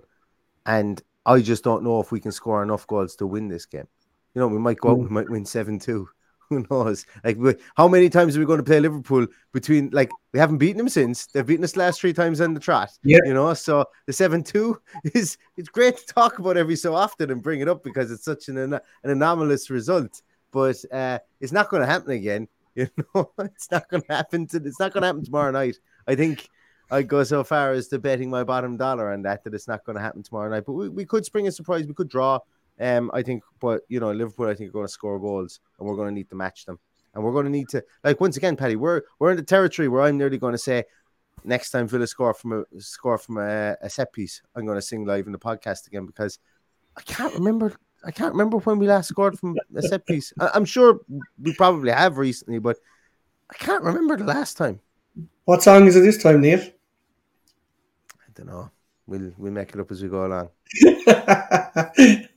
And 0.65 1.03
I 1.25 1.41
just 1.41 1.65
don't 1.65 1.85
know 1.85 2.01
if 2.01 2.13
we 2.13 2.21
can 2.21 2.33
score 2.33 2.63
enough 2.63 2.87
goals 2.87 3.17
to 3.17 3.27
win 3.27 3.49
this 3.49 3.67
game. 3.67 3.89
You 4.35 4.41
know, 4.41 4.49
we 4.49 4.59
might 4.59 4.79
go 4.79 4.91
out, 4.91 4.99
we 4.99 5.07
hmm. 5.07 5.15
might 5.15 5.31
win 5.31 5.45
seven 5.45 5.79
two. 5.79 6.09
Who 6.49 6.65
knows? 6.71 7.05
Like, 7.25 7.39
how 7.77 7.89
many 7.89 8.09
times 8.09 8.37
are 8.37 8.41
we 8.41 8.47
going 8.47 8.59
to 8.59 8.65
play 8.65 8.79
Liverpool 8.79 9.27
between? 9.53 9.91
Like, 9.91 10.11
we 10.33 10.39
haven't 10.39 10.59
beaten 10.59 10.79
them 10.79 10.89
since 10.89 11.27
they've 11.27 11.45
beaten 11.45 11.65
us 11.65 11.77
last 11.77 12.01
three 12.01 12.13
times 12.13 12.41
on 12.41 12.55
the 12.55 12.61
trot. 12.61 12.91
Yeah, 13.03 13.19
you 13.25 13.35
know. 13.35 13.53
So 13.55 13.87
the 14.07 14.13
seven 14.13 14.45
two 14.45 14.81
is 15.15 15.39
it's 15.57 15.69
great 15.69 15.97
to 15.97 16.07
talk 16.07 16.39
about 16.39 16.57
every 16.57 16.77
so 16.77 16.95
often 16.95 17.33
and 17.33 17.43
bring 17.43 17.63
it 17.63 17.69
up 17.69 17.83
because 17.83 18.13
it's 18.13 18.25
such 18.25 18.49
an 18.49 18.59
an 18.59 18.81
anomalous 19.03 19.71
result. 19.71 20.23
But 20.53 20.77
uh, 20.93 21.19
it's 21.41 21.53
not 21.53 21.69
going 21.69 21.81
to 21.81 21.87
happen 21.87 22.13
again. 22.13 22.49
You 22.77 22.91
know, 23.15 23.33
it's 23.39 23.71
not 23.71 23.89
going 23.89 24.03
to 24.03 24.13
happen. 24.13 24.47
To, 24.49 24.59
it's 24.59 24.79
not 24.79 24.93
going 24.93 25.01
to 25.01 25.07
happen 25.07 25.25
tomorrow 25.25 25.51
night. 25.51 25.79
I 26.07 26.15
think 26.15 26.47
I 26.91 27.03
go 27.03 27.25
so 27.25 27.43
far 27.43 27.73
as 27.73 27.89
to 27.89 27.99
betting 27.99 28.31
my 28.31 28.45
bottom 28.45 28.77
dollar 28.77 29.13
on 29.13 29.23
that 29.23 29.45
that 29.45 29.55
it's 29.55 29.69
not 29.69 29.85
going 29.85 29.97
to 29.97 30.03
happen 30.03 30.23
tomorrow 30.23 30.49
night. 30.51 30.65
But 30.67 30.73
we, 30.73 30.89
we 30.89 31.05
could 31.05 31.25
spring 31.25 31.49
a 31.49 31.53
surprise. 31.53 31.87
We 31.87 31.95
could 31.95 32.09
draw. 32.09 32.39
Um, 32.79 33.11
I 33.15 33.23
think, 33.23 33.43
but 33.59 33.83
you 33.89 34.01
know, 34.01 34.13
Liverpool, 34.13 34.49
I 34.49 34.55
think, 34.55 34.69
are 34.69 34.73
going 34.73 34.87
to 34.87 34.93
score 34.93 35.19
goals, 35.19 35.61
and 35.79 35.89
we're 35.89 35.97
going 35.97 36.09
to 36.09 36.15
need 36.15 36.29
to 36.31 36.37
match 36.37 36.67
them. 36.67 36.79
And 37.15 37.25
we're 37.25 37.33
going 37.33 37.47
to 37.47 37.51
need 37.51 37.71
to, 37.71 37.83
like, 38.05 38.21
once 38.21 38.37
again, 38.37 38.57
Paddy, 38.57 38.77
we're 38.77 39.03
we're 39.19 39.31
in 39.31 39.39
the 39.39 39.43
territory 39.43 39.89
where 39.89 40.03
I'm 40.03 40.19
nearly 40.19 40.37
going 40.37 40.53
to 40.53 40.59
say, 40.59 40.85
next 41.45 41.71
time 41.71 41.89
Villa 41.89 42.07
score 42.07 42.35
from 42.35 42.53
a 42.53 42.81
score 42.81 43.17
from 43.17 43.39
a, 43.39 43.77
a 43.81 43.89
set 43.89 44.13
piece, 44.13 44.43
I'm 44.55 44.67
going 44.67 44.77
to 44.77 44.83
sing 44.83 45.07
live 45.07 45.27
in 45.27 45.33
the 45.33 45.39
podcast 45.39 45.87
again 45.87 46.05
because 46.05 46.39
I 46.97 47.01
can't 47.03 47.33
remember. 47.35 47.73
I 48.05 48.11
can't 48.11 48.33
remember 48.33 48.59
when 48.59 48.79
we 48.79 48.87
last 48.87 49.09
scored 49.09 49.39
from 49.39 49.57
a 49.75 49.83
set 49.83 50.07
piece. 50.07 50.33
I'm 50.39 50.67
sure 50.67 51.01
we 51.43 51.55
probably 51.55 51.91
have 51.91 52.19
recently, 52.19 52.59
but 52.59 52.77
I 53.51 53.55
can't 53.55 53.83
remember 53.83 54.17
the 54.17 54.25
last 54.25 54.57
time. 54.57 54.81
What 55.47 55.63
song 55.63 55.87
is 55.87 55.97
it 55.97 56.01
this 56.01 56.23
time, 56.23 56.43
Nate? 56.43 56.76
Don't 58.37 58.47
know. 58.47 58.71
We'll 59.07 59.33
we'll 59.39 59.53
make 59.53 59.71
it 59.73 59.81
up 59.81 59.91
as 59.91 60.03
we 60.03 60.09
go 60.09 60.27
along. 60.27 60.51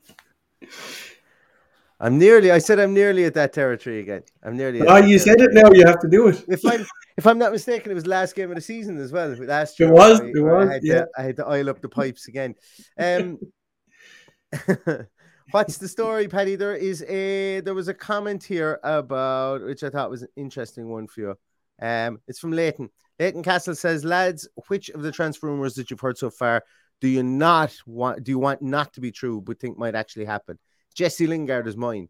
I'm 2.02 2.18
nearly. 2.18 2.52
I 2.52 2.60
said 2.60 2.80
I'm 2.80 2.94
nearly 2.94 3.26
at 3.26 3.34
that 3.34 3.52
territory 3.52 4.00
again. 4.00 4.24
I'm 4.42 4.56
nearly. 4.56 4.82
Oh, 4.82 4.96
you 4.98 5.20
said 5.20 5.42
it 5.42 5.50
now. 5.52 5.70
You 5.74 5.86
have 5.86 6.00
to 6.00 6.08
do 6.08 6.30
it. 6.30 6.46
If 6.48 6.66
I'm 6.66 6.86
if 7.18 7.28
I'm 7.28 7.38
not 7.38 7.52
mistaken, 7.52 7.92
it 7.92 7.96
was 7.96 8.08
last 8.08 8.36
game 8.36 8.50
of 8.50 8.56
the 8.56 8.62
season 8.62 8.98
as 8.98 9.12
well. 9.12 9.28
Last 9.30 9.78
year, 9.80 9.90
it 9.90 9.92
was. 9.92 10.22
I, 10.22 10.26
it 10.28 10.40
was. 10.40 10.70
I 10.70 10.74
had, 10.74 10.84
yeah. 10.84 10.94
to, 11.02 11.08
I 11.18 11.22
had 11.24 11.36
to 11.36 11.52
oil 11.52 11.70
up 11.70 11.82
the 11.82 11.90
pipes 11.90 12.30
again. 12.30 12.56
Um, 12.98 13.38
what's 15.52 15.78
the 15.78 15.90
story, 15.90 16.30
Paddy? 16.30 16.56
There 16.56 16.76
is 16.76 17.04
a 17.04 17.60
there 17.60 17.74
was 17.74 17.90
a 17.90 17.94
comment 17.94 18.46
here 18.46 18.80
about 18.84 19.64
which 19.64 19.84
I 19.84 19.90
thought 19.90 20.10
was 20.10 20.22
an 20.22 20.30
interesting 20.38 20.90
one 20.90 21.08
for 21.08 21.20
you. 21.20 21.36
Um, 21.82 22.22
it's 22.28 22.40
from 22.40 22.54
Leighton. 22.54 22.90
Leighton 23.20 23.44
Castle 23.44 23.76
says, 23.76 24.06
lads, 24.06 24.48
which 24.68 24.90
of 24.90 25.02
the 25.02 25.12
transfer 25.12 25.48
rumors 25.48 25.76
that 25.76 25.92
you've 25.92 26.00
heard 26.00 26.18
so 26.18 26.30
far 26.30 26.64
do 27.02 27.08
you 27.08 27.24
not 27.24 27.76
want? 27.86 28.24
Do 28.24 28.32
you 28.32 28.40
want 28.40 28.62
not 28.62 28.94
to 28.94 29.02
be 29.02 29.12
true, 29.12 29.42
but 29.42 29.60
think 29.60 29.78
might 29.78 29.96
actually 29.96 30.26
happen? 30.26 30.60
Jesse 30.96 31.28
Lingard 31.28 31.68
is 31.68 31.78
mine, 31.78 32.10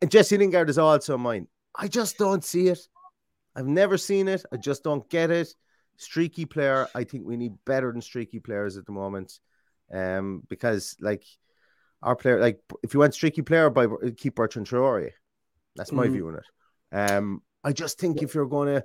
and 0.00 0.10
Jesse 0.10 0.38
Lingard 0.38 0.70
is 0.70 0.78
also 0.78 1.18
mine. 1.18 1.46
I 1.74 1.88
just 1.88 2.16
don't 2.16 2.44
see 2.44 2.68
it. 2.68 2.78
I've 3.54 3.66
never 3.66 3.98
seen 3.98 4.28
it. 4.28 4.44
I 4.52 4.56
just 4.56 4.82
don't 4.82 5.08
get 5.10 5.30
it. 5.30 5.54
Streaky 5.96 6.46
player. 6.46 6.88
I 6.94 7.04
think 7.04 7.26
we 7.26 7.36
need 7.36 7.52
better 7.66 7.92
than 7.92 8.00
streaky 8.00 8.40
players 8.40 8.76
at 8.76 8.86
the 8.86 8.92
moment, 8.92 9.38
um, 9.92 10.42
because 10.48 10.96
like 11.00 11.24
our 12.02 12.16
player, 12.16 12.40
like 12.40 12.60
if 12.82 12.94
you 12.94 13.00
want 13.00 13.14
streaky 13.14 13.42
player, 13.42 13.68
by 13.70 13.86
keep 14.16 14.36
Bertrand 14.36 14.66
Traore. 14.66 15.10
That's 15.76 15.92
my 15.92 16.04
mm-hmm. 16.04 16.12
view 16.12 16.28
on 16.28 16.36
it. 16.36 17.10
Um, 17.12 17.42
I 17.62 17.72
just 17.72 17.98
think 17.98 18.22
if 18.22 18.34
you're 18.34 18.46
going 18.46 18.76
to 18.76 18.84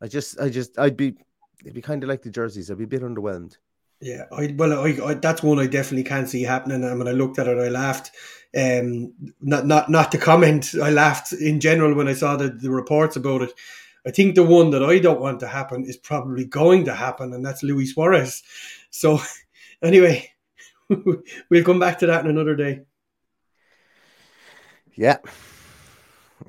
I 0.00 0.08
just, 0.08 0.40
I 0.40 0.48
just, 0.48 0.78
I'd 0.78 0.96
be, 0.96 1.14
it'd 1.62 1.74
be 1.74 1.82
kind 1.82 2.02
of 2.02 2.08
like 2.08 2.22
the 2.22 2.30
jerseys. 2.30 2.70
I'd 2.70 2.78
be 2.78 2.84
a 2.84 2.88
bit 2.88 3.02
underwhelmed. 3.02 3.56
Yeah, 4.00 4.24
I 4.30 4.54
well, 4.56 4.84
I, 4.84 4.96
I, 5.04 5.14
that's 5.14 5.42
one 5.42 5.58
I 5.58 5.66
definitely 5.66 6.04
can't 6.04 6.28
see 6.28 6.44
happening. 6.44 6.84
And 6.84 6.98
when 6.98 7.08
I 7.08 7.12
looked 7.12 7.38
at 7.38 7.48
it, 7.48 7.58
I 7.58 7.68
laughed. 7.68 8.12
Um, 8.56 9.12
not 9.40 9.66
not 9.66 9.90
not 9.90 10.12
to 10.12 10.18
comment. 10.18 10.72
I 10.80 10.90
laughed 10.90 11.32
in 11.32 11.58
general 11.58 11.94
when 11.94 12.06
I 12.06 12.12
saw 12.12 12.36
the, 12.36 12.48
the 12.48 12.70
reports 12.70 13.16
about 13.16 13.42
it. 13.42 13.52
I 14.06 14.10
think 14.12 14.36
the 14.36 14.44
one 14.44 14.70
that 14.70 14.84
I 14.84 15.00
don't 15.00 15.20
want 15.20 15.40
to 15.40 15.48
happen 15.48 15.84
is 15.84 15.96
probably 15.96 16.44
going 16.44 16.84
to 16.84 16.94
happen, 16.94 17.32
and 17.34 17.44
that's 17.44 17.64
Luis 17.64 17.92
Suarez. 17.92 18.42
So, 18.90 19.20
anyway, 19.82 20.30
we'll 20.88 21.64
come 21.64 21.80
back 21.80 21.98
to 21.98 22.06
that 22.06 22.24
in 22.24 22.30
another 22.30 22.54
day. 22.54 22.82
Yeah. 24.94 25.18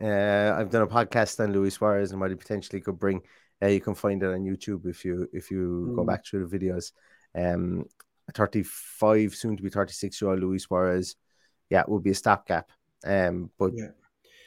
Uh, 0.02 0.56
I've 0.58 0.70
done 0.70 0.84
a 0.84 0.88
podcast 0.88 1.44
on 1.44 1.54
Luis 1.54 1.76
Suarez 1.76 2.12
and 2.12 2.22
what 2.22 2.30
he 2.30 2.36
potentially 2.36 2.82
could 2.82 3.00
bring. 3.00 3.22
Uh, 3.62 3.68
you 3.68 3.82
can 3.82 3.96
find 3.96 4.24
it 4.24 4.28
on 4.28 4.46
YouTube 4.46 4.86
if 4.86 5.04
you 5.04 5.28
if 5.34 5.52
you 5.52 5.90
mm. 5.92 5.96
go 5.96 6.04
back 6.04 6.26
through 6.26 6.48
the 6.48 6.58
videos. 6.58 6.92
Um, 7.36 7.86
35, 8.34 9.36
soon 9.36 9.58
to 9.58 9.64
be 9.64 9.70
36 9.70 10.22
year 10.22 10.32
old 10.32 10.40
Luis 10.40 10.64
Suarez, 10.64 11.16
yeah, 11.70 11.84
will 11.88 12.00
be 12.00 12.12
a 12.12 12.16
stopgap. 12.16 12.72
Um, 13.04 13.50
but 13.58 13.72
yeah. 13.74 13.90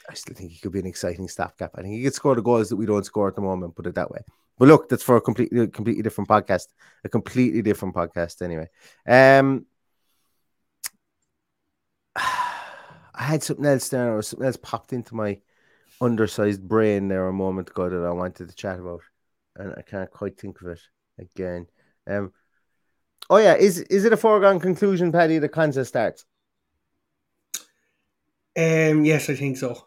I 0.09 0.15
still 0.15 0.35
think 0.35 0.53
he 0.53 0.59
could 0.59 0.73
be 0.73 0.81
an 0.81 0.87
exciting 0.87 1.29
stopgap. 1.29 1.73
I 1.75 1.83
think 1.83 1.95
he 1.95 2.03
could 2.03 2.15
score 2.15 2.35
the 2.35 2.43
goals 2.43 2.69
that 2.69 2.77
we 2.77 2.87
don't 2.87 3.07
score 3.07 3.29
at 3.29 3.35
the 3.35 3.41
moment. 3.41 3.77
Put 3.77 3.87
it 3.87 3.95
that 3.95 4.11
way. 4.11 4.21
But 4.59 4.69
look, 4.69 4.89
that's 4.89 5.03
for 5.03 5.17
a 5.17 5.21
completely 5.21 5.67
completely 5.69 6.03
different 6.03 6.29
podcast. 6.29 6.69
A 7.05 7.09
completely 7.09 7.63
different 7.63 7.95
podcast, 7.95 8.43
anyway. 8.43 8.69
Um. 9.07 9.67
I 13.15 13.25
had 13.25 13.43
something 13.43 13.67
else 13.67 13.89
there, 13.89 14.17
or 14.17 14.23
something 14.23 14.47
else 14.47 14.57
popped 14.57 14.93
into 14.93 15.15
my 15.15 15.39
undersized 16.01 16.67
brain 16.67 17.09
there 17.09 17.29
a 17.29 17.33
moment 17.33 17.71
ago 17.71 17.89
that 17.89 18.07
I 18.07 18.11
wanted 18.11 18.49
to 18.49 18.55
chat 18.55 18.79
about, 18.79 19.03
and 19.57 19.75
I 19.77 19.83
can't 19.83 20.11
quite 20.11 20.39
think 20.39 20.61
of 20.61 20.69
it 20.69 20.81
again. 21.19 21.67
Um, 22.07 22.33
oh 23.31 23.39
yeah, 23.39 23.55
is 23.55 23.81
is 23.81 24.05
it 24.05 24.13
a 24.13 24.17
foregone 24.17 24.61
conclusion, 24.61 25.13
Paddy, 25.13 25.39
that 25.39 25.53
Konsa 25.53 25.87
starts? 25.87 26.25
Um, 28.57 29.05
yes, 29.05 29.31
I 29.31 29.35
think 29.35 29.57
so. 29.57 29.87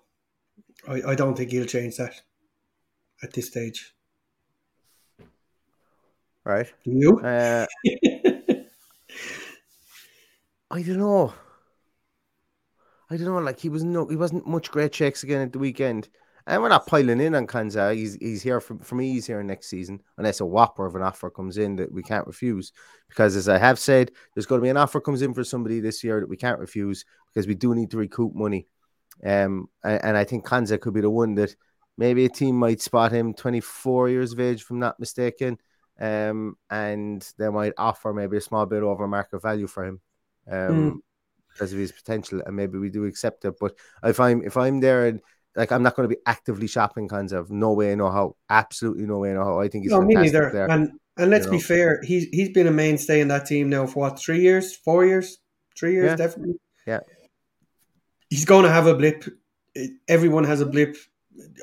I, 0.87 1.01
I 1.07 1.15
don't 1.15 1.35
think 1.35 1.51
he'll 1.51 1.65
change 1.65 1.97
that 1.97 2.13
at 3.21 3.33
this 3.33 3.47
stage. 3.47 3.93
Right. 6.43 6.71
You? 6.83 7.19
Uh, 7.19 7.65
I 10.71 10.81
don't 10.81 10.97
know. 10.97 11.33
I 13.09 13.17
don't 13.17 13.25
know. 13.25 13.37
Like 13.37 13.59
he 13.59 13.69
was 13.69 13.83
no, 13.83 14.07
he 14.07 14.15
wasn't 14.15 14.47
much 14.47 14.71
great 14.71 14.91
checks 14.91 15.23
again 15.23 15.41
at 15.41 15.53
the 15.53 15.59
weekend. 15.59 16.09
And 16.47 16.61
we're 16.61 16.69
not 16.69 16.85
piling 16.85 17.21
in 17.21 17.33
on 17.33 17.47
Konsa. 17.47 17.95
He's 17.95 18.15
he's 18.15 18.43
here 18.43 18.61
for, 18.61 18.77
for 18.79 18.95
me. 18.95 19.13
He's 19.13 19.25
here 19.25 19.41
next 19.41 19.67
season, 19.67 20.01
unless 20.17 20.41
a 20.41 20.45
whopper 20.45 20.85
of 20.85 20.95
an 20.95 21.01
offer 21.01 21.31
comes 21.31 21.57
in 21.57 21.75
that 21.77 21.91
we 21.91 22.03
can't 22.03 22.27
refuse. 22.27 22.71
Because 23.09 23.35
as 23.35 23.49
I 23.49 23.57
have 23.57 23.79
said, 23.79 24.11
there's 24.33 24.45
going 24.45 24.61
to 24.61 24.63
be 24.63 24.69
an 24.69 24.77
offer 24.77 25.01
comes 25.01 25.23
in 25.23 25.33
for 25.33 25.43
somebody 25.43 25.79
this 25.79 26.03
year 26.03 26.19
that 26.19 26.29
we 26.29 26.37
can't 26.37 26.59
refuse 26.59 27.03
because 27.33 27.47
we 27.47 27.55
do 27.55 27.73
need 27.73 27.91
to 27.91 27.97
recoup 27.97 28.35
money. 28.35 28.67
Um, 29.23 29.69
and, 29.83 30.03
and 30.03 30.17
I 30.17 30.23
think 30.23 30.45
Konsa 30.45 30.79
could 30.79 30.93
be 30.93 31.01
the 31.01 31.09
one 31.09 31.33
that 31.35 31.55
maybe 31.97 32.25
a 32.25 32.29
team 32.29 32.57
might 32.57 32.81
spot 32.81 33.11
him 33.11 33.33
24 33.33 34.09
years 34.09 34.33
of 34.33 34.39
age, 34.39 34.61
if 34.61 34.69
I'm 34.69 34.79
not 34.79 34.99
mistaken. 34.99 35.57
Um, 35.99 36.57
and 36.69 37.27
they 37.37 37.49
might 37.49 37.73
offer 37.77 38.13
maybe 38.13 38.37
a 38.37 38.41
small 38.41 38.65
bit 38.65 38.83
over 38.83 39.07
market 39.07 39.41
value 39.41 39.67
for 39.67 39.85
him. 39.85 40.01
Um, 40.49 40.57
mm. 40.57 40.97
Because 41.55 41.71
of 41.71 41.79
his 41.79 41.91
potential, 41.91 42.41
and 42.45 42.55
maybe 42.55 42.77
we 42.77 42.89
do 42.89 43.05
accept 43.05 43.45
it. 43.45 43.55
But 43.59 43.73
if 44.03 44.19
I'm 44.19 44.43
if 44.43 44.57
I'm 44.57 44.81
there 44.81 45.07
and 45.07 45.21
like 45.55 45.71
I'm 45.71 45.83
not 45.83 45.95
going 45.95 46.09
to 46.09 46.13
be 46.13 46.21
actively 46.25 46.67
shopping 46.67 47.07
kinds 47.07 47.31
of 47.31 47.49
no 47.49 47.71
way, 47.73 47.95
no 47.95 48.11
how, 48.11 48.35
absolutely 48.49 49.05
no 49.05 49.19
way, 49.19 49.33
no 49.33 49.43
how. 49.43 49.59
I 49.59 49.69
think 49.69 49.85
he's 49.85 49.91
no, 49.91 50.01
me 50.01 50.15
neither. 50.15 50.49
There, 50.51 50.69
and 50.69 50.91
and 51.17 51.31
let's 51.31 51.47
be 51.47 51.53
know. 51.53 51.61
fair, 51.61 52.01
he's 52.03 52.25
he's 52.31 52.49
been 52.49 52.67
a 52.67 52.71
mainstay 52.71 53.21
in 53.21 53.29
that 53.29 53.45
team 53.45 53.69
now 53.69 53.87
for 53.87 54.01
what 54.01 54.19
three 54.19 54.41
years, 54.41 54.75
four 54.75 55.05
years, 55.05 55.37
three 55.77 55.93
years, 55.93 56.09
yeah. 56.11 56.15
definitely. 56.15 56.55
Yeah, 56.85 56.99
he's 58.29 58.45
going 58.45 58.65
to 58.65 58.71
have 58.71 58.87
a 58.87 58.95
blip. 58.95 59.23
Everyone 60.07 60.43
has 60.43 60.61
a 60.61 60.65
blip. 60.65 60.97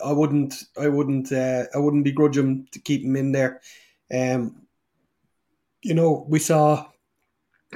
I 0.04 0.12
wouldn't, 0.12 0.54
I 0.78 0.88
wouldn't, 0.88 1.32
uh, 1.32 1.64
I 1.74 1.78
wouldn't 1.78 2.04
begrudge 2.04 2.36
him 2.36 2.66
to 2.72 2.78
keep 2.78 3.02
him 3.02 3.16
in 3.16 3.32
there. 3.32 3.62
Um, 4.12 4.66
you 5.82 5.94
know, 5.94 6.26
we 6.28 6.38
saw 6.38 6.91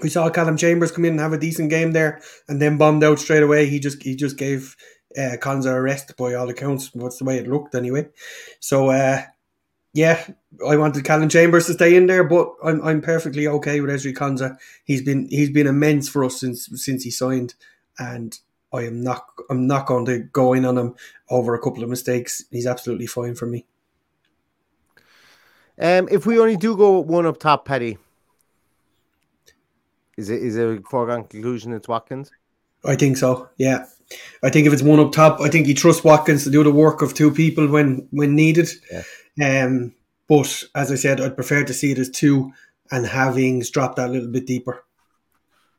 we 0.03 0.09
saw 0.09 0.29
Callum 0.31 0.57
Chambers 0.57 0.93
come 0.93 1.05
in 1.05 1.13
and 1.13 1.21
have 1.21 1.33
a 1.33 1.39
decent 1.39 1.71
game 1.71 1.93
there, 1.93 2.21
and 2.49 2.61
then 2.61 2.79
bombed 2.79 3.05
out 3.05 3.19
straight 3.19 3.43
away. 3.43 3.67
He 3.67 3.79
just 3.79 4.03
he 4.03 4.15
just 4.15 4.37
gave 4.37 4.77
uh, 5.17 5.37
Konsa 5.41 5.75
a 5.75 5.81
rest 5.81 6.17
by 6.17 6.35
all 6.35 6.49
accounts. 6.49 6.95
What's 6.95 7.19
the 7.19 7.25
way 7.25 7.39
it 7.39 7.49
looked 7.49 7.75
anyway? 7.75 8.09
So 8.61 8.91
uh, 8.91 9.23
yeah, 9.93 10.27
I 10.69 10.77
wanted 10.77 11.05
Callum 11.05 11.31
Chambers 11.31 11.67
to 11.67 11.73
stay 11.73 11.97
in 11.97 12.07
there, 12.07 12.25
but 12.25 12.53
I'm 12.63 12.83
I'm 12.83 13.01
perfectly 13.01 13.47
okay 13.47 13.81
with 13.81 13.91
Ezri 13.91 14.15
Konsa. 14.15 14.59
He's 14.85 15.03
been 15.03 15.27
he's 15.31 15.51
been 15.51 15.67
immense 15.67 16.09
for 16.09 16.25
us 16.25 16.39
since 16.39 16.69
since 16.75 17.05
he 17.05 17.11
signed, 17.11 17.55
and 17.99 18.39
I 18.73 18.83
am 18.83 19.01
not 19.01 19.27
I'm 19.49 19.67
not 19.67 19.87
going 19.87 20.05
to 20.07 20.19
go 20.19 20.53
in 20.53 20.67
on 20.67 20.77
him 20.77 20.95
over 21.31 21.55
a 21.55 21.61
couple 21.61 21.83
of 21.83 21.89
mistakes. 21.89 22.45
He's 22.51 22.67
absolutely 22.67 23.07
fine 23.07 23.35
for 23.35 23.47
me. 23.47 23.65
Um, 25.79 26.09
if 26.11 26.27
we 26.27 26.39
only 26.39 26.57
do 26.57 26.77
go 26.77 27.01
one 27.01 27.27
up 27.27 27.39
top, 27.39 27.67
Paddy, 27.67 27.99
is 30.17 30.31
it 30.31 30.43
is 30.43 30.57
it 30.57 30.67
a 30.67 30.83
foregone 30.89 31.25
conclusion 31.25 31.73
it's 31.73 31.89
Watkins? 31.89 32.31
I 32.85 32.97
think 32.97 33.17
so. 33.17 33.49
Yeah, 33.59 33.87
I 34.43 34.51
think 34.51 34.67
if 34.67 34.73
it's 34.73 34.83
one 34.83 35.01
up 35.01 35.12
top, 35.12 35.41
I 35.41 35.49
think 35.49 35.67
he 35.67 35.75
trusts 35.75 36.05
Watkins 36.05 36.45
to 36.45 36.51
do 36.51 36.62
the 36.62 36.71
work 36.71 37.03
of 37.03 37.14
two 37.14 37.31
people 37.31 37.67
when 37.69 38.09
when 38.11 38.35
needed. 38.35 38.69
Yeah. 39.37 39.64
Um, 39.64 39.95
but 40.29 40.64
as 40.75 40.91
I 40.91 40.97
said, 40.97 41.21
I'd 41.21 41.37
prefer 41.37 41.64
to 41.64 41.75
see 41.75 41.93
it 41.93 41.99
as 41.99 42.11
two 42.11 42.53
and 42.91 43.07
having 43.07 43.62
drop 43.73 43.97
that 43.97 44.09
a 44.09 44.12
little 44.12 44.31
bit 44.31 44.47
deeper. 44.47 44.85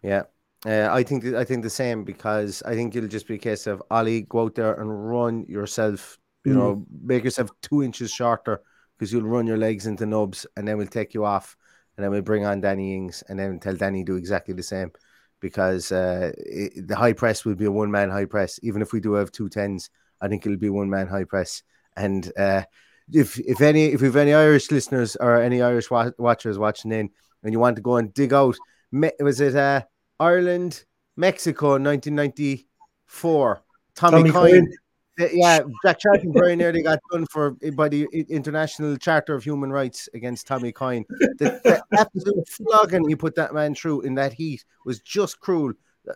Yeah. 0.01 0.23
Uh, 0.65 0.89
I 0.91 1.03
think 1.03 1.25
I 1.25 1.43
think 1.43 1.63
the 1.63 1.69
same 1.69 2.03
because 2.03 2.63
I 2.63 2.73
think 2.73 2.95
it'll 2.95 3.09
just 3.09 3.27
be 3.27 3.35
a 3.35 3.39
case 3.39 3.67
of 3.67 3.81
Ali 3.91 4.21
go 4.21 4.43
out 4.43 4.55
there 4.55 4.73
and 4.73 5.09
run 5.09 5.45
yourself. 5.47 6.17
You 6.45 6.53
mm. 6.53 6.55
know, 6.55 6.85
make 7.03 7.23
yourself 7.23 7.49
two 7.61 7.83
inches 7.83 8.11
shorter 8.11 8.61
because 8.97 9.13
you'll 9.13 9.23
run 9.23 9.47
your 9.47 9.57
legs 9.57 9.85
into 9.85 10.05
nubs, 10.05 10.45
and 10.55 10.67
then 10.67 10.77
we'll 10.77 10.87
take 10.87 11.13
you 11.13 11.25
off 11.25 11.55
and 11.97 12.03
then 12.03 12.11
we 12.11 12.21
bring 12.21 12.45
on 12.45 12.61
Danny 12.61 12.95
Ings, 12.95 13.23
and 13.27 13.39
then 13.39 13.59
tell 13.59 13.75
Danny 13.75 14.03
do 14.03 14.15
exactly 14.15 14.53
the 14.53 14.63
same 14.63 14.91
because 15.39 15.91
uh, 15.91 16.31
it, 16.37 16.87
the 16.87 16.95
high 16.95 17.13
press 17.13 17.43
will 17.45 17.55
be 17.55 17.65
a 17.65 17.71
one 17.71 17.91
man 17.91 18.09
high 18.09 18.25
press. 18.25 18.59
Even 18.63 18.81
if 18.81 18.93
we 18.93 18.99
do 18.99 19.13
have 19.13 19.31
two 19.31 19.49
tens, 19.49 19.89
I 20.21 20.27
think 20.27 20.45
it'll 20.45 20.57
be 20.57 20.69
one 20.69 20.89
man 20.89 21.07
high 21.07 21.23
press. 21.23 21.63
And 21.95 22.31
uh, 22.37 22.63
if 23.11 23.39
if 23.39 23.61
any 23.61 23.85
if 23.85 24.01
we've 24.01 24.15
any 24.15 24.33
Irish 24.33 24.71
listeners 24.71 25.15
or 25.15 25.41
any 25.41 25.61
Irish 25.61 25.89
wa- 25.89 26.11
watchers 26.17 26.59
watching 26.59 26.91
in, 26.91 27.09
and 27.43 27.53
you 27.53 27.59
want 27.59 27.75
to 27.77 27.81
go 27.81 27.97
and 27.97 28.13
dig 28.13 28.33
out, 28.33 28.55
was 28.91 29.41
it 29.41 29.55
uh, 29.55 29.81
Ireland 30.19 30.85
Mexico 31.15 31.79
1994? 31.79 33.63
Tommy, 33.95 34.17
Tommy 34.17 34.31
Coyne 34.31 34.71
yeah, 35.17 35.61
Jack 35.83 35.99
Charlton 35.99 36.31
very 36.33 36.55
nearly 36.55 36.83
got 36.83 36.99
done 37.11 37.25
for 37.31 37.55
eh, 37.63 37.71
by 37.71 37.89
the 37.89 38.07
International 38.29 38.95
Charter 38.97 39.33
of 39.33 39.43
Human 39.43 39.71
Rights 39.71 40.07
against 40.13 40.47
Tommy 40.47 40.71
Coyne. 40.71 41.05
The, 41.09 41.59
the 41.63 41.83
absolute 41.99 42.47
flogging 42.47 43.07
he 43.09 43.15
put 43.15 43.35
that 43.35 43.53
man 43.53 43.75
through 43.75 44.01
in 44.01 44.15
that 44.15 44.33
heat 44.33 44.63
was 44.85 44.99
just 44.99 45.39
cruel. 45.39 45.73
Uh, 46.07 46.13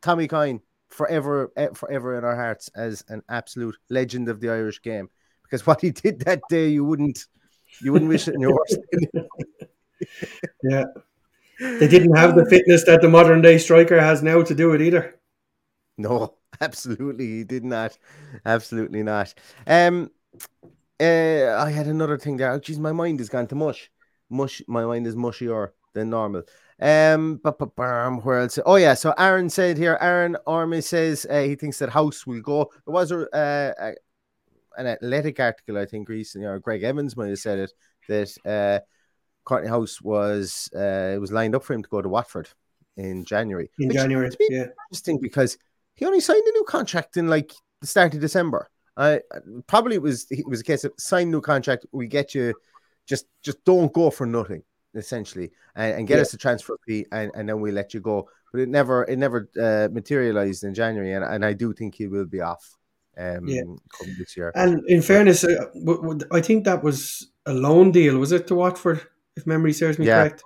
Tommy 0.00 0.28
Coyne 0.28 0.60
forever, 0.88 1.52
eh, 1.56 1.68
forever 1.74 2.16
in 2.16 2.24
our 2.24 2.36
hearts 2.36 2.70
as 2.74 3.04
an 3.08 3.22
absolute 3.28 3.76
legend 3.90 4.28
of 4.28 4.40
the 4.40 4.50
Irish 4.50 4.80
game. 4.80 5.08
Because 5.42 5.66
what 5.66 5.80
he 5.80 5.90
did 5.90 6.20
that 6.20 6.40
day, 6.48 6.68
you 6.68 6.84
wouldn't, 6.84 7.26
you 7.82 7.92
wouldn't 7.92 8.08
wish 8.08 8.28
it 8.28 8.34
in 8.34 8.40
your 8.40 8.54
worst. 8.54 8.78
yeah, 10.62 10.84
they 11.60 11.88
didn't 11.88 12.16
have 12.16 12.36
the 12.36 12.46
fitness 12.46 12.84
that 12.84 13.02
the 13.02 13.08
modern 13.08 13.42
day 13.42 13.58
striker 13.58 14.00
has 14.00 14.22
now 14.22 14.42
to 14.42 14.54
do 14.54 14.72
it 14.72 14.82
either. 14.82 15.18
No, 15.98 16.34
absolutely, 16.60 17.26
he 17.26 17.44
did 17.44 17.64
not. 17.64 17.96
Absolutely 18.44 19.02
not. 19.02 19.34
Um, 19.66 20.10
uh, 21.00 21.56
I 21.58 21.70
had 21.70 21.86
another 21.86 22.18
thing 22.18 22.36
there. 22.36 22.58
Jeez, 22.58 22.78
my 22.78 22.92
mind 22.92 23.20
has 23.20 23.28
gone 23.28 23.46
to 23.48 23.54
mush. 23.54 23.90
Mush. 24.30 24.62
My 24.66 24.84
mind 24.84 25.06
is 25.06 25.14
mushier 25.14 25.70
than 25.94 26.10
normal. 26.10 26.42
Um, 26.80 27.40
but, 27.42 27.58
but 27.58 27.76
where 27.76 28.40
else? 28.40 28.58
Oh 28.64 28.76
yeah. 28.76 28.94
So 28.94 29.14
Aaron 29.18 29.50
said 29.50 29.78
here. 29.78 29.98
Aaron 30.00 30.36
Army 30.46 30.80
says 30.80 31.26
uh, 31.28 31.42
he 31.42 31.54
thinks 31.54 31.78
that 31.78 31.88
Hause 31.90 32.26
will 32.26 32.42
go. 32.42 32.70
There 32.86 32.94
was 32.94 33.10
a, 33.12 33.34
uh, 33.34 33.72
a 33.78 33.94
an 34.78 34.86
athletic 34.86 35.40
article 35.40 35.78
I 35.78 35.86
think 35.86 36.08
recently, 36.08 36.46
or 36.46 36.58
Greg 36.58 36.82
Evans 36.82 37.16
might 37.16 37.28
have 37.28 37.38
said 37.38 37.58
it 37.58 37.72
that 38.08 38.36
uh, 38.44 38.84
Kortney 39.48 39.68
Hause 39.68 40.00
was 40.02 40.68
uh, 40.74 41.12
it 41.14 41.20
was 41.20 41.32
lined 41.32 41.54
up 41.54 41.64
for 41.64 41.72
him 41.74 41.82
to 41.82 41.88
go 41.88 42.02
to 42.02 42.08
Watford 42.08 42.48
in 42.96 43.24
January. 43.24 43.70
In 43.78 43.90
January, 43.90 44.30
yeah. 44.50 44.66
Interesting 44.90 45.18
because 45.20 45.56
he 45.96 46.04
only 46.04 46.20
signed 46.20 46.44
a 46.46 46.52
new 46.52 46.64
contract 46.64 47.16
in 47.16 47.28
like 47.28 47.52
the 47.80 47.86
start 47.86 48.14
of 48.14 48.20
December. 48.20 48.70
I 48.96 49.20
probably 49.66 49.96
it 49.96 50.02
was 50.02 50.26
it 50.30 50.46
was 50.46 50.60
a 50.60 50.64
case 50.64 50.84
of 50.84 50.92
sign 50.98 51.30
new 51.30 51.40
contract. 51.40 51.86
We 51.92 52.06
get 52.06 52.34
you, 52.34 52.54
just 53.06 53.26
just 53.42 53.64
don't 53.64 53.92
go 53.92 54.10
for 54.10 54.26
nothing 54.26 54.62
essentially, 54.94 55.50
and, 55.74 55.98
and 55.98 56.08
get 56.08 56.16
yeah. 56.16 56.22
us 56.22 56.32
a 56.32 56.38
transfer 56.38 56.76
fee, 56.86 57.04
and, 57.12 57.30
and 57.34 57.48
then 57.48 57.60
we 57.60 57.70
let 57.70 57.92
you 57.92 58.00
go. 58.00 58.28
But 58.52 58.60
it 58.62 58.68
never 58.68 59.04
it 59.04 59.18
never 59.18 59.50
uh, 59.60 59.88
materialized 59.92 60.64
in 60.64 60.72
January, 60.72 61.12
and, 61.12 61.24
and 61.24 61.44
I 61.44 61.52
do 61.52 61.72
think 61.72 61.94
he 61.94 62.06
will 62.06 62.26
be 62.26 62.40
off. 62.40 62.76
Um, 63.18 63.48
yeah. 63.48 63.62
this 64.18 64.36
year. 64.36 64.52
And 64.54 64.82
in 64.88 65.00
fairness, 65.00 65.42
uh, 65.42 65.70
I 66.30 66.42
think 66.42 66.64
that 66.64 66.82
was 66.82 67.30
a 67.46 67.54
loan 67.54 67.90
deal, 67.90 68.18
was 68.18 68.30
it 68.30 68.46
to 68.48 68.54
Watford? 68.54 69.00
If 69.36 69.46
memory 69.46 69.72
serves 69.72 69.98
me 69.98 70.04
yeah. 70.04 70.20
correct. 70.20 70.42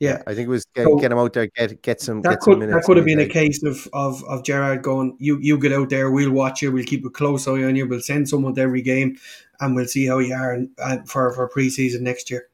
Yeah, 0.00 0.22
I 0.26 0.34
think 0.34 0.46
it 0.46 0.50
was 0.50 0.64
get, 0.74 0.84
so 0.84 0.96
get 0.96 1.12
him 1.12 1.18
out 1.18 1.34
there, 1.34 1.46
get 1.54 1.82
get 1.82 2.00
some. 2.00 2.22
That 2.22 2.30
get 2.30 2.40
could 2.40 2.52
some 2.58 2.70
that 2.70 2.82
could 2.84 2.96
have 2.96 3.04
been 3.04 3.20
a 3.20 3.28
case 3.28 3.62
of, 3.62 3.86
of 3.92 4.24
of 4.24 4.42
Gerrard 4.42 4.82
going, 4.82 5.14
you 5.20 5.38
you 5.42 5.58
get 5.58 5.74
out 5.74 5.90
there, 5.90 6.10
we'll 6.10 6.30
watch 6.30 6.62
you, 6.62 6.72
we'll 6.72 6.84
keep 6.84 7.04
a 7.04 7.10
close 7.10 7.46
eye 7.46 7.62
on 7.64 7.76
you, 7.76 7.86
we'll 7.86 8.00
send 8.00 8.26
someone 8.26 8.54
to 8.54 8.62
every 8.62 8.80
game, 8.80 9.18
and 9.60 9.76
we'll 9.76 9.86
see 9.86 10.06
how 10.06 10.18
you 10.18 10.32
are 10.34 10.54
and, 10.54 10.70
and 10.78 11.00
uh, 11.00 11.04
for 11.04 11.34
for 11.34 11.50
preseason 11.50 12.00
next 12.00 12.30
year. 12.30 12.48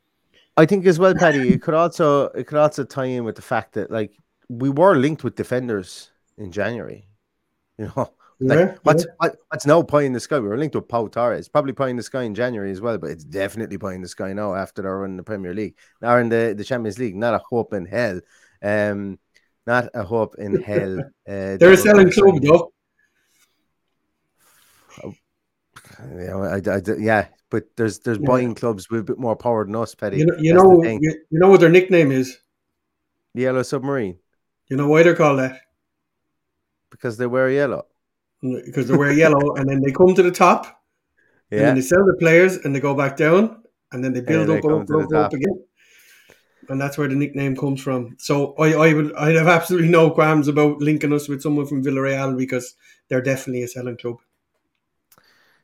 I 0.57 0.67
think 0.67 0.87
as 0.87 0.99
well, 0.99 1.15
Paddy. 1.15 1.51
it 1.51 1.63
could 1.63 1.75
also 1.75 2.25
it 2.31 2.49
could 2.49 2.59
also 2.59 2.83
tie 2.83 3.05
in 3.05 3.23
with 3.23 3.37
the 3.37 3.43
fact 3.43 3.75
that 3.75 3.93
like 3.93 4.19
we 4.49 4.69
were 4.69 4.97
linked 4.97 5.23
with 5.23 5.37
defenders 5.37 6.11
in 6.37 6.51
January. 6.53 7.09
You 7.79 7.93
know, 7.95 8.11
like, 8.39 8.59
yeah, 8.59 8.75
what's 8.83 9.05
yeah. 9.05 9.13
What, 9.19 9.37
what's 9.49 9.67
now 9.67 9.83
pie 9.83 10.03
in 10.03 10.13
the 10.13 10.21
sky? 10.21 10.39
We 10.39 10.49
were 10.49 10.59
linked 10.59 10.75
with 10.75 10.89
Pau 10.89 11.07
Torres, 11.07 11.49
probably 11.49 11.73
pie 11.73 11.89
in 11.89 11.97
the 11.97 12.03
sky 12.03 12.23
in 12.23 12.35
January 12.35 12.71
as 12.71 12.81
well, 12.81 12.99
but 12.99 13.11
it's 13.11 13.25
definitely 13.25 13.79
pie 13.79 13.95
in 13.95 14.03
the 14.03 14.09
sky 14.09 14.33
now 14.35 14.55
after 14.55 14.83
they're 14.83 15.05
in 15.07 15.17
the 15.17 15.23
Premier 15.23 15.55
League. 15.55 15.77
Now 16.03 16.19
in 16.19 16.29
the, 16.29 16.55
the 16.57 16.65
Champions 16.65 16.99
League, 16.99 17.17
not 17.17 17.35
a 17.35 17.39
hope 17.39 17.73
in 17.73 17.87
hell. 17.87 18.21
Um, 18.63 19.19
not 19.67 19.89
a 19.95 20.03
hope 20.03 20.37
in 20.39 20.61
hell. 20.63 20.99
Uh, 21.27 21.57
they're 21.57 21.73
a 21.73 21.77
selling 21.77 22.13
club 22.13 22.43
though. 22.43 22.73
Yeah, 26.19 26.37
I, 26.37 26.57
I, 26.57 26.81
yeah, 26.99 27.29
but 27.49 27.65
there's 27.77 28.01
there's 28.01 28.19
yeah. 28.19 28.27
buying 28.27 28.55
clubs 28.55 28.91
with 28.91 29.01
a 29.01 29.05
bit 29.05 29.19
more 29.19 29.37
power 29.37 29.65
than 29.65 29.77
us, 29.77 29.95
Paddy. 29.95 30.19
You 30.19 30.27
know, 30.27 30.37
you 30.39 30.53
know, 30.53 30.83
you, 30.83 31.01
you 31.01 31.39
know 31.39 31.49
what 31.49 31.61
their 31.61 31.71
nickname 31.71 32.13
is? 32.13 32.39
The 33.35 33.43
Yellow 33.43 33.63
Submarine. 33.63 34.19
You 34.69 34.77
know 34.77 34.89
why 34.89 35.05
they're 35.05 35.15
called 35.15 35.39
that? 35.39 35.61
Because 36.91 37.17
they 37.17 37.27
wear 37.27 37.51
yellow. 37.51 37.87
Because 38.65 38.89
they 38.89 38.97
wear 38.97 39.13
yellow, 39.13 39.55
and 39.57 39.69
then 39.69 39.81
they 39.81 39.93
come 39.93 40.15
to 40.15 40.23
the 40.23 40.31
top, 40.31 40.67
yeah. 41.51 41.59
and 41.59 41.67
then 41.69 41.75
they 41.77 41.83
sell 41.83 42.05
the 42.05 42.17
players, 42.19 42.57
and 42.57 42.75
they 42.75 42.81
go 42.81 42.95
back 42.95 43.17
down, 43.17 43.63
and 43.93 44.03
then 44.03 44.13
they 44.13 44.21
build 44.21 44.51
up, 44.51 44.65
up, 44.65 44.91
up, 44.91 45.13
up 45.13 45.33
again. 45.33 45.63
And 46.69 46.81
that's 46.81 46.99
where 46.99 47.09
the 47.09 47.15
nickname 47.15 47.57
comes 47.57 47.81
from. 47.81 48.17
So 48.19 48.55
I, 48.57 48.73
I 48.73 48.93
would 48.93 49.15
I 49.15 49.31
have 49.33 49.47
absolutely 49.47 49.89
no 49.89 50.11
qualms 50.11 50.49
about 50.49 50.81
linking 50.81 51.13
us 51.13 51.29
with 51.29 51.41
someone 51.41 51.67
from 51.67 51.85
Villarreal 51.85 52.37
because 52.37 52.75
they're 53.09 53.23
definitely 53.23 53.63
a 53.63 53.69
selling 53.69 53.97
club. 53.97 54.17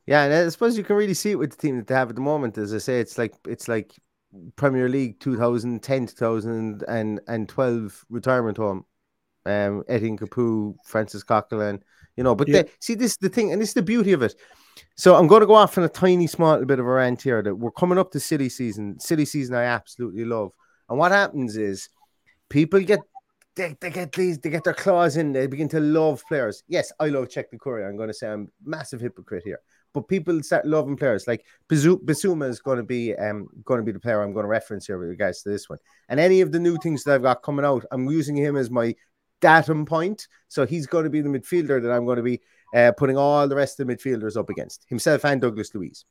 Yeah, 0.07 0.25
and 0.25 0.35
I 0.35 0.49
suppose 0.49 0.77
you 0.77 0.85
can 0.85 0.97
really 0.97 1.15
see 1.15 1.33
it 1.33 1.39
with 1.39 1.51
the 1.53 1.57
team 1.57 1.77
that 1.77 1.87
they 1.87 1.95
have 1.95 2.11
at 2.11 2.17
the 2.17 2.23
moment. 2.23 2.59
As 2.59 2.75
I 2.75 2.79
say, 2.79 3.01
it's 3.01 3.19
like 3.19 3.35
it's 3.47 3.69
like 3.69 3.95
Premier 4.57 4.89
League 4.89 5.21
2010 5.21 6.07
2012 6.07 8.05
retirement 8.09 8.57
home. 8.57 8.85
Um, 9.45 9.83
Etienne 9.89 10.17
Capoue, 10.19 10.77
Francis 10.85 11.25
Coquelin, 11.25 11.83
you 12.17 12.25
know, 12.25 12.35
but 12.35 12.49
yeah. 12.49 12.63
they, 12.63 12.71
see 12.81 12.95
this 12.95 13.13
is 13.13 13.17
the 13.19 13.29
thing, 13.29 13.53
and 13.53 13.61
this 13.61 13.71
is 13.71 13.75
the 13.75 13.83
beauty 13.83 14.13
of 14.13 14.23
it. 14.23 14.35
So 14.97 15.15
I'm 15.17 15.27
going 15.27 15.41
to 15.41 15.47
go 15.47 15.55
off 15.55 15.79
on 15.79 15.85
a 15.85 15.89
tiny, 15.89 16.27
small 16.27 16.65
bit 16.65 16.79
of 16.79 16.87
a 16.87 16.91
rant 16.91 17.23
here 17.23 17.43
that 17.43 17.55
we're 17.55 17.71
coming 17.71 17.99
up 17.99 18.11
to 18.13 18.21
silly 18.21 18.49
season. 18.49 18.99
Silly 19.01 19.25
season, 19.25 19.55
I 19.55 19.65
absolutely 19.65 20.25
love. 20.25 20.53
And 20.89 20.99
what 20.99 21.13
happens 21.13 21.57
is 21.57 21.89
people 22.49 22.81
get 22.81 23.01
they, 23.55 23.77
they 23.81 23.91
get 23.91 24.13
these 24.13 24.39
they 24.39 24.51
get 24.51 24.65
their 24.65 24.75
claws 24.75 25.17
in. 25.17 25.33
They 25.33 25.47
begin 25.47 25.69
to 25.71 25.81
love 25.81 26.23
players. 26.29 26.63
Yes, 26.69 26.93
I 27.01 27.09
love 27.09 27.29
Cheick 27.29 27.47
Doucouré. 27.55 27.89
I'm 27.89 27.97
going 27.97 28.09
to 28.09 28.15
say 28.15 28.29
I'm 28.29 28.51
massive 28.65 29.01
hypocrite 29.01 29.43
here 29.45 29.61
but 29.93 30.09
people 30.09 30.43
start 30.43 30.67
loving 30.67 30.97
players 30.97 31.27
like 31.27 31.45
Bissouma 31.69 32.49
is 32.49 32.61
going 32.61 32.79
to 32.79 32.83
be 32.83 33.15
um 33.17 33.49
going 33.65 33.79
to 33.79 33.85
be 33.85 33.93
the 33.93 34.01
player 34.01 34.23
I'm 34.23 34.33
going 34.33 34.45
to 34.45 34.49
reference 34.49 34.87
here 34.87 34.99
with 34.99 35.09
regards 35.09 35.43
to 35.43 35.51
this 35.51 35.69
one. 35.69 35.79
And 36.09 36.19
any 36.19 36.41
of 36.41 36.53
the 36.53 36.61
new 36.61 36.77
things 36.79 37.05
that 37.05 37.15
I've 37.15 37.23
got 37.23 37.43
coming 37.43 37.65
out, 37.65 37.85
I'm 37.91 38.09
using 38.09 38.37
him 38.37 38.57
as 38.57 38.71
my 38.71 38.95
datum 39.43 39.85
point. 39.85 40.27
So 40.49 40.65
he's 40.65 40.87
going 40.87 41.05
to 41.05 41.11
be 41.11 41.21
the 41.21 41.29
midfielder 41.29 41.83
that 41.83 41.93
I'm 41.93 42.07
going 42.07 42.17
to 42.17 42.23
be 42.23 42.41
uh, 42.75 42.93
putting 42.97 43.19
all 43.19 43.47
the 43.47 43.57
rest 43.57 43.79
of 43.79 43.87
the 43.87 43.95
midfielders 43.95 44.37
up 44.37 44.49
against 44.49 44.87
himself 44.89 45.27
and 45.27 45.41
Douglas 45.41 45.75
Luiz, 45.75 46.07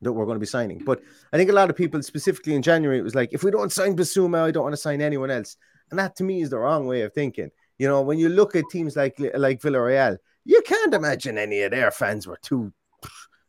that 0.00 0.12
we're 0.12 0.24
going 0.24 0.36
to 0.36 0.40
be 0.40 0.46
signing. 0.46 0.82
But 0.82 1.02
I 1.32 1.36
think 1.36 1.50
a 1.50 1.54
lot 1.54 1.68
of 1.68 1.76
people, 1.76 2.02
specifically 2.02 2.54
in 2.54 2.62
January, 2.62 2.98
it 2.98 3.02
was 3.02 3.14
like, 3.14 3.34
if 3.34 3.44
we 3.44 3.50
don't 3.50 3.70
sign 3.70 3.94
Bissouma, 3.94 4.44
I 4.44 4.50
don't 4.50 4.62
want 4.62 4.72
to 4.72 4.78
sign 4.78 5.02
anyone 5.02 5.30
else. 5.30 5.56
And 5.90 5.98
that 5.98 6.16
to 6.16 6.24
me 6.24 6.40
is 6.40 6.48
the 6.48 6.58
wrong 6.58 6.86
way 6.86 7.02
of 7.02 7.12
thinking. 7.12 7.50
You 7.78 7.88
know, 7.88 8.00
when 8.00 8.18
you 8.18 8.30
look 8.30 8.56
at 8.56 8.64
teams 8.70 8.96
like 8.96 9.18
like 9.34 9.60
Villarreal, 9.60 10.16
you 10.44 10.62
can't 10.62 10.94
imagine 10.94 11.36
any 11.36 11.62
of 11.62 11.72
their 11.72 11.90
fans 11.90 12.26
were 12.26 12.38
too 12.40 12.72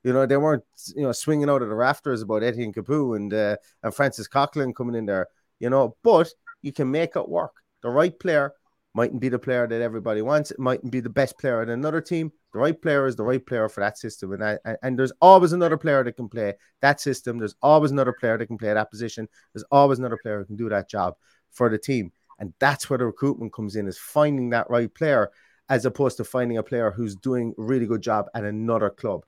you 0.04 0.12
know, 0.12 0.26
they 0.26 0.38
weren't, 0.38 0.64
you 0.96 1.04
know, 1.04 1.14
swinging 1.14 1.50
out 1.50 1.62
of 1.62 1.70
the 1.70 1.76
rafters 1.76 2.22
about 2.22 2.44
Etienne 2.44 2.74
Capoue 2.74 3.16
and 3.16 3.34
uh, 3.34 3.56
and 3.84 3.96
Francis 3.96 4.28
Coquelin 4.28 4.76
coming 4.76 4.96
in 4.96 5.06
there, 5.06 5.28
you 5.60 5.70
know. 5.70 5.96
But 6.04 6.30
you 6.62 6.74
can 6.74 6.92
make 6.92 7.16
it 7.16 7.30
work. 7.30 7.54
The 7.82 7.90
right 7.90 8.18
player 8.20 8.54
mightn't 8.94 9.22
be 9.22 9.30
the 9.30 9.40
player 9.40 9.68
that 9.68 9.82
everybody 9.82 10.22
wants. 10.22 10.52
It 10.52 10.60
mightn't 10.60 10.92
be 10.92 11.00
the 11.00 11.10
best 11.10 11.38
player 11.40 11.64
in 11.64 11.70
another 11.70 12.02
team. 12.02 12.32
The 12.54 12.60
right 12.60 12.80
player 12.80 13.08
is 13.08 13.16
the 13.16 13.24
right 13.24 13.44
player 13.46 13.68
for 13.70 13.82
that 13.82 13.98
system, 13.98 14.34
and 14.34 14.60
and, 14.66 14.78
and 14.84 15.00
there's 15.00 15.14
always 15.22 15.54
another 15.54 15.78
player 15.78 16.04
that 16.04 16.16
can 16.16 16.30
play 16.30 16.54
that 16.82 17.02
system. 17.02 17.38
There's 17.38 17.56
always 17.62 17.92
another 17.92 18.14
player 18.14 18.38
that 18.38 18.48
can 18.48 18.58
play 18.58 18.74
that 18.74 18.92
position. 18.92 19.28
There's 19.54 19.66
always 19.72 20.00
another 20.00 20.20
player 20.22 20.40
who 20.40 20.46
can 20.46 20.56
do 20.56 20.70
that 20.70 20.90
job 20.90 21.16
for 21.52 21.70
the 21.70 21.78
team, 21.78 22.12
and 22.40 22.54
that's 22.60 22.90
where 22.90 23.00
the 23.00 23.06
recruitment 23.06 23.54
comes 23.54 23.76
in: 23.76 23.88
is 23.88 23.98
finding 23.98 24.52
that 24.52 24.70
right 24.70 24.94
player 24.94 25.32
as 25.70 25.86
opposed 25.86 26.18
to 26.18 26.24
finding 26.24 26.58
a 26.58 26.64
player 26.64 26.92
who's 26.92 27.16
doing 27.16 27.54
a 27.58 27.62
really 27.62 27.86
good 27.86 28.02
job 28.02 28.28
at 28.36 28.44
another 28.44 28.90
club 28.90 29.24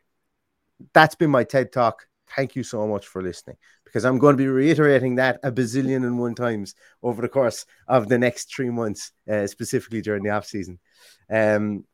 that's 0.93 1.16
been 1.16 1.30
my 1.30 1.43
TED 1.43 1.72
talk. 1.72 2.07
Thank 2.36 2.56
you 2.56 2.64
so 2.64 2.88
much 2.88 3.08
for 3.08 3.22
listening 3.22 3.58
because 3.84 4.04
I'm 4.04 4.18
going 4.18 4.34
to 4.34 4.44
be 4.44 4.48
reiterating 4.48 5.16
that 5.16 5.40
a 5.44 5.52
bazillion 5.52 6.06
and 6.06 6.20
one 6.20 6.36
times 6.36 6.76
over 7.02 7.22
the 7.22 7.30
course 7.30 7.66
of 7.88 8.10
the 8.10 8.18
next 8.18 8.54
three 8.54 8.70
months, 8.70 9.12
uh, 9.30 9.48
specifically 9.48 10.02
during 10.02 10.24
the 10.24 10.32
off 10.32 10.46
season. 10.46 10.80
Um, 11.30 11.86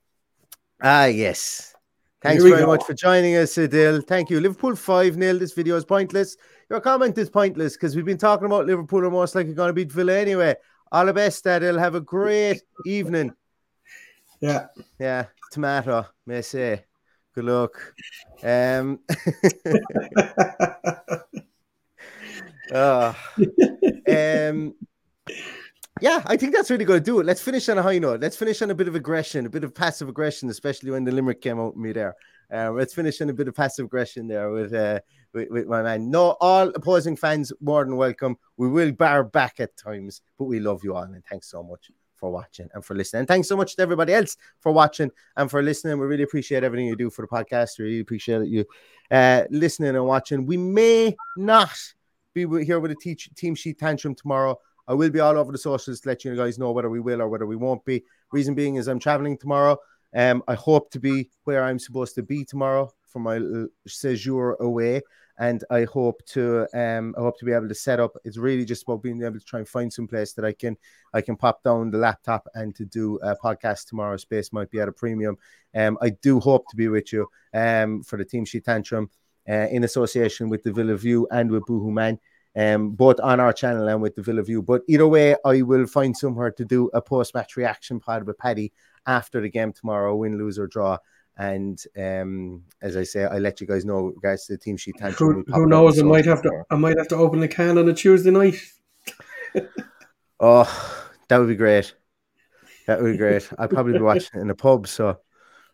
ah, 0.81 1.05
yes. 1.05 1.75
Thanks 2.21 2.43
very 2.43 2.61
go. 2.61 2.67
much 2.67 2.83
for 2.83 2.93
joining 2.93 3.35
us, 3.35 3.55
Adil. 3.55 4.05
Thank 4.05 4.29
you. 4.29 4.39
Liverpool 4.39 4.75
5 4.75 5.15
0. 5.15 5.33
This 5.39 5.53
video 5.53 5.75
is 5.75 5.85
pointless. 5.85 6.37
Your 6.69 6.79
comment 6.79 7.17
is 7.17 7.29
pointless 7.29 7.73
because 7.73 7.95
we've 7.95 8.05
been 8.05 8.17
talking 8.17 8.45
about 8.45 8.67
Liverpool 8.67 9.05
are 9.05 9.11
most 9.11 9.35
likely 9.35 9.53
going 9.53 9.69
to 9.69 9.73
beat 9.73 9.91
Villa 9.91 10.17
anyway. 10.17 10.55
All 10.91 11.05
the 11.05 11.13
best, 11.13 11.43
Adil. 11.45 11.79
Have 11.79 11.95
a 11.95 12.01
great 12.01 12.61
evening. 12.85 13.33
Yeah. 14.39 14.67
Yeah. 14.99 15.25
Tomato, 15.51 16.05
may 16.25 16.41
say. 16.41 16.83
Good 17.33 17.45
luck. 17.45 17.93
Um, 18.43 18.99
uh, 22.73 23.13
um, 24.09 24.75
yeah, 26.01 26.21
I 26.25 26.35
think 26.35 26.53
that's 26.53 26.69
really 26.69 26.83
going 26.83 26.99
to 26.99 27.05
do 27.05 27.19
it. 27.19 27.25
Let's 27.25 27.41
finish 27.41 27.69
on 27.69 27.77
a 27.77 27.83
high 27.83 27.99
note. 27.99 28.19
Let's 28.19 28.35
finish 28.35 28.61
on 28.61 28.71
a 28.71 28.75
bit 28.75 28.87
of 28.89 28.95
aggression, 28.95 29.45
a 29.45 29.49
bit 29.49 29.63
of 29.63 29.73
passive 29.73 30.09
aggression, 30.09 30.49
especially 30.49 30.91
when 30.91 31.05
the 31.05 31.11
limerick 31.11 31.41
came 31.41 31.59
out 31.59 31.75
with 31.75 31.83
me 31.83 31.93
there. 31.93 32.15
Uh, 32.53 32.71
let's 32.71 32.93
finish 32.93 33.21
on 33.21 33.29
a 33.29 33.33
bit 33.33 33.47
of 33.47 33.55
passive 33.55 33.85
aggression 33.85 34.27
there 34.27 34.51
with, 34.51 34.73
uh, 34.73 34.99
with, 35.33 35.49
with 35.49 35.67
my 35.67 35.81
man. 35.81 36.11
No, 36.11 36.35
all 36.41 36.69
opposing 36.69 37.15
fans 37.15 37.53
more 37.61 37.85
than 37.85 37.95
welcome. 37.95 38.35
We 38.57 38.67
will 38.67 38.91
bar 38.91 39.23
back 39.23 39.59
at 39.59 39.77
times, 39.77 40.21
but 40.37 40.45
we 40.45 40.59
love 40.59 40.83
you 40.83 40.95
all 40.95 41.03
and 41.03 41.23
thanks 41.25 41.49
so 41.49 41.63
much 41.63 41.91
for 42.21 42.31
watching 42.31 42.69
and 42.73 42.85
for 42.85 42.95
listening. 42.95 43.21
And 43.21 43.27
thanks 43.27 43.49
so 43.49 43.57
much 43.57 43.75
to 43.75 43.81
everybody 43.81 44.13
else 44.13 44.37
for 44.61 44.71
watching 44.71 45.11
and 45.35 45.51
for 45.51 45.61
listening. 45.61 45.99
We 45.99 46.05
really 46.05 46.23
appreciate 46.23 46.63
everything 46.63 46.85
you 46.85 46.95
do 46.95 47.09
for 47.09 47.23
the 47.23 47.27
podcast. 47.27 47.79
We 47.79 47.85
really 47.85 47.99
appreciate 47.99 48.47
you 48.47 48.63
uh, 49.09 49.43
listening 49.49 49.95
and 49.95 50.05
watching. 50.05 50.45
We 50.45 50.55
may 50.55 51.17
not 51.35 51.75
be 52.33 52.45
here 52.63 52.79
with 52.79 52.91
a 52.91 52.95
teach, 52.95 53.29
team 53.35 53.55
sheet 53.55 53.79
tantrum 53.79 54.15
tomorrow. 54.15 54.57
I 54.87 54.93
will 54.93 55.09
be 55.09 55.19
all 55.19 55.37
over 55.37 55.51
the 55.51 55.57
socials 55.57 55.99
to 56.01 56.09
let 56.09 56.23
you 56.23 56.35
guys 56.35 56.59
know 56.59 56.71
whether 56.71 56.89
we 56.89 56.99
will 56.99 57.21
or 57.21 57.27
whether 57.27 57.47
we 57.47 57.55
won't 57.55 57.83
be. 57.83 58.03
Reason 58.31 58.53
being 58.53 58.75
is 58.75 58.87
I'm 58.87 58.99
traveling 58.99 59.37
tomorrow. 59.37 59.77
Um, 60.15 60.43
I 60.47 60.53
hope 60.53 60.91
to 60.91 60.99
be 60.99 61.29
where 61.45 61.63
I'm 61.63 61.79
supposed 61.79 62.15
to 62.15 62.23
be 62.23 62.45
tomorrow 62.45 62.91
for 63.07 63.19
my 63.19 63.39
séjour 63.87 64.57
away 64.59 65.01
and 65.41 65.63
I 65.71 65.85
hope 65.85 66.23
to 66.27 66.67
um 66.73 67.15
I 67.17 67.21
hope 67.21 67.37
to 67.39 67.45
be 67.45 67.51
able 67.51 67.67
to 67.67 67.75
set 67.75 67.99
up. 67.99 68.15
It's 68.23 68.37
really 68.37 68.63
just 68.63 68.83
about 68.83 69.01
being 69.01 69.21
able 69.23 69.39
to 69.39 69.45
try 69.45 69.59
and 69.59 69.67
find 69.67 69.91
some 69.91 70.07
place 70.07 70.33
that 70.33 70.45
I 70.45 70.53
can 70.53 70.77
I 71.13 71.21
can 71.21 71.35
pop 71.35 71.63
down 71.63 71.89
the 71.89 71.97
laptop 71.97 72.47
and 72.53 72.75
to 72.75 72.85
do 72.85 73.17
a 73.23 73.35
podcast 73.35 73.87
tomorrow. 73.87 74.17
Space 74.17 74.53
might 74.53 74.69
be 74.69 74.79
at 74.79 74.87
a 74.87 74.91
premium. 74.91 75.37
Um, 75.75 75.97
I 75.99 76.09
do 76.09 76.39
hope 76.39 76.69
to 76.69 76.75
be 76.75 76.87
with 76.87 77.11
you 77.11 77.27
um 77.55 78.03
for 78.03 78.17
the 78.17 78.25
team 78.25 78.45
sheet 78.45 78.65
tantrum 78.65 79.09
uh, 79.49 79.67
in 79.71 79.83
association 79.83 80.47
with 80.47 80.61
the 80.61 80.71
Villa 80.71 80.95
View 80.95 81.27
and 81.31 81.49
with 81.49 81.65
Boohoo 81.65 81.91
Man. 81.91 82.19
Um, 82.55 82.91
both 82.91 83.19
on 83.21 83.39
our 83.39 83.53
channel 83.53 83.87
and 83.87 84.01
with 84.01 84.15
the 84.15 84.21
Villa 84.21 84.43
View. 84.43 84.61
But 84.61 84.81
either 84.87 85.07
way, 85.07 85.37
I 85.43 85.61
will 85.61 85.87
find 85.87 86.15
somewhere 86.15 86.51
to 86.51 86.65
do 86.65 86.89
a 86.93 87.01
post 87.01 87.33
match 87.33 87.55
reaction 87.55 87.99
pod 87.99 88.27
with 88.27 88.37
Paddy 88.37 88.73
after 89.07 89.41
the 89.41 89.49
game 89.49 89.73
tomorrow, 89.73 90.15
win, 90.15 90.37
lose, 90.37 90.59
or 90.59 90.67
draw. 90.67 90.97
And 91.37 91.81
um, 91.97 92.63
as 92.81 92.97
I 92.97 93.03
say, 93.03 93.23
I 93.23 93.39
let 93.39 93.61
you 93.61 93.67
guys 93.67 93.85
know 93.85 94.07
regards 94.15 94.45
to 94.45 94.53
the 94.53 94.57
team 94.57 94.77
sheet. 94.77 94.99
Who, 94.99 95.43
who 95.47 95.65
knows? 95.65 95.99
I 95.99 96.03
might 96.03 96.25
have 96.25 96.41
to. 96.43 96.63
I 96.69 96.75
might 96.75 96.97
have 96.97 97.07
to 97.09 97.15
open 97.15 97.39
the 97.39 97.47
can 97.47 97.77
on 97.77 97.89
a 97.89 97.93
Tuesday 97.93 98.31
night. 98.31 98.55
oh, 100.39 101.09
that 101.27 101.37
would 101.37 101.47
be 101.47 101.55
great. 101.55 101.93
That 102.87 103.01
would 103.01 103.13
be 103.13 103.17
great. 103.17 103.49
I'll 103.57 103.67
probably 103.67 103.93
be 103.93 103.99
watching 103.99 104.41
in 104.41 104.49
a 104.49 104.55
pub, 104.55 104.87
so 104.87 105.17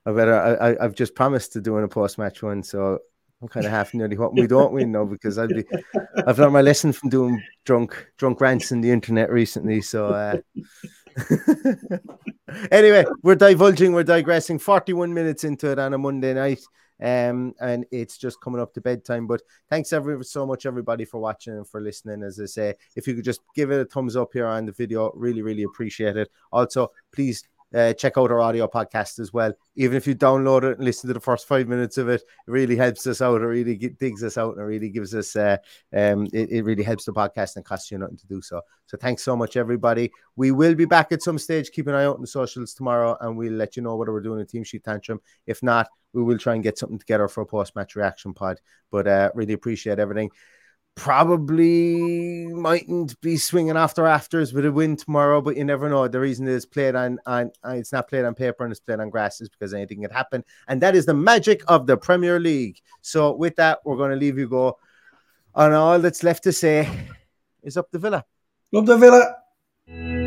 I 0.06 0.12
better. 0.12 0.80
I, 0.80 0.82
have 0.82 0.96
just 0.96 1.16
promised 1.16 1.54
to 1.54 1.62
do 1.62 1.78
in 1.78 1.84
a 1.84 1.88
post 1.88 2.18
match 2.18 2.44
one, 2.44 2.64
so 2.64 3.00
I'm 3.42 3.48
kind 3.48 3.66
of 3.66 3.72
half 3.72 3.94
nearly 3.94 4.16
hoping 4.16 4.42
we 4.42 4.48
don't 4.48 4.74
win 4.74 4.92
now 4.92 5.06
because 5.06 5.38
I'd 5.38 5.50
be. 5.50 5.66
I've 6.26 6.38
learned 6.40 6.54
my 6.54 6.62
lesson 6.62 6.94
from 6.94 7.10
doing 7.10 7.42
drunk 7.66 8.08
drunk 8.18 8.40
rants 8.40 8.72
on 8.72 8.82
the 8.82 8.92
internet 8.92 9.32
recently, 9.32 9.82
so. 9.82 10.08
Uh, 10.08 10.38
anyway, 12.72 13.06
we're 13.24 13.36
divulging, 13.36 13.94
we're 13.94 14.04
digressing. 14.04 14.60
41 14.60 15.14
minutes 15.14 15.44
into 15.44 15.72
it 15.72 15.80
on 15.80 15.94
a 15.94 15.98
Monday 15.98 16.34
night. 16.34 16.62
Um, 17.00 17.54
and 17.62 17.86
it's 17.92 18.18
just 18.18 18.42
coming 18.42 18.60
up 18.60 18.74
to 18.74 18.82
bedtime. 18.82 19.28
But 19.28 19.42
thanks 19.70 19.94
every 19.94 20.24
so 20.26 20.46
much, 20.46 20.66
everybody, 20.66 21.06
for 21.06 21.20
watching 21.20 21.54
and 21.54 21.68
for 21.68 21.82
listening. 21.82 22.24
As 22.24 22.40
I 22.40 22.46
say, 22.46 22.74
if 22.96 23.08
you 23.08 23.16
could 23.16 23.26
just 23.26 23.42
give 23.56 23.72
it 23.72 23.82
a 23.82 23.86
thumbs 23.86 24.16
up 24.16 24.30
here 24.34 24.48
on 24.48 24.66
the 24.66 24.72
video, 24.72 25.12
really, 25.16 25.42
really 25.42 25.64
appreciate 25.64 26.18
it. 26.18 26.30
Also, 26.52 26.92
please 27.12 27.44
uh, 27.74 27.94
check 27.94 28.18
out 28.18 28.32
our 28.32 28.40
audio 28.40 28.68
podcast 28.68 29.20
as 29.20 29.34
well. 29.34 29.54
Even 29.76 29.98
if 29.98 30.08
you 30.08 30.16
download 30.16 30.64
it 30.64 30.78
and 30.78 30.86
listen 30.86 31.08
to 31.08 31.14
the 31.14 31.20
first 31.20 31.48
five 31.48 31.68
minutes 31.68 31.98
of 31.98 32.10
it, 32.10 32.22
it 32.22 32.52
really 32.52 32.76
helps 32.76 33.06
us 33.08 33.22
out. 33.22 33.42
It 33.42 33.46
really 33.46 33.76
digs 33.76 34.24
us 34.24 34.38
out 34.38 34.54
and 34.54 34.62
it 34.62 34.66
really 34.66 34.90
gives 34.90 35.14
us, 35.14 35.36
uh, 35.36 35.58
um, 35.96 36.28
it, 36.34 36.50
it 36.52 36.64
really 36.64 36.84
helps 36.84 37.06
the 37.06 37.14
podcast 37.14 37.56
and 37.56 37.66
costs 37.66 37.92
you 37.92 37.98
nothing 37.98 38.18
to 38.18 38.28
do 38.28 38.42
so. 38.42 38.62
So 38.86 38.98
thanks 38.98 39.24
so 39.24 39.36
much, 39.36 39.58
everybody. 39.58 40.12
We 40.36 40.52
will 40.52 40.76
be 40.76 40.86
back 40.86 41.12
at 41.12 41.22
some 41.22 41.38
stage. 41.38 41.72
Keep 41.72 41.88
an 41.88 41.96
eye 41.96 42.06
out 42.06 42.16
on 42.16 42.22
the 42.22 42.28
socials 42.28 42.74
tomorrow 42.74 43.18
and 43.20 43.38
we'll 43.38 43.54
let 43.54 43.76
you 43.76 43.82
know 43.82 43.96
whether 43.96 44.14
we're 44.14 44.22
doing 44.22 44.42
a 44.42 44.46
team 44.46 44.64
sheet 44.64 44.84
tantrum. 44.84 45.20
If 45.46 45.62
not, 45.62 45.88
we 46.14 46.24
will 46.24 46.38
try 46.38 46.56
and 46.56 46.64
get 46.64 46.78
something 46.78 47.00
together 47.00 47.28
for 47.28 47.42
a 47.42 47.46
post 47.46 47.76
match 47.76 47.96
reaction 47.96 48.34
pod. 48.34 48.60
But 48.92 49.08
uh, 49.08 49.32
really 49.36 49.54
appreciate 49.54 50.00
everything 50.00 50.32
probably 50.98 52.48
mightn't 52.48 53.22
be 53.22 53.38
swinging 53.38 53.78
after 53.78 54.08
afters 54.08 54.52
with 54.52 54.66
a 54.66 54.72
win 54.72 54.98
tomorrow, 54.98 55.40
but 55.40 55.56
you 55.56 55.64
never 55.64 55.88
know. 55.88 56.08
The 56.08 56.20
reason 56.20 56.48
it's 56.48 56.66
played 56.66 56.96
on, 56.96 57.20
on, 57.26 57.52
on 57.64 57.78
it's 57.78 57.94
not 57.94 58.10
played 58.10 58.26
on 58.26 58.34
paper 58.34 58.64
and 58.66 58.72
it's 58.72 58.82
played 58.82 59.00
on 59.00 59.12
grass 59.12 59.40
is 59.40 59.48
because 59.48 59.74
anything 59.74 60.02
can 60.02 60.12
happen, 60.12 60.44
and 60.68 60.82
that 60.82 60.96
is 60.96 61.06
the 61.06 61.14
magic 61.14 61.62
of 61.68 61.88
the 61.88 61.96
Premier 61.96 62.40
League. 62.40 62.82
So 63.02 63.34
with 63.34 63.56
that, 63.58 63.80
we're 63.86 63.96
going 63.96 64.12
to 64.12 64.18
leave 64.18 64.38
you 64.38 64.50
go. 64.50 64.78
And 65.56 65.74
all 65.74 66.00
that's 66.00 66.24
left 66.24 66.44
to 66.44 66.52
say 66.52 66.90
is 67.64 67.78
up 67.78 67.90
the 67.92 68.00
Villa. 68.00 68.26
Up 68.76 68.86
the 68.86 68.98
Villa. 68.98 70.27